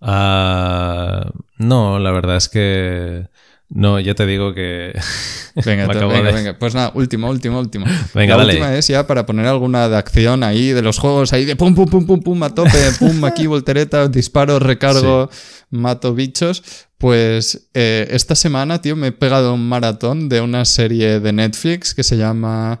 Ah, 0.00 1.30
no, 1.56 1.98
la 1.98 2.10
verdad 2.12 2.36
es 2.36 2.48
que 2.48 3.28
no, 3.70 4.00
ya 4.00 4.14
te 4.14 4.24
digo 4.26 4.54
que. 4.54 4.98
Venga, 5.64 5.88
venga, 5.88 6.06
venga. 6.06 6.58
Pues 6.58 6.72
nada, 6.74 6.92
última, 6.94 7.28
última, 7.28 7.58
última. 7.58 7.86
Venga, 8.14 8.36
la 8.36 8.44
última 8.44 8.76
es 8.76 8.86
ya 8.86 9.08
para 9.08 9.26
poner 9.26 9.46
alguna 9.46 9.88
de 9.88 9.96
acción 9.96 10.44
ahí, 10.44 10.68
de 10.68 10.82
los 10.82 11.00
juegos 11.00 11.32
ahí 11.32 11.44
de 11.44 11.56
pum, 11.56 11.74
pum, 11.74 11.86
pum, 11.86 12.06
pum, 12.06 12.20
pum, 12.20 12.42
a 12.44 12.54
tope, 12.54 12.78
pum, 13.00 13.24
aquí, 13.24 13.48
voltereta, 13.48 14.06
disparo, 14.06 14.60
recargo, 14.60 15.28
mato 15.70 16.14
bichos. 16.14 16.62
Pues 16.96 17.70
eh, 17.74 18.06
esta 18.10 18.36
semana, 18.36 18.80
tío, 18.80 18.94
me 18.94 19.08
he 19.08 19.12
pegado 19.12 19.52
un 19.52 19.68
maratón 19.68 20.28
de 20.28 20.40
una 20.40 20.64
serie 20.64 21.18
de 21.18 21.32
Netflix 21.32 21.92
que 21.92 22.04
se 22.04 22.16
llama 22.16 22.80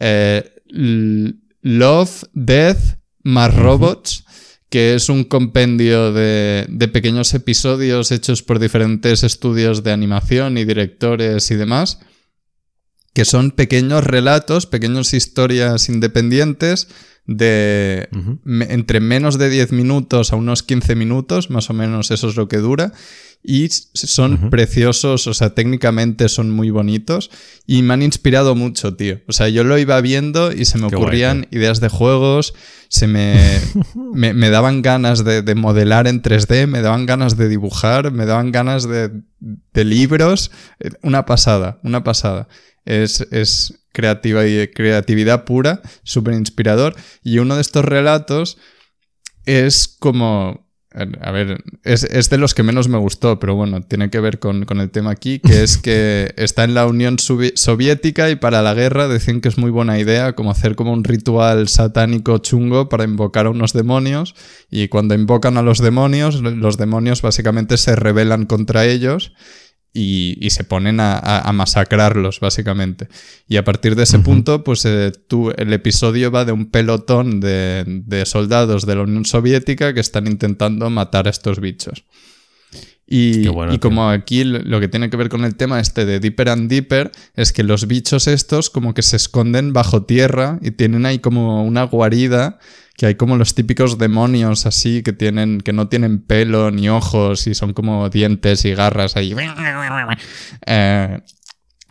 eh, 0.00 0.50
Love, 1.60 2.24
Death, 2.32 2.98
más 3.22 3.54
Robots 3.54 4.23
que 4.74 4.96
es 4.96 5.08
un 5.08 5.22
compendio 5.22 6.12
de, 6.12 6.66
pequeños 6.92 7.32
episodios 7.32 8.10
hechos 8.10 8.42
por 8.42 8.58
diferentes 8.58 9.22
estudios 9.22 9.84
de 9.84 9.92
animación 9.92 10.58
y 10.58 10.64
directores 10.64 11.48
y 11.52 11.54
demás, 11.54 12.00
que 13.12 13.24
son 13.24 13.52
pequeños 13.52 14.02
relatos, 14.02 14.66
pequeñas 14.66 15.14
historias 15.14 15.88
independientes 15.88 16.88
de 17.24 18.08
entre 18.68 18.98
menos 18.98 19.38
de 19.38 19.48
10 19.48 19.70
minutos 19.70 20.32
a 20.32 20.36
unos 20.36 20.64
15 20.64 20.96
minutos, 20.96 21.50
más 21.50 21.70
o 21.70 21.72
menos 21.72 22.10
eso 22.10 22.28
es 22.28 22.34
lo 22.34 22.48
que 22.48 22.56
dura, 22.56 22.92
y 23.46 23.68
son 23.68 24.48
preciosos, 24.48 25.26
o 25.26 25.34
sea, 25.34 25.50
técnicamente 25.50 26.30
son 26.30 26.50
muy 26.50 26.70
bonitos 26.70 27.30
y 27.66 27.82
me 27.82 27.92
han 27.92 28.02
inspirado 28.02 28.54
mucho, 28.54 28.96
tío. 28.96 29.20
O 29.28 29.32
sea, 29.34 29.50
yo 29.50 29.64
lo 29.64 29.76
iba 29.76 30.00
viendo 30.00 30.50
y 30.50 30.64
se 30.64 30.78
me 30.78 30.86
ocurrían 30.86 31.46
ideas 31.50 31.78
de 31.80 31.90
juegos, 31.90 32.54
se 32.88 33.06
me, 33.06 33.60
me, 34.14 34.48
daban 34.48 34.80
ganas 34.80 35.24
de, 35.24 35.54
modelar 35.54 36.06
en 36.06 36.22
3D, 36.22 36.66
me 36.66 36.80
daban 36.80 37.04
ganas 37.04 37.36
de 37.36 37.50
dibujar, 37.50 38.12
me 38.12 38.24
daban 38.24 38.50
ganas 38.50 38.88
de, 38.88 39.10
de 39.40 39.84
libros. 39.84 40.50
Eh, 40.80 40.88
una 41.02 41.26
pasada, 41.26 41.80
una 41.82 42.02
pasada. 42.02 42.48
Es, 42.86 43.20
es 43.30 43.84
creativa 43.92 44.46
y 44.46 44.68
creatividad 44.68 45.44
pura, 45.44 45.82
súper 46.02 46.32
inspirador. 46.32 46.96
Y 47.22 47.40
uno 47.40 47.56
de 47.56 47.60
estos 47.60 47.84
relatos 47.84 48.56
es 49.44 49.86
como 49.86 50.63
a 50.94 51.32
ver, 51.32 51.64
es, 51.82 52.30
de 52.30 52.38
los 52.38 52.54
que 52.54 52.62
menos 52.62 52.88
me 52.88 52.98
gustó, 52.98 53.40
pero 53.40 53.56
bueno, 53.56 53.82
tiene 53.82 54.10
que 54.10 54.20
ver 54.20 54.38
con, 54.38 54.64
el 54.80 54.90
tema 54.90 55.10
aquí, 55.10 55.40
que 55.40 55.64
es 55.64 55.76
que 55.76 56.32
está 56.36 56.62
en 56.62 56.74
la 56.74 56.86
Unión 56.86 57.16
Soviética 57.18 58.30
y 58.30 58.36
para 58.36 58.62
la 58.62 58.74
guerra 58.74 59.08
decían 59.08 59.40
que 59.40 59.48
es 59.48 59.58
muy 59.58 59.70
buena 59.70 59.98
idea 59.98 60.34
como 60.34 60.52
hacer 60.52 60.76
como 60.76 60.92
un 60.92 61.02
ritual 61.02 61.66
satánico 61.66 62.38
chungo 62.38 62.88
para 62.88 63.04
invocar 63.04 63.46
a 63.46 63.50
unos 63.50 63.72
demonios 63.72 64.36
y 64.70 64.86
cuando 64.86 65.14
invocan 65.14 65.56
a 65.56 65.62
los 65.62 65.78
demonios, 65.78 66.40
los 66.40 66.76
demonios 66.76 67.22
básicamente 67.22 67.76
se 67.76 67.96
rebelan 67.96 68.46
contra 68.46 68.84
ellos 68.86 69.32
y, 69.96 70.50
se 70.50 70.64
ponen 70.64 70.98
a, 70.98 71.50
masacrarlos, 71.54 72.40
básicamente. 72.40 73.08
Y 73.48 73.56
a 73.56 73.64
partir 73.64 73.94
de 73.94 74.02
ese 74.02 74.18
punto, 74.18 74.64
pues 74.64 74.84
eh, 74.84 75.12
tú, 75.28 75.52
el 75.56 75.72
episodio 75.72 76.32
va 76.32 76.44
de 76.44 76.50
un 76.50 76.66
pelotón 76.66 77.40
de, 77.40 78.22
soldados 78.26 78.86
de 78.86 78.96
la 78.96 79.02
Unión 79.02 79.24
Soviética 79.24 79.94
que 79.94 80.00
están 80.00 80.26
intentando 80.26 80.90
matar 80.90 81.28
a 81.28 81.30
estos 81.30 81.60
bichos. 81.60 82.04
Y, 83.06 83.46
y, 83.48 83.78
como 83.78 84.08
aquí 84.08 84.44
lo 84.44 84.80
que 84.80 84.88
tiene 84.88 85.10
que 85.10 85.16
ver 85.16 85.28
con 85.28 85.44
el 85.44 85.56
tema 85.56 85.78
este 85.78 86.06
de 86.06 86.20
Deeper 86.20 86.48
and 86.48 86.70
Deeper 86.70 87.12
es 87.36 87.52
que 87.52 87.62
los 87.62 87.86
bichos 87.86 88.26
estos 88.26 88.70
como 88.70 88.94
que 88.94 89.02
se 89.02 89.16
esconden 89.16 89.74
bajo 89.74 90.04
tierra 90.04 90.58
y 90.62 90.70
tienen 90.70 91.04
ahí 91.04 91.18
como 91.18 91.64
una 91.64 91.82
guarida 91.82 92.58
que 92.96 93.06
hay 93.06 93.14
como 93.16 93.36
los 93.36 93.54
típicos 93.54 93.98
demonios 93.98 94.66
así 94.66 95.02
que 95.02 95.12
tienen 95.12 95.60
que 95.60 95.72
no 95.72 95.88
tienen 95.88 96.20
pelo 96.20 96.70
ni 96.70 96.88
ojos 96.88 97.46
y 97.46 97.54
son 97.54 97.72
como 97.72 98.08
dientes 98.08 98.64
y 98.64 98.74
garras 98.74 99.16
ahí. 99.16 99.34
Eh, 100.66 101.20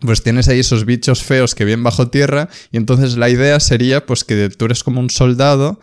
pues 0.00 0.22
tienes 0.22 0.48
ahí 0.48 0.60
esos 0.60 0.84
bichos 0.84 1.22
feos 1.22 1.54
que 1.54 1.64
vienen 1.64 1.84
bajo 1.84 2.08
tierra 2.08 2.48
y 2.70 2.76
entonces 2.76 3.16
la 3.16 3.28
idea 3.28 3.60
sería 3.60 4.06
pues 4.06 4.24
que 4.24 4.48
tú 4.50 4.66
eres 4.66 4.82
como 4.82 5.00
un 5.00 5.10
soldado 5.10 5.80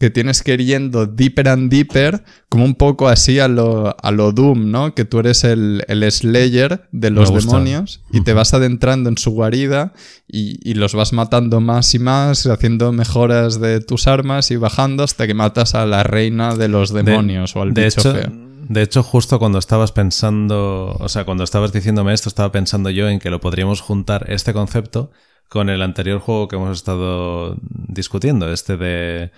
que 0.00 0.08
tienes 0.08 0.42
que 0.42 0.54
ir 0.54 0.64
yendo 0.64 1.06
deeper 1.06 1.46
and 1.50 1.70
deeper, 1.70 2.24
como 2.48 2.64
un 2.64 2.74
poco 2.74 3.08
así 3.08 3.38
a 3.38 3.48
lo, 3.48 3.94
a 4.02 4.10
lo 4.10 4.32
Doom, 4.32 4.70
¿no? 4.70 4.94
Que 4.94 5.04
tú 5.04 5.18
eres 5.18 5.44
el, 5.44 5.84
el 5.88 6.10
Slayer 6.10 6.88
de 6.90 7.10
los 7.10 7.34
demonios 7.34 8.00
y 8.10 8.22
te 8.22 8.32
vas 8.32 8.54
adentrando 8.54 9.10
en 9.10 9.18
su 9.18 9.30
guarida 9.32 9.92
y, 10.26 10.72
los 10.72 10.94
vas 10.94 11.12
matando 11.12 11.60
más 11.60 11.94
y 11.94 11.98
más, 11.98 12.46
haciendo 12.46 12.92
mejoras 12.92 13.60
de 13.60 13.82
tus 13.82 14.06
armas 14.06 14.50
y 14.50 14.56
bajando 14.56 15.02
hasta 15.04 15.26
que 15.26 15.34
matas 15.34 15.74
a 15.74 15.84
la 15.84 16.02
reina 16.02 16.56
de 16.56 16.68
los 16.68 16.94
demonios 16.94 17.54
o 17.54 17.60
al 17.60 17.74
de 17.74 17.84
bicho 17.84 18.00
feo. 18.00 18.32
De 18.70 18.80
hecho, 18.80 19.02
justo 19.02 19.38
cuando 19.38 19.58
estabas 19.58 19.92
pensando, 19.92 20.96
o 20.98 21.08
sea, 21.10 21.26
cuando 21.26 21.44
estabas 21.44 21.72
diciéndome 21.72 22.14
esto, 22.14 22.30
estaba 22.30 22.50
pensando 22.52 22.88
yo 22.88 23.10
en 23.10 23.18
que 23.18 23.28
lo 23.28 23.40
podríamos 23.40 23.82
juntar 23.82 24.24
este 24.30 24.54
concepto 24.54 25.10
con 25.50 25.68
el 25.68 25.82
anterior 25.82 26.20
juego 26.20 26.48
que 26.48 26.56
hemos 26.56 26.74
estado 26.74 27.56
discutiendo, 27.60 28.50
este 28.50 28.78
de 28.78 29.32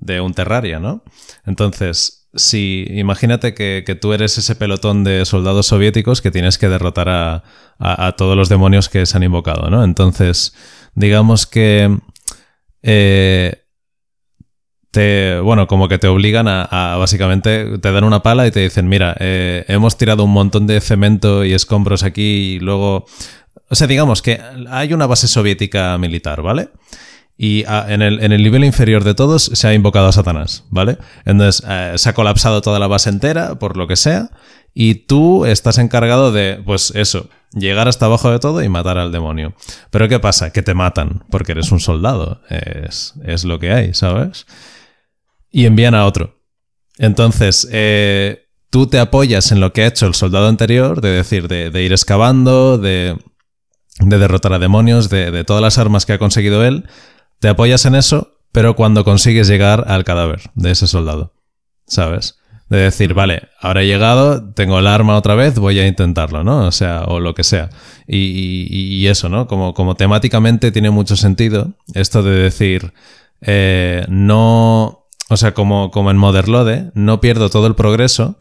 de 0.00 0.20
un 0.20 0.34
Terraria, 0.34 0.78
¿no? 0.78 1.02
Entonces, 1.44 2.28
si 2.34 2.86
imagínate 2.90 3.54
que, 3.54 3.98
tú 4.00 4.12
eres 4.12 4.38
ese 4.38 4.54
pelotón 4.54 5.04
de 5.04 5.24
soldados 5.24 5.66
soviéticos 5.66 6.20
que 6.20 6.30
tienes 6.30 6.58
que 6.58 6.68
derrotar 6.68 7.08
a, 7.08 8.14
todos 8.16 8.36
los 8.36 8.48
demonios 8.48 8.88
que 8.88 9.04
se 9.06 9.16
han 9.16 9.22
invocado, 9.22 9.70
¿no? 9.70 9.84
Entonces, 9.84 10.54
digamos 10.94 11.46
que... 11.46 11.98
Eh, 12.82 13.62
te, 14.90 15.40
bueno, 15.40 15.66
como 15.66 15.88
que 15.88 15.98
te 15.98 16.06
obligan 16.06 16.46
a, 16.48 16.96
básicamente, 16.98 17.78
te 17.78 17.92
dan 17.92 18.04
una 18.04 18.22
pala 18.22 18.46
y 18.46 18.50
te 18.50 18.60
dicen, 18.60 18.88
mira, 18.88 19.14
eh, 19.18 19.64
hemos 19.68 19.98
tirado 19.98 20.24
un 20.24 20.30
montón 20.30 20.66
de 20.66 20.80
cemento 20.80 21.44
y 21.44 21.52
escombros 21.52 22.02
aquí 22.02 22.54
y 22.54 22.60
luego... 22.60 23.06
O 23.68 23.74
sea, 23.74 23.86
digamos 23.88 24.22
que 24.22 24.40
hay 24.70 24.94
una 24.94 25.06
base 25.06 25.26
soviética 25.26 25.98
militar, 25.98 26.40
¿vale? 26.40 26.70
Y 27.38 27.64
ah, 27.66 27.86
en, 27.88 28.00
el, 28.00 28.22
en, 28.22 28.32
el, 28.32 28.42
nivel 28.42 28.64
inferior 28.64 29.04
de 29.04 29.14
todos 29.14 29.44
se 29.44 29.68
ha 29.68 29.74
invocado 29.74 30.08
a 30.08 30.12
Satanás, 30.12 30.64
¿vale? 30.70 30.96
Entonces 31.26 31.62
eh, 31.68 31.92
se 31.96 32.08
ha 32.08 32.14
colapsado 32.14 32.62
toda 32.62 32.78
la 32.78 32.86
base 32.86 33.10
entera, 33.10 33.58
por 33.58 33.76
lo 33.76 33.86
que 33.86 33.96
sea, 33.96 34.30
y 34.72 34.94
tú 34.94 35.44
estás 35.44 35.78
encargado 35.78 36.32
de, 36.32 36.62
pues 36.64 36.92
eso, 36.94 37.28
llegar 37.52 37.88
hasta 37.88 38.06
abajo 38.06 38.30
de 38.30 38.38
todo 38.38 38.62
y 38.62 38.68
matar 38.68 38.96
al 38.96 39.12
demonio. 39.12 39.54
Pero 39.90 40.08
¿qué 40.08 40.18
pasa? 40.18 40.52
Que 40.52 40.62
te 40.62 40.74
matan, 40.74 41.24
porque 41.30 41.52
eres 41.52 41.72
un 41.72 41.80
soldado, 41.80 42.40
es, 42.48 43.14
es 43.24 43.44
lo 43.44 43.58
que 43.58 43.72
hay, 43.72 43.94
¿sabes? 43.94 44.46
Y 45.50 45.66
envían 45.66 45.94
a 45.94 46.06
otro. 46.06 46.38
Entonces, 46.98 47.68
eh, 47.70 48.46
tú 48.70 48.86
te 48.86 48.98
apoyas 48.98 49.52
en 49.52 49.60
lo 49.60 49.72
que 49.74 49.82
ha 49.82 49.86
hecho 49.88 50.06
el 50.06 50.14
soldado 50.14 50.48
anterior, 50.48 51.02
de 51.02 51.10
decir, 51.10 51.48
de, 51.48 51.70
de 51.70 51.82
ir 51.82 51.92
excavando, 51.92 52.78
de, 52.78 53.18
de 54.00 54.18
derrotar 54.18 54.54
a 54.54 54.58
demonios, 54.58 55.10
de, 55.10 55.30
de 55.30 55.44
todas 55.44 55.62
las 55.62 55.76
armas 55.76 56.06
que 56.06 56.14
ha 56.14 56.18
conseguido 56.18 56.64
él, 56.64 56.88
te 57.40 57.48
apoyas 57.48 57.84
en 57.86 57.94
eso, 57.94 58.38
pero 58.52 58.76
cuando 58.76 59.04
consigues 59.04 59.48
llegar 59.48 59.84
al 59.88 60.04
cadáver 60.04 60.50
de 60.54 60.70
ese 60.70 60.86
soldado, 60.86 61.34
¿sabes? 61.86 62.38
De 62.68 62.78
decir, 62.78 63.14
vale, 63.14 63.48
ahora 63.60 63.82
he 63.82 63.86
llegado, 63.86 64.52
tengo 64.54 64.78
el 64.78 64.86
arma 64.86 65.16
otra 65.16 65.34
vez, 65.34 65.58
voy 65.58 65.78
a 65.78 65.86
intentarlo, 65.86 66.42
¿no? 66.42 66.66
O 66.66 66.72
sea, 66.72 67.04
o 67.04 67.20
lo 67.20 67.34
que 67.34 67.44
sea. 67.44 67.70
Y, 68.08 69.06
eso, 69.06 69.28
¿no? 69.28 69.46
Como, 69.46 69.72
como 69.72 69.94
temáticamente 69.94 70.72
tiene 70.72 70.90
mucho 70.90 71.16
sentido 71.16 71.74
esto 71.94 72.22
de 72.22 72.32
decir, 72.32 72.92
eh, 73.40 74.04
no, 74.08 75.06
o 75.28 75.36
sea, 75.36 75.54
como, 75.54 75.90
como 75.90 76.10
en 76.10 76.16
Motherlode, 76.16 76.90
no 76.94 77.20
pierdo 77.20 77.50
todo 77.50 77.66
el 77.66 77.74
progreso, 77.74 78.38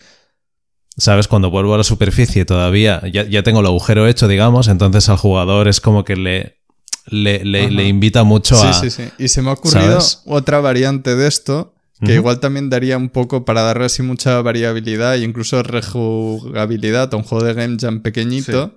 ¿Sabes? 0.98 1.28
Cuando 1.28 1.52
vuelvo 1.52 1.74
a 1.74 1.78
la 1.78 1.84
superficie 1.84 2.46
todavía 2.46 3.02
ya, 3.12 3.24
ya, 3.24 3.44
tengo 3.44 3.60
el 3.60 3.66
agujero 3.66 4.08
hecho, 4.08 4.30
digamos, 4.30 4.70
entonces 4.70 5.10
al 5.10 5.18
jugador 5.18 5.68
es 5.68 5.82
como 5.82 6.06
que 6.06 6.16
le 6.16 6.65
le, 7.08 7.88
invita 7.88 8.24
mucho 8.24 8.56
a. 8.62 8.74
Sí, 8.74 8.90
sí, 8.90 9.04
sí. 9.04 9.10
Y 9.18 9.28
se 9.28 9.42
me 9.42 9.50
ha 9.50 9.54
ocurrido 9.54 10.00
otra 10.26 10.60
variante 10.60 11.16
de 11.16 11.28
esto, 11.28 11.74
que 12.04 12.16
igual 12.16 12.40
también 12.40 12.70
daría 12.70 12.98
un 12.98 13.10
poco 13.10 13.46
para 13.46 13.62
darle 13.62 13.86
así 13.86 14.04
mucha 14.04 14.42
variabilidad 14.42 15.16
e 15.16 15.24
incluso 15.24 15.64
rejugabilidad 15.64 17.14
a 17.14 17.18
un 17.18 17.24
juego 17.24 17.46
de 17.46 17.54
Game 17.54 17.78
Jam 17.80 18.02
pequeñito, 18.02 18.76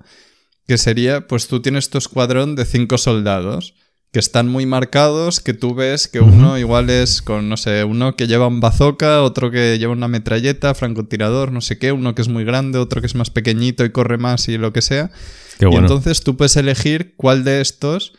que 0.66 0.79
sería: 0.79 1.26
pues 1.26 1.49
tú 1.49 1.61
tienes 1.61 1.91
tu 1.91 1.99
escuadrón 1.99 2.55
de 2.55 2.64
cinco 2.64 2.99
soldados 2.99 3.74
que 4.12 4.18
están 4.18 4.48
muy 4.48 4.64
marcados, 4.64 5.40
que 5.40 5.52
tú 5.52 5.74
ves 5.74 6.09
que 6.09 6.20
uno 6.20 6.56
igual 6.59 6.88
es 6.88 7.20
con, 7.20 7.48
no 7.48 7.59
sé, 7.59 7.84
uno 7.84 8.16
que 8.16 8.26
lleva 8.26 8.46
un 8.46 8.61
bazooka, 8.61 9.22
otro 9.22 9.50
que 9.50 9.78
lleva 9.78 9.92
una 9.92 10.09
metralleta, 10.09 10.74
francotirador, 10.74 11.52
no 11.52 11.61
sé 11.61 11.78
qué, 11.78 11.92
uno 11.92 12.14
que 12.14 12.22
es 12.22 12.28
muy 12.28 12.44
grande, 12.44 12.78
otro 12.78 13.02
que 13.02 13.06
es 13.06 13.14
más 13.14 13.28
pequeñito 13.28 13.84
y 13.84 13.90
corre 13.90 14.16
más 14.16 14.48
y 14.48 14.56
lo 14.56 14.72
que 14.72 14.80
sea. 14.80 15.11
Y 15.61 15.76
entonces 15.76 16.22
tú 16.22 16.36
puedes 16.36 16.56
elegir 16.56 17.14
cuál 17.16 17.44
de 17.44 17.61
estos, 17.61 18.14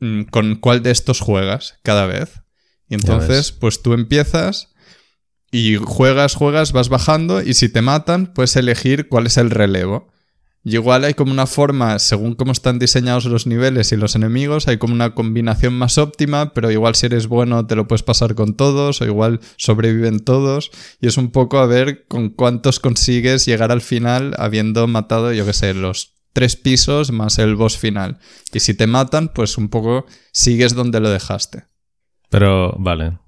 mm, 0.00 0.24
con 0.24 0.56
cuál 0.56 0.82
de 0.82 0.90
estos 0.90 1.20
juegas 1.20 1.78
cada 1.82 2.06
vez. 2.06 2.42
Y 2.88 2.94
entonces, 2.94 3.52
pues 3.52 3.82
tú 3.82 3.94
empiezas 3.94 4.74
y 5.50 5.76
juegas, 5.76 6.34
juegas, 6.34 6.72
vas 6.72 6.88
bajando 6.88 7.40
y 7.40 7.54
si 7.54 7.68
te 7.68 7.80
matan, 7.80 8.32
puedes 8.34 8.56
elegir 8.56 9.08
cuál 9.08 9.26
es 9.26 9.38
el 9.38 9.50
relevo. 9.50 10.12
Y 10.68 10.74
igual 10.74 11.04
hay 11.04 11.14
como 11.14 11.30
una 11.30 11.46
forma, 11.46 12.00
según 12.00 12.34
cómo 12.34 12.50
están 12.50 12.80
diseñados 12.80 13.26
los 13.26 13.46
niveles 13.46 13.92
y 13.92 13.96
los 13.96 14.16
enemigos, 14.16 14.66
hay 14.66 14.78
como 14.78 14.94
una 14.94 15.14
combinación 15.14 15.74
más 15.74 15.96
óptima, 15.96 16.54
pero 16.54 16.72
igual 16.72 16.96
si 16.96 17.06
eres 17.06 17.28
bueno 17.28 17.64
te 17.68 17.76
lo 17.76 17.86
puedes 17.86 18.02
pasar 18.02 18.34
con 18.34 18.56
todos, 18.56 19.00
o 19.00 19.04
igual 19.04 19.38
sobreviven 19.58 20.18
todos. 20.18 20.72
Y 21.00 21.06
es 21.06 21.18
un 21.18 21.30
poco 21.30 21.58
a 21.58 21.66
ver 21.66 22.08
con 22.08 22.30
cuántos 22.30 22.80
consigues 22.80 23.46
llegar 23.46 23.70
al 23.70 23.80
final 23.80 24.34
habiendo 24.38 24.88
matado, 24.88 25.32
yo 25.32 25.46
qué 25.46 25.52
sé, 25.52 25.72
los 25.72 26.16
tres 26.32 26.56
pisos 26.56 27.12
más 27.12 27.38
el 27.38 27.54
boss 27.54 27.78
final. 27.78 28.18
Y 28.52 28.58
si 28.58 28.74
te 28.74 28.88
matan, 28.88 29.28
pues 29.32 29.58
un 29.58 29.68
poco 29.68 30.06
sigues 30.32 30.74
donde 30.74 30.98
lo 30.98 31.10
dejaste. 31.10 31.66
Pero, 32.28 32.74
vale. 32.80 33.20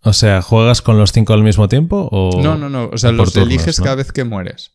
O 0.00 0.14
sea, 0.14 0.40
¿juegas 0.40 0.80
con 0.80 0.96
los 0.96 1.12
cinco 1.12 1.34
al 1.34 1.42
mismo 1.42 1.68
tiempo? 1.68 2.08
O 2.10 2.42
no, 2.42 2.56
no, 2.56 2.70
no. 2.70 2.88
O 2.90 2.96
sea, 2.96 3.12
los 3.12 3.36
eliges 3.36 3.78
cada 3.78 3.96
vez 3.96 4.10
que 4.10 4.24
mueres. 4.24 4.73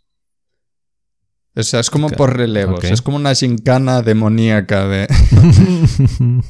O 1.55 1.63
sea, 1.63 1.79
es 1.79 1.89
como 1.89 2.09
por 2.09 2.35
relevos. 2.37 2.83
Es 2.83 3.01
como 3.01 3.17
una 3.17 3.33
gincana 3.35 4.01
demoníaca 4.01 4.87
de. 4.87 5.07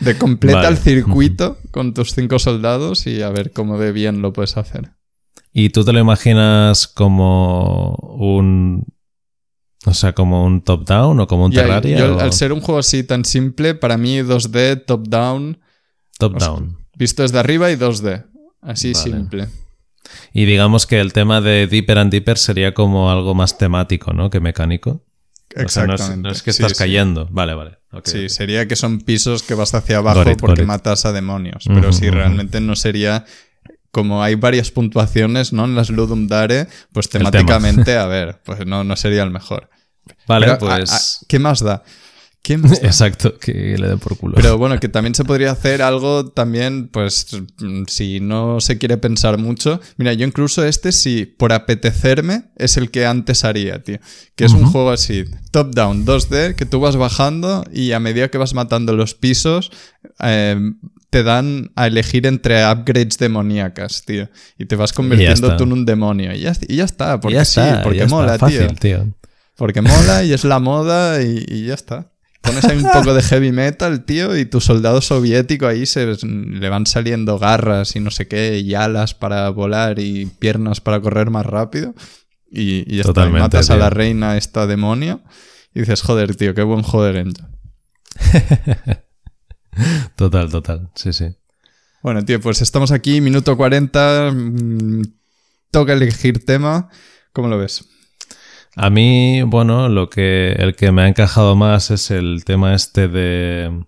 de 0.00 0.18
completa 0.18 0.68
el 0.68 0.78
circuito 0.78 1.58
con 1.70 1.92
tus 1.92 2.12
cinco 2.12 2.38
soldados 2.38 3.06
y 3.06 3.22
a 3.22 3.30
ver 3.30 3.52
cómo 3.52 3.78
de 3.78 3.92
bien 3.92 4.22
lo 4.22 4.32
puedes 4.32 4.56
hacer. 4.56 4.92
¿Y 5.52 5.70
tú 5.70 5.84
te 5.84 5.92
lo 5.92 5.98
imaginas 5.98 6.86
como 6.86 7.94
un 8.18 8.86
o 9.86 9.94
sea, 9.94 10.12
como 10.12 10.44
un 10.44 10.60
top-down 10.62 11.20
o 11.20 11.26
como 11.26 11.46
un 11.46 11.52
Terraria. 11.52 12.04
Al 12.20 12.32
ser 12.32 12.52
un 12.52 12.60
juego 12.60 12.80
así 12.80 13.04
tan 13.04 13.24
simple, 13.24 13.74
para 13.74 13.96
mí 13.96 14.18
2D, 14.18 14.84
top-down. 14.84 15.60
Top-down. 16.18 16.76
Visto 16.96 17.22
desde 17.22 17.38
arriba 17.38 17.70
y 17.70 17.76
2D. 17.76 18.26
Así 18.60 18.94
simple. 18.94 19.48
Y 20.32 20.44
digamos 20.44 20.86
que 20.86 21.00
el 21.00 21.12
tema 21.12 21.40
de 21.40 21.66
Deeper 21.66 21.98
and 21.98 22.10
Deeper 22.10 22.38
sería 22.38 22.74
como 22.74 23.10
algo 23.10 23.34
más 23.34 23.58
temático, 23.58 24.12
¿no? 24.12 24.30
Que 24.30 24.40
mecánico. 24.40 25.04
Exactamente. 25.54 26.16
no, 26.18 26.30
es, 26.30 26.42
que 26.42 26.50
estás 26.50 26.74
cayendo. 26.74 27.26
Vale, 27.30 27.54
vale. 27.54 27.78
sí, 28.04 28.28
sería 28.28 28.68
que 28.68 28.76
son 28.76 29.00
pisos 29.00 29.42
que 29.42 29.54
vas 29.54 29.74
hacia 29.74 29.98
abajo 29.98 30.36
porque 30.38 30.64
matas 30.64 31.06
a 31.06 31.12
demonios. 31.12 31.64
Pero 31.66 31.92
si 31.92 32.10
realmente 32.10 32.60
no 32.60 32.76
sería 32.76 33.24
como 33.90 34.22
hay 34.22 34.34
varias 34.34 34.70
puntuaciones, 34.70 35.52
¿no? 35.52 35.64
En 35.64 35.74
las 35.74 35.90
Ludum 35.90 36.28
Dare, 36.28 36.68
pues 36.92 37.08
temáticamente, 37.08 37.96
a 37.96 38.06
ver, 38.06 38.40
pues 38.44 38.66
no, 38.66 38.84
no 38.84 38.96
sería 38.96 39.22
el 39.22 39.30
mejor. 39.30 39.70
Vale, 40.26 40.56
pues. 40.56 41.24
¿Qué 41.28 41.38
más 41.38 41.60
da? 41.60 41.82
Exacto, 42.82 43.38
que 43.38 43.76
le 43.76 43.88
dé 43.88 43.96
por 43.96 44.16
culo. 44.16 44.34
Pero 44.34 44.56
bueno, 44.56 44.80
que 44.80 44.88
también 44.88 45.14
se 45.14 45.24
podría 45.24 45.50
hacer 45.50 45.82
algo 45.82 46.30
también, 46.30 46.88
pues, 46.88 47.26
si 47.88 48.20
no 48.20 48.60
se 48.60 48.78
quiere 48.78 48.96
pensar 48.96 49.38
mucho. 49.38 49.80
Mira, 49.96 50.12
yo 50.14 50.26
incluso 50.26 50.64
este, 50.64 50.92
si 50.92 51.26
por 51.26 51.52
apetecerme, 51.52 52.44
es 52.56 52.76
el 52.76 52.90
que 52.90 53.06
antes 53.06 53.44
haría, 53.44 53.82
tío. 53.82 53.98
Que 54.34 54.46
es 54.46 54.52
un 54.52 54.64
juego 54.64 54.90
así, 54.90 55.24
top-down, 55.50 56.06
2D, 56.06 56.54
que 56.54 56.64
tú 56.64 56.80
vas 56.80 56.96
bajando 56.96 57.64
y 57.72 57.92
a 57.92 58.00
medida 58.00 58.28
que 58.28 58.38
vas 58.38 58.54
matando 58.54 58.94
los 58.94 59.14
pisos, 59.14 59.70
eh, 60.20 60.58
te 61.10 61.22
dan 61.22 61.70
a 61.74 61.86
elegir 61.86 62.26
entre 62.26 62.64
upgrades 62.70 63.18
demoníacas, 63.18 64.04
tío. 64.04 64.28
Y 64.58 64.66
te 64.66 64.76
vas 64.76 64.92
convirtiendo 64.92 65.56
tú 65.56 65.64
en 65.64 65.72
un 65.72 65.84
demonio. 65.84 66.34
Y 66.34 66.40
ya, 66.40 66.52
y 66.66 66.76
ya 66.76 66.84
está, 66.84 67.20
porque 67.20 67.44
sí, 67.44 67.60
porque 67.82 68.06
mola, 68.06 68.38
tío. 68.38 69.14
Porque 69.56 69.82
mola 69.82 70.22
y 70.22 70.32
es 70.32 70.44
la 70.44 70.60
moda 70.60 71.20
y, 71.22 71.66
ya 71.66 71.74
está. 71.74 72.12
Pones 72.40 72.64
ahí 72.64 72.78
un 72.78 72.90
poco 72.92 73.14
de 73.14 73.22
heavy 73.22 73.52
metal, 73.52 74.04
tío, 74.04 74.36
y 74.36 74.44
tu 74.46 74.60
soldado 74.60 75.00
soviético 75.00 75.66
ahí 75.66 75.86
se 75.86 76.16
le 76.22 76.68
van 76.68 76.86
saliendo 76.86 77.38
garras 77.38 77.96
y 77.96 78.00
no 78.00 78.10
sé 78.10 78.28
qué, 78.28 78.58
y 78.58 78.74
alas 78.74 79.14
para 79.14 79.48
volar 79.50 79.98
y 79.98 80.26
piernas 80.26 80.80
para 80.80 81.00
correr 81.00 81.30
más 81.30 81.44
rápido. 81.46 81.94
Y, 82.50 82.94
y, 82.94 83.00
está, 83.00 83.28
matas 83.28 83.70
a 83.70 83.76
la 83.76 83.90
reina 83.90 84.38
esta 84.38 84.66
demonio 84.66 85.20
y 85.74 85.80
dices, 85.80 86.00
joder, 86.02 86.34
tío, 86.34 86.54
qué 86.54 86.62
buen 86.62 86.82
juego 86.82 87.04
de 87.04 87.32
total, 90.16 90.50
total, 90.50 90.90
sí, 90.94 91.12
sí. 91.12 91.36
Bueno, 92.02 92.24
tío, 92.24 92.40
pues 92.40 92.62
estamos 92.62 92.90
aquí, 92.92 93.20
minuto 93.20 93.56
40, 93.56 94.30
mm, 94.32 95.02
toca 95.70 95.92
elegir 95.92 96.44
tema. 96.44 96.88
¿Cómo 97.32 97.48
lo 97.48 97.58
ves? 97.58 97.84
A 98.80 98.90
mí, 98.90 99.42
bueno, 99.42 99.88
lo 99.88 100.08
que 100.08 100.52
el 100.52 100.76
que 100.76 100.92
me 100.92 101.02
ha 101.02 101.08
encajado 101.08 101.56
más 101.56 101.90
es 101.90 102.12
el 102.12 102.44
tema 102.44 102.74
este 102.74 103.08
de 103.08 103.84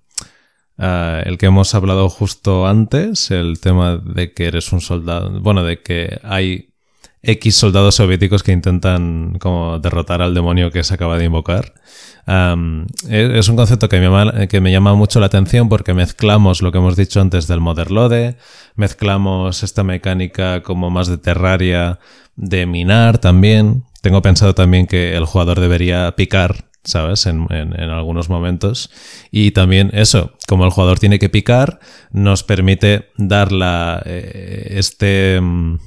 ah, 0.79 1.23
el 1.25 1.39
que 1.39 1.47
hemos 1.47 1.77
hablado 1.77 2.09
justo 2.09 2.67
antes, 2.67 3.31
el 3.31 3.61
tema 3.61 3.99
de 3.99 4.33
que 4.33 4.47
eres 4.47 4.73
un 4.73 4.81
soldado, 4.81 5.41
bueno, 5.41 5.63
de 5.63 5.81
que 5.81 6.19
hay 6.25 6.75
X 7.23 7.55
soldados 7.55 7.95
soviéticos 7.95 8.43
que 8.43 8.51
intentan 8.51 9.39
como 9.39 9.79
derrotar 9.79 10.23
al 10.23 10.35
demonio 10.35 10.73
que 10.73 10.83
se 10.83 10.95
acaba 10.95 11.19
de 11.19 11.27
invocar. 11.27 11.73
es 13.09 13.49
un 13.49 13.57
concepto 13.57 13.89
que 13.89 14.01
me, 14.01 14.07
llama, 14.07 14.49
que 14.49 14.61
me 14.61 14.73
llama 14.73 14.95
mucho 14.95 15.21
la 15.21 15.27
atención 15.27 15.69
porque 15.69 15.95
mezclamos 15.95 16.63
lo 16.63 16.73
que 16.73 16.79
hemos 16.79 16.97
dicho 16.97 17.21
antes 17.21 17.47
del 17.47 17.61
Motherlode, 17.61 18.39
mezclamos 18.75 19.63
esta 19.63 19.85
mecánica 19.85 20.65
como 20.65 20.91
más 20.91 21.07
de 21.07 21.19
Terraria, 21.19 22.01
de 22.35 22.67
minar 22.67 23.19
también. 23.19 23.85
Tengo 24.01 24.23
pensado 24.23 24.55
también 24.55 24.87
que 24.87 25.17
el 25.17 25.25
jugador 25.25 25.61
debería 25.61 26.15
picar 26.17 26.71
¿sabes? 26.85 27.27
En, 27.27 27.47
en, 27.51 27.75
algunos 27.75 28.29
momentos. 28.29 28.91
Y 29.31 29.51
también 29.51 29.91
eso, 29.93 30.33
como 30.49 30.65
el 30.65 30.71
jugador 30.71 30.99
tiene 30.99 31.19
que 31.19 31.29
picar, 31.29 31.79
nos 32.11 32.43
permite 32.43 33.11
dar 33.17 33.53
la, 33.53 34.03
eh, 34.05 34.75
este, 34.77 35.41
mm, 35.41 35.79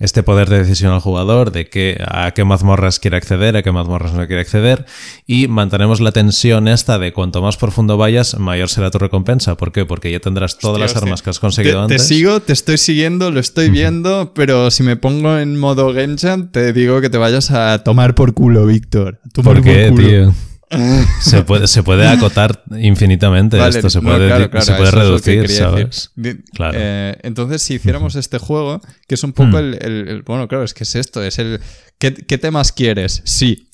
este 0.00 0.22
poder 0.22 0.48
de 0.48 0.58
decisión 0.58 0.92
al 0.92 1.00
jugador 1.00 1.52
de 1.52 1.68
que, 1.68 2.02
a 2.08 2.32
qué 2.32 2.44
mazmorras 2.44 2.98
quiere 2.98 3.18
acceder, 3.18 3.56
a 3.56 3.62
qué 3.62 3.70
mazmorras 3.70 4.14
no 4.14 4.26
quiere 4.26 4.40
acceder 4.40 4.86
y 5.26 5.46
mantenemos 5.46 6.00
la 6.00 6.10
tensión 6.10 6.68
esta 6.68 6.98
de 6.98 7.12
cuanto 7.12 7.42
más 7.42 7.58
profundo 7.58 7.98
vayas, 7.98 8.38
mayor 8.38 8.70
será 8.70 8.90
tu 8.90 8.98
recompensa. 8.98 9.56
¿Por 9.56 9.72
qué? 9.72 9.84
Porque 9.84 10.10
ya 10.10 10.18
tendrás 10.18 10.58
todas 10.58 10.80
las 10.80 10.96
armas 10.96 11.22
que 11.22 11.30
has 11.30 11.38
conseguido 11.38 11.82
antes. 11.82 12.02
Te 12.02 12.14
sigo, 12.14 12.40
te 12.40 12.54
estoy 12.54 12.78
siguiendo, 12.78 13.30
lo 13.30 13.40
estoy 13.40 13.68
viendo, 13.70 14.32
pero 14.34 14.70
si 14.70 14.82
me 14.82 14.96
pongo 14.96 15.38
en 15.38 15.58
modo 15.58 15.92
Genshin, 15.92 16.48
te 16.48 16.72
digo 16.72 17.00
que 17.00 17.10
te 17.10 17.18
vayas 17.18 17.50
a 17.50 17.84
tomar 17.84 18.14
por 18.14 18.32
culo, 18.32 18.66
Víctor. 18.66 19.20
¿Por 19.34 19.62
qué, 19.62 19.92
tío? 19.94 20.34
Se, 21.20 21.42
puede, 21.46 21.66
se 21.66 21.82
puede 21.82 22.06
acotar 22.06 22.62
infinitamente 22.78 23.58
esto, 23.68 23.90
se 23.90 24.00
puede, 24.00 24.28
se 24.62 24.74
puede 24.74 24.90
reducir, 24.90 25.48
¿sabes? 25.48 26.12
Claro. 26.54 26.78
Eh, 26.80 27.18
entonces, 27.22 27.62
si 27.62 27.74
hiciéramos 27.74 28.14
este 28.14 28.38
juego, 28.38 28.80
que 29.08 29.16
es 29.16 29.24
un 29.24 29.32
poco 29.32 29.58
el, 29.58 30.22
Bueno, 30.26 30.46
claro, 30.48 30.64
es 30.64 30.74
que 30.74 30.84
es 30.84 30.94
esto, 30.94 31.22
es 31.22 31.38
el... 31.38 31.60
¿Qué, 31.98 32.10
temas 32.10 32.72
quieres? 32.72 33.22
Sí. 33.24 33.68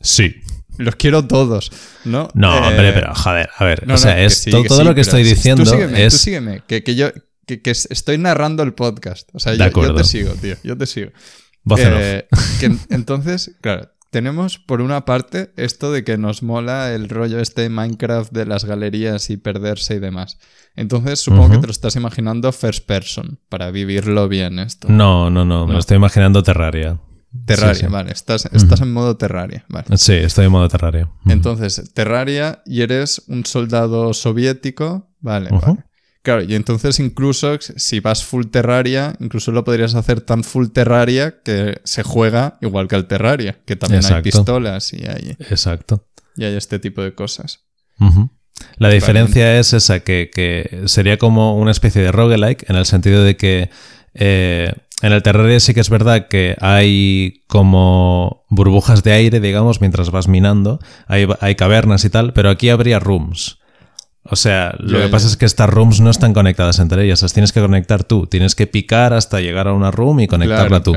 Sí. 0.00 0.36
Los 0.78 0.96
quiero 0.96 1.26
todos, 1.26 1.72
¿no? 2.04 2.28
No, 2.34 2.54
hombre, 2.54 2.90
eh, 2.90 2.92
pero 2.92 3.14
joder, 3.14 3.48
a 3.56 3.64
ver, 3.64 3.90
o 3.90 3.96
sea, 3.96 4.22
es 4.22 4.44
todo, 4.44 4.84
lo 4.84 4.94
que 4.94 5.00
estoy 5.00 5.24
diciendo 5.24 5.64
tú 5.64 5.70
sígueme, 5.70 6.04
es... 6.04 6.12
Tú 6.12 6.18
sígueme, 6.18 6.62
que, 6.66 6.94
yo 6.94 7.10
que, 7.46 7.70
estoy 7.70 8.18
narrando 8.18 8.62
el 8.62 8.74
podcast. 8.74 9.28
O 9.32 9.38
sea, 9.38 9.54
yo, 9.54 9.70
yo, 9.70 9.94
te 9.94 10.04
sigo, 10.04 10.34
tío, 10.34 10.56
yo 10.62 10.76
te 10.76 10.86
sigo. 10.86 11.10
Eh, 11.78 12.28
entonces, 12.90 13.56
claro, 13.60 13.90
tenemos 14.10 14.58
por 14.58 14.80
una 14.80 15.04
parte 15.04 15.52
esto 15.56 15.92
de 15.92 16.04
que 16.04 16.18
nos 16.18 16.42
mola 16.42 16.92
el 16.92 17.08
rollo 17.08 17.40
este 17.40 17.68
Minecraft 17.68 18.32
de 18.32 18.46
las 18.46 18.64
galerías 18.64 19.30
y 19.30 19.36
perderse 19.36 19.96
y 19.96 19.98
demás. 19.98 20.38
Entonces 20.74 21.20
supongo 21.20 21.50
que 21.50 21.58
te 21.58 21.66
lo 21.66 21.72
estás 21.72 21.96
imaginando 21.96 22.52
first 22.52 22.86
person 22.86 23.38
para 23.48 23.70
vivirlo 23.70 24.28
bien 24.28 24.58
esto. 24.58 24.88
No, 24.88 25.30
no, 25.30 25.44
no, 25.44 25.66
me 25.66 25.74
lo 25.74 25.78
estoy 25.78 25.96
imaginando 25.96 26.42
Terraria. 26.42 27.00
Terraria, 27.44 27.88
vale, 27.88 28.12
estás, 28.12 28.48
estás 28.52 28.80
en 28.80 28.92
modo 28.92 29.16
Terraria, 29.16 29.64
vale. 29.68 29.96
Sí, 29.96 30.14
estoy 30.14 30.46
en 30.46 30.52
modo 30.52 30.68
Terraria. 30.68 31.10
Entonces, 31.26 31.92
Terraria 31.92 32.62
y 32.64 32.80
eres 32.80 33.22
un 33.28 33.44
soldado 33.44 34.14
soviético, 34.14 35.10
vale, 35.20 35.50
vale. 35.50 35.84
Claro, 36.26 36.42
y 36.42 36.56
entonces 36.56 36.98
incluso 36.98 37.56
si 37.60 38.00
vas 38.00 38.24
full 38.24 38.46
Terraria, 38.46 39.14
incluso 39.20 39.52
lo 39.52 39.62
podrías 39.62 39.94
hacer 39.94 40.20
tan 40.22 40.42
full 40.42 40.70
Terraria 40.70 41.40
que 41.44 41.80
se 41.84 42.02
juega 42.02 42.58
igual 42.60 42.88
que 42.88 42.96
al 42.96 43.06
Terraria, 43.06 43.60
que 43.64 43.76
también 43.76 44.04
hay 44.04 44.22
pistolas 44.22 44.92
y 44.92 45.06
hay... 45.06 45.36
Exacto. 45.38 46.08
Y 46.36 46.42
hay 46.42 46.56
este 46.56 46.80
tipo 46.80 47.00
de 47.00 47.14
cosas. 47.14 47.60
La 48.76 48.88
diferencia 48.88 49.56
es 49.60 49.72
esa, 49.72 50.00
que, 50.00 50.82
sería 50.86 51.16
como 51.16 51.56
una 51.58 51.70
especie 51.70 52.02
de 52.02 52.10
roguelike, 52.10 52.68
en 52.68 52.74
el 52.74 52.86
sentido 52.86 53.22
de 53.22 53.36
que 53.36 53.70
eh, 54.14 54.72
en 55.02 55.12
el 55.12 55.22
Terraria 55.22 55.60
sí 55.60 55.74
que 55.74 55.80
es 55.80 55.90
verdad 55.90 56.26
que 56.26 56.56
hay 56.60 57.44
como 57.46 58.44
burbujas 58.50 59.04
de 59.04 59.12
aire, 59.12 59.38
digamos, 59.38 59.80
mientras 59.80 60.10
vas 60.10 60.26
minando, 60.26 60.80
hay, 61.06 61.28
hay 61.38 61.54
cavernas 61.54 62.04
y 62.04 62.10
tal, 62.10 62.32
pero 62.32 62.50
aquí 62.50 62.68
habría 62.68 62.98
rooms. 62.98 63.55
O 64.30 64.36
sea, 64.36 64.74
lo 64.78 65.00
que 65.00 65.08
pasa 65.08 65.26
es 65.26 65.36
que 65.36 65.44
estas 65.44 65.68
rooms 65.70 66.00
no 66.00 66.10
están 66.10 66.32
conectadas 66.32 66.78
entre 66.78 67.04
ellas, 67.04 67.22
las 67.22 67.32
tienes 67.32 67.52
que 67.52 67.60
conectar 67.60 68.04
tú, 68.04 68.26
tienes 68.26 68.54
que 68.54 68.66
picar 68.66 69.12
hasta 69.12 69.40
llegar 69.40 69.68
a 69.68 69.72
una 69.72 69.90
room 69.90 70.20
y 70.20 70.26
conectarla 70.28 70.82
tú. 70.82 70.94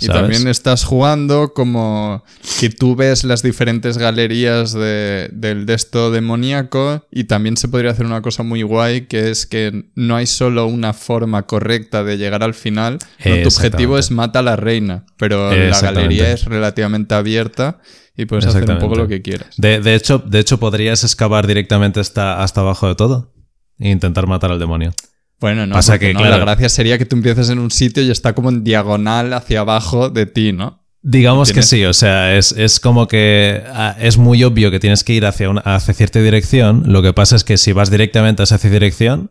Y 0.00 0.06
también 0.06 0.46
estás 0.46 0.84
jugando 0.84 1.52
como 1.52 2.24
que 2.60 2.70
tú 2.70 2.94
ves 2.94 3.24
las 3.24 3.42
diferentes 3.42 3.98
galerías 3.98 4.72
de, 4.72 5.28
del 5.32 5.66
de 5.66 5.74
esto 5.74 6.10
demoníaco 6.10 7.04
y 7.10 7.24
también 7.24 7.56
se 7.56 7.68
podría 7.68 7.90
hacer 7.90 8.06
una 8.06 8.22
cosa 8.22 8.44
muy 8.44 8.62
guay 8.62 9.06
que 9.06 9.30
es 9.30 9.46
que 9.46 9.86
no 9.96 10.14
hay 10.14 10.26
solo 10.26 10.66
una 10.66 10.92
forma 10.92 11.46
correcta 11.46 12.04
de 12.04 12.16
llegar 12.16 12.44
al 12.44 12.54
final, 12.54 12.98
tu 13.22 13.48
objetivo 13.48 13.98
es 13.98 14.10
mata 14.10 14.38
a 14.38 14.42
la 14.42 14.56
reina, 14.56 15.04
pero 15.16 15.52
la 15.52 15.80
galería 15.80 16.32
es 16.32 16.44
relativamente 16.44 17.14
abierta 17.14 17.80
y 18.16 18.26
puedes 18.26 18.46
hacer 18.46 18.68
un 18.68 18.78
poco 18.78 18.96
lo 18.96 19.08
que 19.08 19.22
quieras. 19.22 19.54
De, 19.56 19.94
hecho, 19.94 20.18
de 20.18 20.40
hecho, 20.40 20.58
podrías 20.58 21.04
excavar 21.04 21.46
directamente 21.46 22.00
hasta, 22.00 22.42
hasta 22.42 22.60
abajo 22.60 22.88
de 22.88 22.96
todo 22.96 23.32
e 23.78 23.90
intentar 23.90 24.26
matar 24.26 24.50
al 24.50 24.58
demonio. 24.58 24.92
Bueno, 25.40 25.66
no, 25.66 25.74
Pasa 25.74 25.98
que, 25.98 26.12
la 26.14 26.38
gracia 26.38 26.68
sería 26.68 26.98
que 26.98 27.04
tú 27.04 27.16
empieces 27.16 27.48
en 27.50 27.58
un 27.58 27.70
sitio 27.70 28.02
y 28.02 28.10
está 28.10 28.34
como 28.34 28.48
en 28.48 28.64
diagonal 28.64 29.32
hacia 29.32 29.60
abajo 29.60 30.10
de 30.10 30.26
ti, 30.26 30.52
¿no? 30.52 30.82
Digamos 31.00 31.52
que 31.52 31.62
sí, 31.62 31.84
o 31.84 31.94
sea, 31.94 32.36
es, 32.36 32.80
como 32.80 33.06
que 33.06 33.62
ah, 33.72 33.96
es 34.00 34.18
muy 34.18 34.42
obvio 34.42 34.70
que 34.70 34.80
tienes 34.80 35.04
que 35.04 35.12
ir 35.12 35.26
hacia, 35.26 35.48
una, 35.48 35.60
hacia 35.60 35.94
cierta 35.94 36.20
dirección. 36.20 36.84
Lo 36.86 37.02
que 37.02 37.12
pasa 37.12 37.36
es 37.36 37.44
que 37.44 37.56
si 37.56 37.72
vas 37.72 37.90
directamente 37.90 38.42
hacia 38.42 38.56
esa 38.56 38.68
dirección, 38.68 39.30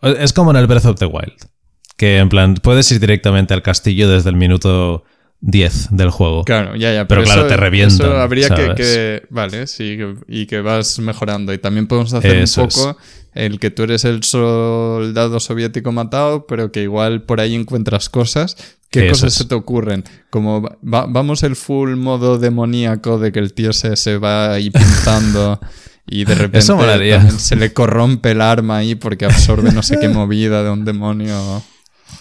es 0.00 0.32
como 0.32 0.52
en 0.52 0.58
el 0.58 0.66
Breath 0.68 0.86
of 0.86 0.98
the 0.98 1.06
Wild. 1.06 1.48
Que 1.96 2.18
en 2.18 2.28
plan, 2.28 2.54
puedes 2.54 2.90
ir 2.92 3.00
directamente 3.00 3.52
al 3.52 3.62
castillo 3.62 4.08
desde 4.08 4.30
el 4.30 4.36
minuto 4.36 5.04
10 5.42 5.88
del 5.90 6.10
juego. 6.10 6.44
Claro, 6.44 6.76
ya, 6.76 6.94
ya. 6.94 7.06
Pero, 7.08 7.24
claro, 7.24 7.46
te 7.48 7.56
revienta. 7.56 7.94
Eso 7.94 8.16
habría 8.16 8.48
que, 8.48 9.22
Vale, 9.28 9.66
sí, 9.66 9.98
y 10.28 10.46
que 10.46 10.60
vas 10.60 10.98
mejorando. 11.00 11.52
Y 11.52 11.58
también 11.58 11.86
podemos 11.86 12.14
hacer 12.14 12.44
un 12.44 12.68
poco 12.68 12.96
el 13.34 13.58
que 13.58 13.70
tú 13.70 13.82
eres 13.82 14.04
el 14.04 14.22
soldado 14.22 15.40
soviético 15.40 15.90
matado, 15.90 16.46
pero 16.46 16.70
que 16.70 16.82
igual 16.82 17.22
por 17.22 17.40
ahí 17.40 17.54
encuentras 17.54 18.08
cosas. 18.08 18.56
¿Qué 18.88 19.08
cosas 19.08 19.32
se 19.32 19.46
te 19.46 19.54
ocurren? 19.54 20.04
Como 20.30 20.68
vamos 20.82 21.42
el 21.42 21.56
full 21.56 21.96
modo 21.96 22.38
demoníaco 22.38 23.18
de 23.18 23.32
que 23.32 23.38
el 23.38 23.54
tío 23.54 23.72
se, 23.72 23.96
se 23.96 24.18
va 24.18 24.52
ahí 24.52 24.70
pintando. 24.70 25.58
y 26.06 26.24
de 26.24 26.34
repente 26.36 27.30
se 27.38 27.56
le 27.56 27.72
corrompe 27.72 28.32
el 28.32 28.42
arma 28.42 28.76
ahí 28.78 28.94
porque 28.94 29.24
absorbe 29.24 29.72
no 29.72 29.82
sé 29.82 29.98
qué 29.98 30.08
movida 30.10 30.62
de 30.62 30.70
un 30.70 30.84
demonio. 30.84 31.62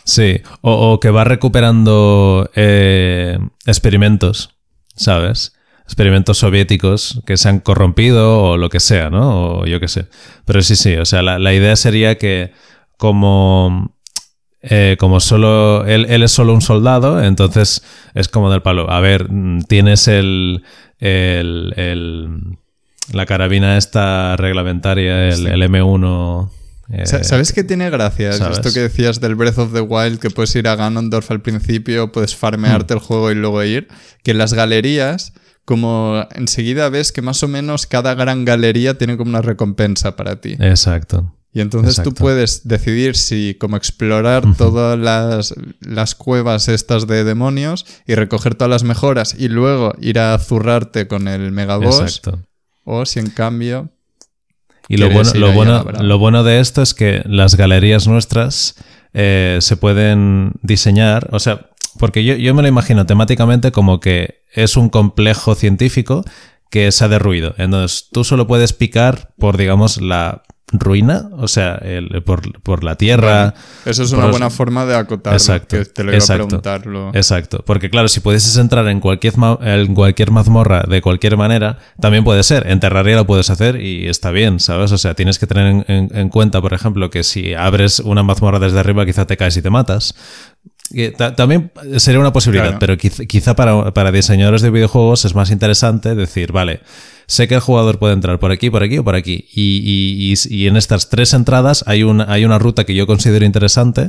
Sí, 0.04 0.42
o, 0.62 1.00
que 1.00 1.10
va 1.10 1.24
recuperando 1.24 2.50
eh, 2.56 3.40
experimentos, 3.66 4.56
¿sabes? 4.96 5.54
Experimentos 5.84 6.38
soviéticos 6.38 7.22
que 7.26 7.38
se 7.38 7.50
han 7.50 7.60
corrompido 7.60 8.44
o 8.44 8.58
lo 8.58 8.70
que 8.70 8.80
sea, 8.80 9.10
¿no? 9.10 9.60
O 9.60 9.66
yo 9.66 9.80
qué 9.80 9.88
sé. 9.88 10.08
Pero 10.46 10.62
sí, 10.62 10.76
sí, 10.76 10.96
o 10.96 11.06
sea, 11.06 11.22
la, 11.22 11.54
idea 11.54 11.76
sería 11.76 12.18
que 12.18 12.54
como, 12.98 13.96
eh, 14.62 14.96
como 15.00 15.20
solo 15.20 15.86
él, 15.86 16.06
es 16.10 16.32
solo 16.32 16.54
un 16.54 16.62
soldado, 16.62 17.22
entonces 17.24 17.84
es 18.14 18.28
como 18.28 18.52
del 18.52 18.62
palo. 18.62 18.90
A 18.90 19.02
ver, 19.02 19.28
tienes 19.68 20.08
el, 20.08 20.64
el, 21.00 22.58
la 23.12 23.26
carabina 23.26 23.78
esta 23.78 24.38
reglamentaria, 24.38 25.30
el, 25.30 25.48
el 25.48 25.62
M1 25.64 26.50
eh, 26.92 27.06
¿Sabes 27.06 27.54
qué 27.54 27.64
tiene 27.64 27.90
gracia? 27.90 28.30
Esto 28.30 28.74
que 28.74 28.82
decías 28.82 29.20
del 29.20 29.36
Breath 29.36 29.58
of 29.58 29.74
the 29.74 29.82
Wild, 29.82 30.20
que 30.20 30.30
puedes 30.30 30.56
ir 30.56 30.68
a 30.68 30.76
Ganondorf 30.76 31.32
al 31.32 31.42
principio, 31.42 32.12
puedes 32.12 32.36
farmearte 32.36 32.94
hmm. 32.94 32.98
el 32.98 33.04
juego 33.04 33.32
y 33.32 33.36
luego 33.36 33.64
ir. 33.64 33.88
Que 34.24 34.32
en 34.32 34.38
las 34.38 34.54
galerías, 34.54 35.34
como 35.66 36.26
enseguida 36.36 36.90
ves 36.90 37.12
que 37.12 37.22
más 37.22 37.44
o 37.44 37.48
menos 37.48 37.88
cada 37.88 38.14
gran 38.16 38.46
galería 38.46 38.98
tiene 38.98 39.18
como 39.18 39.30
una 39.30 39.42
recompensa 39.42 40.16
para 40.16 40.42
ti. 40.42 40.58
Exacto. 40.60 41.34
Y 41.54 41.60
entonces 41.60 42.02
tú 42.02 42.14
puedes 42.14 42.66
decidir 42.66 43.18
si 43.18 43.56
como 43.60 43.76
explorar 43.76 44.56
todas 44.56 44.98
las, 44.98 45.54
las 45.82 46.16
cuevas 46.16 46.70
estas 46.70 47.08
de 47.08 47.26
demonios 47.26 47.86
y 48.08 48.16
recoger 48.16 48.56
todas 48.56 48.70
las 48.70 48.84
mejoras 48.84 49.36
y 49.38 49.50
luego 49.50 49.94
ir 50.00 50.20
a 50.20 50.38
zurrarte 50.40 51.08
con 51.08 51.28
el 51.28 51.52
megaboss 51.52 52.00
Exacto. 52.00 52.40
o 52.86 53.06
si 53.06 53.20
en 53.20 53.32
cambio 53.32 53.90
Y 54.92 54.98
lo 54.98 55.10
bueno, 55.10 55.32
lo, 55.36 55.54
bueno, 55.54 55.84
lo 56.02 56.20
bueno 56.20 56.44
de 56.44 56.60
esto 56.60 56.82
es 56.82 56.94
que 56.94 57.22
las 57.26 57.56
galerías 57.56 58.08
nuestras 58.08 58.76
eh, 59.14 59.58
se 59.62 59.78
pueden 59.78 60.52
diseñar, 60.64 61.30
o 61.32 61.40
sea, 61.40 61.70
porque 61.98 62.26
yo, 62.26 62.36
yo 62.36 62.54
me 62.54 62.62
lo 62.62 62.68
imagino 62.68 63.06
temáticamente 63.06 63.72
como 63.72 64.02
que 64.02 64.42
es 64.54 64.76
un 64.76 64.90
complejo 64.90 65.56
científico 65.56 66.26
que 66.72 66.92
se 66.92 67.04
ha 67.06 67.08
derruido. 67.08 67.54
Entonces, 67.60 68.08
tú 68.12 68.24
solo 68.24 68.48
puedes 68.48 68.74
picar 68.74 69.34
por, 69.38 69.58
digamos, 69.58 70.02
la 70.02 70.42
ruina, 70.74 71.28
o 71.34 71.50
sea, 71.50 71.76
el- 71.84 72.24
por, 72.24 72.62
por 72.62 72.86
la 72.86 72.96
tierra. 72.96 73.54
eso 73.84 74.04
es 74.04 74.14
una 74.14 74.22
los- 74.22 74.32
buena 74.32 74.50
forma 74.50 74.86
de 74.86 74.96
acotarlo, 74.96 75.36
Exacto, 75.36 75.78
que 75.78 75.84
te 75.84 76.02
lo 76.06 76.12
iba 76.12 76.18
exacto. 76.18 76.44
a 76.44 76.48
preguntarlo. 76.48 77.12
Exacto, 77.14 77.62
porque 77.66 77.90
claro, 77.90 78.08
si 78.08 78.22
pudieses 78.22 78.56
entrar 78.56 78.88
en 78.88 79.02
cualquier, 79.02 79.34
en 79.60 79.94
cualquier 79.94 80.32
mazmorra 80.32 80.84
de 80.88 81.02
cualquier 81.02 81.36
manera, 81.36 81.78
también 82.00 82.24
puede 82.24 82.42
ser. 82.44 82.68
En 82.68 82.80
Terraria 82.80 83.18
lo 83.18 83.26
puedes 83.28 83.50
hacer 83.50 83.82
y 83.82 84.08
está 84.08 84.32
bien, 84.32 84.62
¿sabes? 84.62 84.94
O 84.94 84.98
sea, 84.98 85.14
tienes 85.14 85.40
que 85.40 85.46
tener 85.48 85.66
en, 85.68 85.86
en- 85.90 86.18
en 86.18 86.30
cuenta, 86.30 86.62
por 86.62 86.74
ejemplo, 86.74 87.10
que 87.10 87.24
si 87.24 87.54
abres 87.54 88.00
una 88.00 88.24
mazmorra 88.24 88.60
desde 88.60 88.80
arriba, 88.80 89.06
quizá 89.06 89.28
te 89.28 89.36
caes 89.36 89.58
y 89.58 89.62
te 89.62 89.70
matas. 89.70 90.16
Que 90.94 91.12
también 91.12 91.72
sería 91.98 92.20
una 92.20 92.34
posibilidad, 92.34 92.66
Claro. 92.78 92.80
pero 92.80 92.98
quiz- 92.98 93.26
quizá 93.28 93.56
para, 93.56 93.94
para 93.94 94.12
diseñadores 94.12 94.62
de 94.62 94.70
videojuegos 94.70 95.26
es 95.26 95.36
más 95.36 95.52
interesante 95.52 96.16
decir, 96.16 96.52
vale, 96.52 96.82
sé 97.28 97.48
que 97.48 97.56
el 97.56 97.62
jugador 97.62 97.98
puede 97.98 98.14
entrar 98.14 98.40
por 98.40 98.52
aquí, 98.52 98.70
por 98.70 98.84
aquí 98.84 98.98
o 98.98 99.04
por 99.04 99.16
aquí. 99.16 99.46
Y, 99.54 99.78
y- 99.84 100.34
y- 100.34 100.56
y 100.64 100.68
en 100.68 100.76
estas 100.76 101.10
tres 101.10 101.34
entradas 101.34 101.84
hay 101.88 102.04
una, 102.04 102.26
hay 102.32 102.44
una 102.46 102.60
ruta 102.60 102.84
que 102.84 102.94
yo 102.94 103.08
considero 103.08 103.46
interesante 103.46 104.08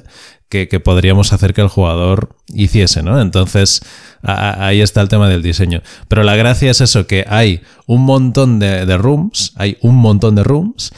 que, 0.48 0.66
que 0.68 0.80
podríamos 0.80 1.32
hacer 1.32 1.54
que 1.54 1.60
el 1.60 1.68
jugador 1.68 2.36
hiciese, 2.52 3.02
¿no? 3.02 3.20
Entonces, 3.20 3.80
a- 4.22 4.32
a- 4.32 4.66
ahí 4.66 4.80
está 4.80 5.00
el 5.02 5.08
tema 5.08 5.28
del 5.28 5.42
diseño. 5.42 5.82
Pero 6.08 6.24
la 6.24 6.34
gracia 6.36 6.70
es 6.70 6.80
eso, 6.80 7.06
que 7.06 7.24
hay 7.28 7.60
un 7.86 8.02
montón 8.02 8.58
de, 8.58 8.86
de 8.86 8.98
rooms, 8.98 9.52
hay 9.56 9.76
un 9.82 9.94
montón 9.96 10.34
de 10.34 10.42
rooms 10.42 10.90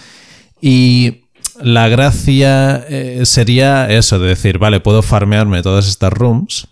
y 0.61 1.23
la 1.61 1.88
gracia 1.88 2.84
eh, 2.88 3.22
sería 3.24 3.88
eso, 3.90 4.18
de 4.18 4.28
decir, 4.28 4.59
vale, 4.59 4.80
puedo 4.80 5.02
farmearme 5.02 5.62
todas 5.62 5.88
estas 5.88 6.12
rooms. 6.12 6.68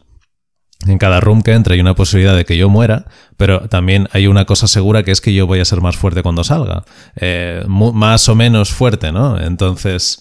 En 0.86 0.98
cada 0.98 1.20
room 1.20 1.42
que 1.42 1.52
entre 1.52 1.74
hay 1.74 1.80
una 1.80 1.94
posibilidad 1.94 2.34
de 2.34 2.44
que 2.44 2.56
yo 2.56 2.68
muera, 2.68 3.04
pero 3.36 3.68
también 3.68 4.08
hay 4.12 4.26
una 4.26 4.46
cosa 4.46 4.66
segura 4.66 5.04
que 5.04 5.12
es 5.12 5.20
que 5.20 5.32
yo 5.32 5.46
voy 5.46 5.60
a 5.60 5.64
ser 5.64 5.80
más 5.80 5.96
fuerte 5.96 6.24
cuando 6.24 6.42
salga. 6.42 6.84
Eh, 7.14 7.64
más 7.68 8.28
o 8.28 8.34
menos 8.34 8.72
fuerte, 8.72 9.12
¿no? 9.12 9.40
Entonces, 9.40 10.20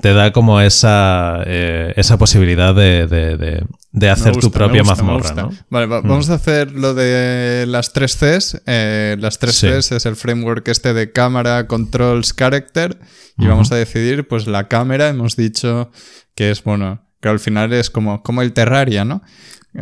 te 0.00 0.12
da 0.12 0.32
como 0.32 0.60
esa, 0.60 1.40
eh, 1.46 1.92
esa 1.96 2.18
posibilidad 2.18 2.74
de, 2.74 3.06
de- 3.06 3.36
de- 3.36 3.64
de 3.92 4.10
hacer 4.10 4.32
gusta, 4.32 4.40
tu 4.48 4.50
propia 4.52 4.80
gusta, 4.82 4.96
mazmorra. 5.02 5.34
¿no? 5.34 5.48
Mm. 5.50 5.56
Vale, 5.70 5.86
va- 5.86 6.00
vamos 6.00 6.30
a 6.30 6.34
hacer 6.34 6.72
lo 6.72 6.94
de 6.94 7.64
las 7.68 7.92
tres 7.92 8.16
Cs. 8.16 8.62
Eh, 8.66 9.16
las 9.20 9.38
tres 9.38 9.54
Sí. 9.56 9.68
Cs 9.68 9.92
es 9.92 10.06
el 10.06 10.16
framework 10.16 10.66
este 10.68 10.94
de 10.94 11.12
cámara, 11.12 11.66
controls, 11.66 12.34
character. 12.34 12.98
Y 13.38 13.46
vamos 13.46 13.70
a 13.72 13.76
decidir, 13.76 14.26
pues 14.28 14.46
la 14.46 14.68
cámara, 14.68 15.08
hemos 15.08 15.36
dicho 15.36 15.90
que 16.34 16.50
es, 16.50 16.62
bueno, 16.64 17.02
que 17.20 17.28
al 17.28 17.38
final 17.38 17.72
es 17.72 17.88
como, 17.90 18.22
como 18.22 18.42
el 18.42 18.52
Terraria, 18.52 19.04
¿no? 19.04 19.22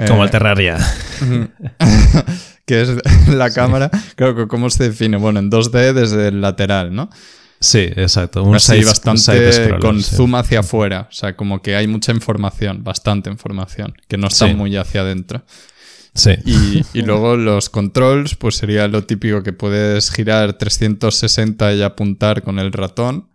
Como 0.09 0.23
Eh, 0.23 0.27
el 0.27 0.31
Terraria. 0.31 0.77
que 2.67 2.81
es 2.83 2.91
la 3.29 3.51
cámara. 3.51 3.91
Creo 4.17 4.35
que 4.37 4.47
cómo 4.47 4.71
se 4.71 4.85
define. 4.91 5.17
Bueno, 5.17 5.41
en 5.41 5.51
2D 5.51 5.93
desde 5.93 6.29
el 6.29 6.41
lateral, 6.41 6.95
¿no? 6.95 7.11
Sí, 7.61 7.81
exacto. 7.95 8.43
Un 8.43 8.55
Así 8.57 8.73
side- 8.73 8.87
bastante 8.87 9.21
side-scroller, 9.21 9.81
con 9.81 10.03
sí. 10.03 10.17
zoom 10.17 10.35
hacia 10.37 10.61
afuera. 10.61 11.07
O 11.11 11.13
sea, 11.13 11.37
como 11.37 11.61
que 11.61 11.77
hay 11.77 11.87
mucha 11.87 12.11
información, 12.13 12.83
bastante 12.83 13.29
información, 13.31 13.95
que 14.09 14.17
no 14.17 14.29
está 14.29 14.49
Sí. 14.49 14.55
muy 14.55 14.77
hacia 14.77 15.03
adentro. 15.03 15.45
Sí. 16.15 16.33
Y, 16.45 16.83
y 16.95 17.03
luego 17.03 17.37
los 17.37 17.69
controls, 17.71 18.35
pues 18.35 18.57
sería 18.57 18.89
lo 18.89 19.05
típico 19.05 19.43
que 19.43 19.53
puedes 19.53 20.11
girar 20.11 20.55
360 20.55 21.75
y 21.75 21.83
apuntar 21.83 22.43
con 22.43 22.59
el 22.59 22.73
ratón 22.73 23.29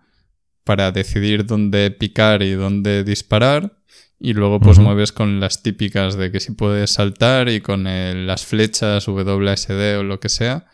para 0.63 0.91
decidir 0.91 1.45
dónde 1.45 1.91
picar 1.91 2.41
y 2.41 2.51
dónde 2.53 3.03
disparar. 3.03 3.77
Y 4.19 4.33
luego 4.33 4.59
pues 4.59 4.79
mueves 4.79 5.11
con 5.11 5.39
las 5.39 5.61
típicas 5.61 6.15
de 6.17 6.31
que 6.31 6.39
si 6.39 6.53
puedes 6.53 6.89
saltar 6.89 7.47
y 7.49 7.61
con 7.61 7.85
el- 7.85 8.25
las 8.25 8.43
flechas 8.45 9.07
WSD 9.07 9.97
o 9.99 10.03
lo 10.03 10.19
que 10.19 10.29
sea, 10.29 10.65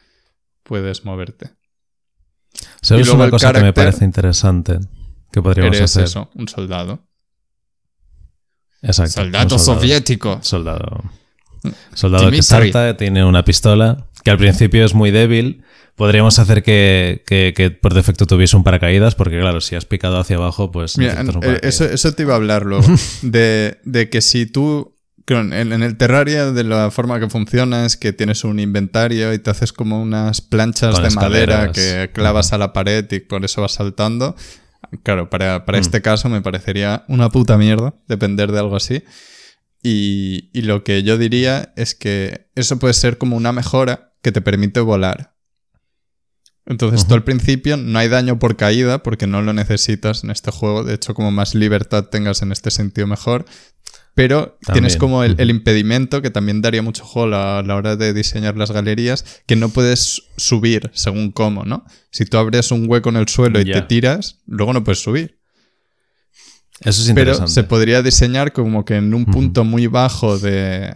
puedes 0.64 1.04
moverte. 1.06 1.52
¿Sabes 2.82 3.08
una 3.10 3.30
cosa 3.30 3.54
que 3.54 3.62
me 3.62 3.74
parece 3.74 4.06
interesante 4.06 4.80
que 5.32 5.41
podríamos 5.41 5.76
Eres 5.78 5.91
hacer? 5.91 6.04
eso, 6.06 6.30
un 6.36 6.47
soldado. 6.47 7.04
Exacto. 8.82 9.12
Soldado 9.22 9.60
soviético. 9.60 10.39
Soldado. 10.41 11.04
Soldado 11.93 12.32
que 12.32 12.41
salta, 12.41 12.97
tiene 12.97 13.24
una 13.24 13.43
pistola, 13.45 14.08
que 14.24 14.32
al 14.32 14.38
principio 14.38 14.84
es 14.84 14.93
muy 14.95 15.12
débil. 15.12 15.64
Podríamos 15.95 16.39
hacer 16.39 16.64
que, 16.64 17.24
que- 17.28 17.54
que 17.56 17.70
por 17.70 17.93
defecto 17.93 18.26
tuviese 18.26 18.56
un 18.56 18.64
paracaídas, 18.64 19.14
porque 19.14 19.39
claro, 19.39 19.62
si 19.62 19.76
has 19.76 19.86
picado 19.86 20.18
hacia 20.20 20.38
abajo, 20.38 20.72
pues 20.72 20.97
Mira, 20.97 21.22
un 21.22 21.43
eh, 21.43 21.60
eso, 21.64 21.86
eso 21.86 22.14
te 22.14 22.24
iba 22.24 22.34
a 22.34 22.38
hablar 22.38 22.66
luego. 22.66 22.88
de, 23.22 23.78
de 23.84 24.10
que 24.10 24.22
si 24.22 24.45
tú. 24.47 24.91
En, 25.28 25.53
en 25.53 25.84
el 25.84 25.97
Terraria, 25.97 26.51
de 26.51 26.63
la 26.63 26.91
forma 26.91 27.19
que 27.19 27.30
funciona 27.30 27.86
es 27.86 27.95
que 27.95 28.11
tienes 28.13 28.43
un 28.43 28.59
inventario 28.59 29.34
y 29.34 29.39
te 29.39 29.49
haces 29.49 29.72
como 29.72 30.01
unas 30.01 30.41
planchas 30.41 30.95
Con 30.95 31.03
de 31.03 31.09
madera 31.11 31.72
que 31.72 32.09
clavas 32.13 32.53
a 32.53 32.57
la 32.57 32.74
pared 32.74 33.05
y 33.11 33.19
por 33.19 33.45
eso 33.45 33.61
vas 33.61 33.74
saltando. 33.74 34.36
Claro, 35.03 35.30
para, 35.30 35.63
para 35.65 35.78
Mm. 35.78 35.82
este 35.82 36.01
caso 36.01 36.28
me 36.28 36.41
parecería 36.41 37.05
una 37.07 37.30
puta 37.30 37.57
mierda 37.57 37.93
depender 38.07 38.51
de 38.51 38.59
algo 38.59 38.76
así. 38.76 39.03
Y, 39.84 40.49
y 40.53 40.63
lo 40.63 40.84
que 40.84 41.01
yo 41.03 41.17
diría 41.17 41.72
es 41.76 41.95
que 41.95 42.49
eso 42.55 42.78
puede 42.78 42.93
ser 42.93 43.17
como 43.17 43.38
una 43.38 43.51
mejora 43.51 44.13
que 44.22 44.32
te 44.32 44.41
permite 44.41 44.80
volar. 44.80 45.36
Entonces 46.65 47.01
tú 47.01 47.07
Ujú. 47.07 47.13
al 47.15 47.24
principio 47.24 47.76
no 47.78 47.97
hay 47.97 48.07
daño 48.07 48.38
por 48.38 48.55
caída 48.55 49.01
porque 49.01 49.26
no 49.28 49.41
lo 49.41 49.51
necesitas 49.53 50.24
en 50.24 50.30
este 50.30 50.51
juego. 50.51 50.84
De 50.84 50.93
hecho, 50.93 51.13
como 51.15 51.32
más 51.32 51.55
libertad 51.55 52.05
tengas 52.05 52.41
en 52.43 52.51
este 52.51 52.69
sentido 52.69 53.07
mejor. 53.07 53.45
Pero 54.14 54.57
tienes 54.74 54.97
como 54.97 55.24
el, 55.24 55.49
impedimento 55.49 56.22
que 56.22 56.30
también 56.30 56.62
daría 56.62 56.82
mucho 56.82 57.05
juego 57.05 57.36
a, 57.36 57.64
la 57.64 57.76
hora 57.76 57.95
de 57.95 58.14
diseñar 58.14 58.57
las 58.57 58.72
galerías, 58.72 59.41
que 59.45 59.55
no 59.55 59.70
puedes 59.70 60.24
subir 60.36 60.91
según 60.93 61.32
cómo, 61.32 61.64
¿no? 61.64 61.86
Si 62.12 62.26
tú 62.26 62.38
abres 62.38 62.72
un 62.72 62.89
hueco 62.89 63.09
en 63.09 63.16
el 63.16 63.30
suelo 63.30 63.62
y 63.62 63.66
te 63.66 63.82
tiras, 63.84 64.41
luego 64.45 64.74
no 64.74 64.84
puedes 64.84 64.99
subir. 64.99 65.39
Eso 66.82 67.01
es 67.01 67.07
Pero 67.14 67.32
interesante. 67.32 67.51
se 67.51 67.64
podría 67.64 68.01
diseñar 68.01 68.51
como 68.51 68.84
que 68.86 68.95
en 68.95 69.14
un 69.14 69.26
punto 69.26 69.64
muy 69.64 69.88
bajo 69.88 70.38
de, 70.38 70.93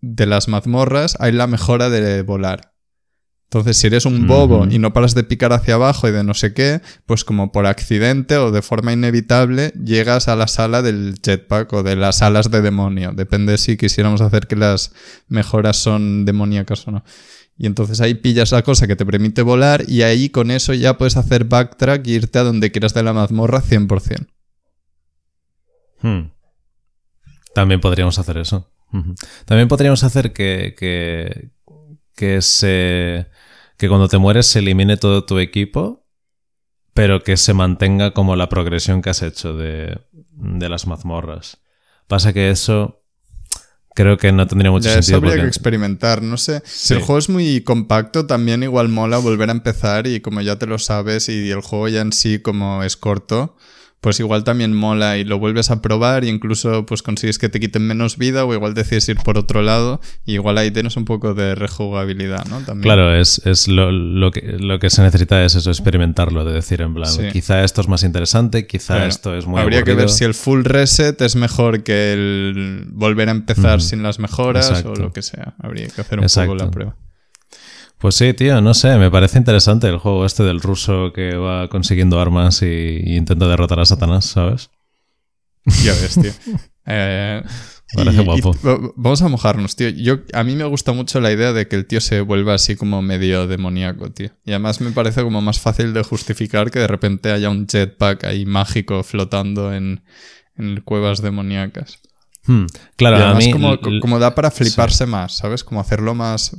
de 0.00 0.26
las 0.26 0.48
mazmorras 0.48 1.16
hay 1.20 1.32
la 1.32 1.46
mejora 1.46 1.88
de 1.88 2.22
volar. 2.22 2.73
Entonces, 3.54 3.76
si 3.76 3.86
eres 3.86 4.04
un 4.04 4.26
bobo 4.26 4.66
y 4.68 4.80
no 4.80 4.92
paras 4.92 5.14
de 5.14 5.22
picar 5.22 5.52
hacia 5.52 5.74
abajo 5.74 6.08
y 6.08 6.10
de 6.10 6.24
no 6.24 6.34
sé 6.34 6.52
qué, 6.54 6.80
pues 7.06 7.22
como 7.22 7.52
por 7.52 7.66
accidente 7.66 8.36
o 8.36 8.50
de 8.50 8.62
forma 8.62 8.92
inevitable 8.92 9.72
llegas 9.84 10.26
a 10.26 10.34
la 10.34 10.48
sala 10.48 10.82
del 10.82 11.14
jetpack 11.22 11.72
o 11.72 11.84
de 11.84 11.94
las 11.94 12.20
alas 12.20 12.50
de 12.50 12.62
demonio. 12.62 13.12
Depende 13.12 13.56
si 13.58 13.76
quisiéramos 13.76 14.22
hacer 14.22 14.48
que 14.48 14.56
las 14.56 14.92
mejoras 15.28 15.76
son 15.76 16.24
demoníacas 16.24 16.88
o 16.88 16.90
no. 16.90 17.04
Y 17.56 17.66
entonces 17.66 18.00
ahí 18.00 18.14
pillas 18.14 18.50
la 18.50 18.62
cosa 18.62 18.88
que 18.88 18.96
te 18.96 19.06
permite 19.06 19.42
volar 19.42 19.84
y 19.86 20.02
ahí 20.02 20.30
con 20.30 20.50
eso 20.50 20.74
ya 20.74 20.98
puedes 20.98 21.16
hacer 21.16 21.44
backtrack 21.44 22.04
y 22.08 22.14
irte 22.14 22.40
a 22.40 22.42
donde 22.42 22.72
quieras 22.72 22.92
de 22.92 23.04
la 23.04 23.12
mazmorra 23.12 23.62
100%. 23.62 24.26
Hmm. 26.00 26.32
También 27.54 27.80
podríamos 27.80 28.18
hacer 28.18 28.36
eso. 28.38 28.68
También 29.44 29.68
podríamos 29.68 30.02
hacer 30.02 30.32
que, 30.32 30.74
que, 30.76 31.50
que 32.16 32.42
se 32.42 33.28
que 33.76 33.88
cuando 33.88 34.08
te 34.08 34.18
mueres 34.18 34.46
se 34.46 34.60
elimine 34.60 34.96
todo 34.96 35.24
tu 35.24 35.38
equipo, 35.38 36.06
pero 36.92 37.22
que 37.22 37.36
se 37.36 37.54
mantenga 37.54 38.12
como 38.12 38.36
la 38.36 38.48
progresión 38.48 39.02
que 39.02 39.10
has 39.10 39.22
hecho 39.22 39.54
de, 39.54 39.98
de 40.32 40.68
las 40.68 40.86
mazmorras. 40.86 41.58
Pasa 42.06 42.32
que 42.32 42.50
eso 42.50 43.02
creo 43.94 44.16
que 44.16 44.32
no 44.32 44.46
tendría 44.46 44.70
mucho 44.70 44.84
Ya, 44.88 44.94
eso 44.94 45.02
sentido. 45.02 45.16
habría 45.18 45.32
que 45.34 45.38
porque- 45.38 45.48
experimentar, 45.48 46.22
no 46.22 46.36
sé. 46.36 46.60
Sí. 46.64 46.88
Si 46.88 46.94
el 46.94 47.00
juego 47.00 47.18
es 47.18 47.28
muy 47.28 47.62
compacto, 47.62 48.26
también 48.26 48.62
igual 48.62 48.88
mola 48.88 49.18
volver 49.18 49.48
a 49.48 49.52
empezar 49.52 50.06
y 50.06 50.20
como 50.20 50.40
ya 50.40 50.56
te 50.58 50.66
lo 50.66 50.78
sabes 50.78 51.28
y 51.28 51.50
el 51.50 51.60
juego 51.60 51.88
ya 51.88 52.00
en 52.00 52.12
sí 52.12 52.40
como 52.40 52.82
es 52.82 52.96
corto, 52.96 53.56
pues 54.04 54.20
igual 54.20 54.44
también 54.44 54.74
mola 54.74 55.16
y 55.16 55.24
lo 55.24 55.38
vuelves 55.38 55.70
a 55.70 55.80
probar 55.80 56.24
y 56.24 56.28
incluso 56.28 56.84
pues 56.84 57.00
consigues 57.02 57.38
que 57.38 57.48
te 57.48 57.58
quiten 57.58 57.86
menos 57.86 58.18
vida 58.18 58.44
o 58.44 58.52
igual 58.52 58.74
decides 58.74 59.08
ir 59.08 59.16
por 59.16 59.38
otro 59.38 59.62
lado 59.62 59.98
y 60.26 60.34
igual 60.34 60.58
ahí 60.58 60.70
tienes 60.70 60.98
un 60.98 61.06
poco 61.06 61.32
de 61.32 61.54
rejugabilidad, 61.54 62.44
¿no? 62.50 62.58
También. 62.58 62.82
Claro, 62.82 63.14
es, 63.14 63.40
es 63.46 63.66
lo, 63.66 63.90
lo 63.90 64.30
que, 64.30 64.42
lo 64.60 64.78
que 64.78 64.90
se 64.90 65.00
necesita 65.00 65.42
es 65.42 65.54
eso, 65.54 65.70
experimentarlo, 65.70 66.44
de 66.44 66.52
decir 66.52 66.82
en 66.82 66.92
plan, 66.92 67.06
Sí. 67.10 67.22
quizá 67.32 67.64
esto 67.64 67.80
es 67.80 67.88
más 67.88 68.02
interesante, 68.02 68.66
quizá 68.66 68.96
Claro. 68.96 69.08
esto 69.08 69.34
es 69.34 69.46
muy 69.46 69.58
Habría 69.58 69.82
que 69.84 69.94
ver 69.94 70.10
si 70.10 70.24
el 70.24 70.34
full 70.34 70.64
reset 70.64 71.18
es 71.22 71.34
mejor 71.34 71.82
que 71.82 72.12
el 72.12 72.84
volver 72.90 73.30
a 73.30 73.32
empezar 73.32 73.80
sin 73.80 74.02
las 74.02 74.18
mejoras 74.18 74.68
Exacto. 74.68 74.92
o 74.92 74.96
lo 74.96 75.12
que 75.14 75.22
sea. 75.22 75.54
Habría 75.58 75.86
que 75.88 76.02
hacer 76.02 76.18
un 76.18 76.24
Exacto. 76.26 76.52
poco 76.52 76.62
la 76.66 76.70
prueba. 76.70 76.96
Pues 78.04 78.16
sí, 78.16 78.34
tío, 78.34 78.60
no 78.60 78.74
sé, 78.74 78.98
me 78.98 79.10
parece 79.10 79.38
interesante 79.38 79.88
el 79.88 79.96
juego 79.96 80.26
este 80.26 80.42
del 80.42 80.60
ruso 80.60 81.10
que 81.14 81.36
va 81.36 81.70
consiguiendo 81.70 82.20
armas 82.20 82.60
y, 82.60 82.66
y 82.66 83.16
intenta 83.16 83.48
derrotar 83.48 83.80
a 83.80 83.86
Satanás, 83.86 84.26
¿sabes? 84.26 84.68
Ya 85.82 85.92
ves, 85.94 86.18
tío. 86.20 86.32
Eh, 86.86 87.42
Parece 87.94 88.20
y- 88.20 88.24
guapo. 88.26 88.54
y 88.62 88.68
vamos 88.96 89.22
a 89.22 89.28
mojarnos, 89.28 89.74
tío. 89.74 89.88
Yo, 89.88 90.18
a 90.34 90.44
mí 90.44 90.54
me 90.54 90.64
gusta 90.64 90.92
mucho 90.92 91.18
la 91.18 91.32
idea 91.32 91.54
de 91.54 91.66
que 91.66 91.76
el 91.76 91.86
tío 91.86 92.02
se 92.02 92.20
vuelva 92.20 92.52
así 92.52 92.76
como 92.76 93.00
medio 93.00 93.46
demoníaco, 93.46 94.10
tío. 94.10 94.32
Y 94.44 94.50
además 94.50 94.82
me 94.82 94.90
parece 94.90 95.22
como 95.22 95.40
más 95.40 95.58
fácil 95.58 95.94
de 95.94 96.02
justificar 96.02 96.70
que 96.70 96.80
de 96.80 96.86
repente 96.88 97.32
haya 97.32 97.48
un 97.48 97.66
jetpack 97.66 98.24
ahí 98.24 98.44
mágico 98.44 99.02
flotando 99.02 99.72
en, 99.72 100.04
en 100.58 100.82
cuevas 100.82 101.22
demoníacas. 101.22 102.00
Hmm, 102.46 102.66
Claro, 102.96 103.16
y 103.16 103.20
a 103.22 103.24
además 103.30 103.44
mí... 103.46 103.52
como, 103.52 103.78
como 104.02 104.18
da 104.18 104.34
para 104.34 104.50
fliparse 104.50 105.06
más, 105.06 105.38
¿sabes? 105.38 105.64
Como 105.64 105.80
hacerlo 105.80 106.14
más... 106.14 106.54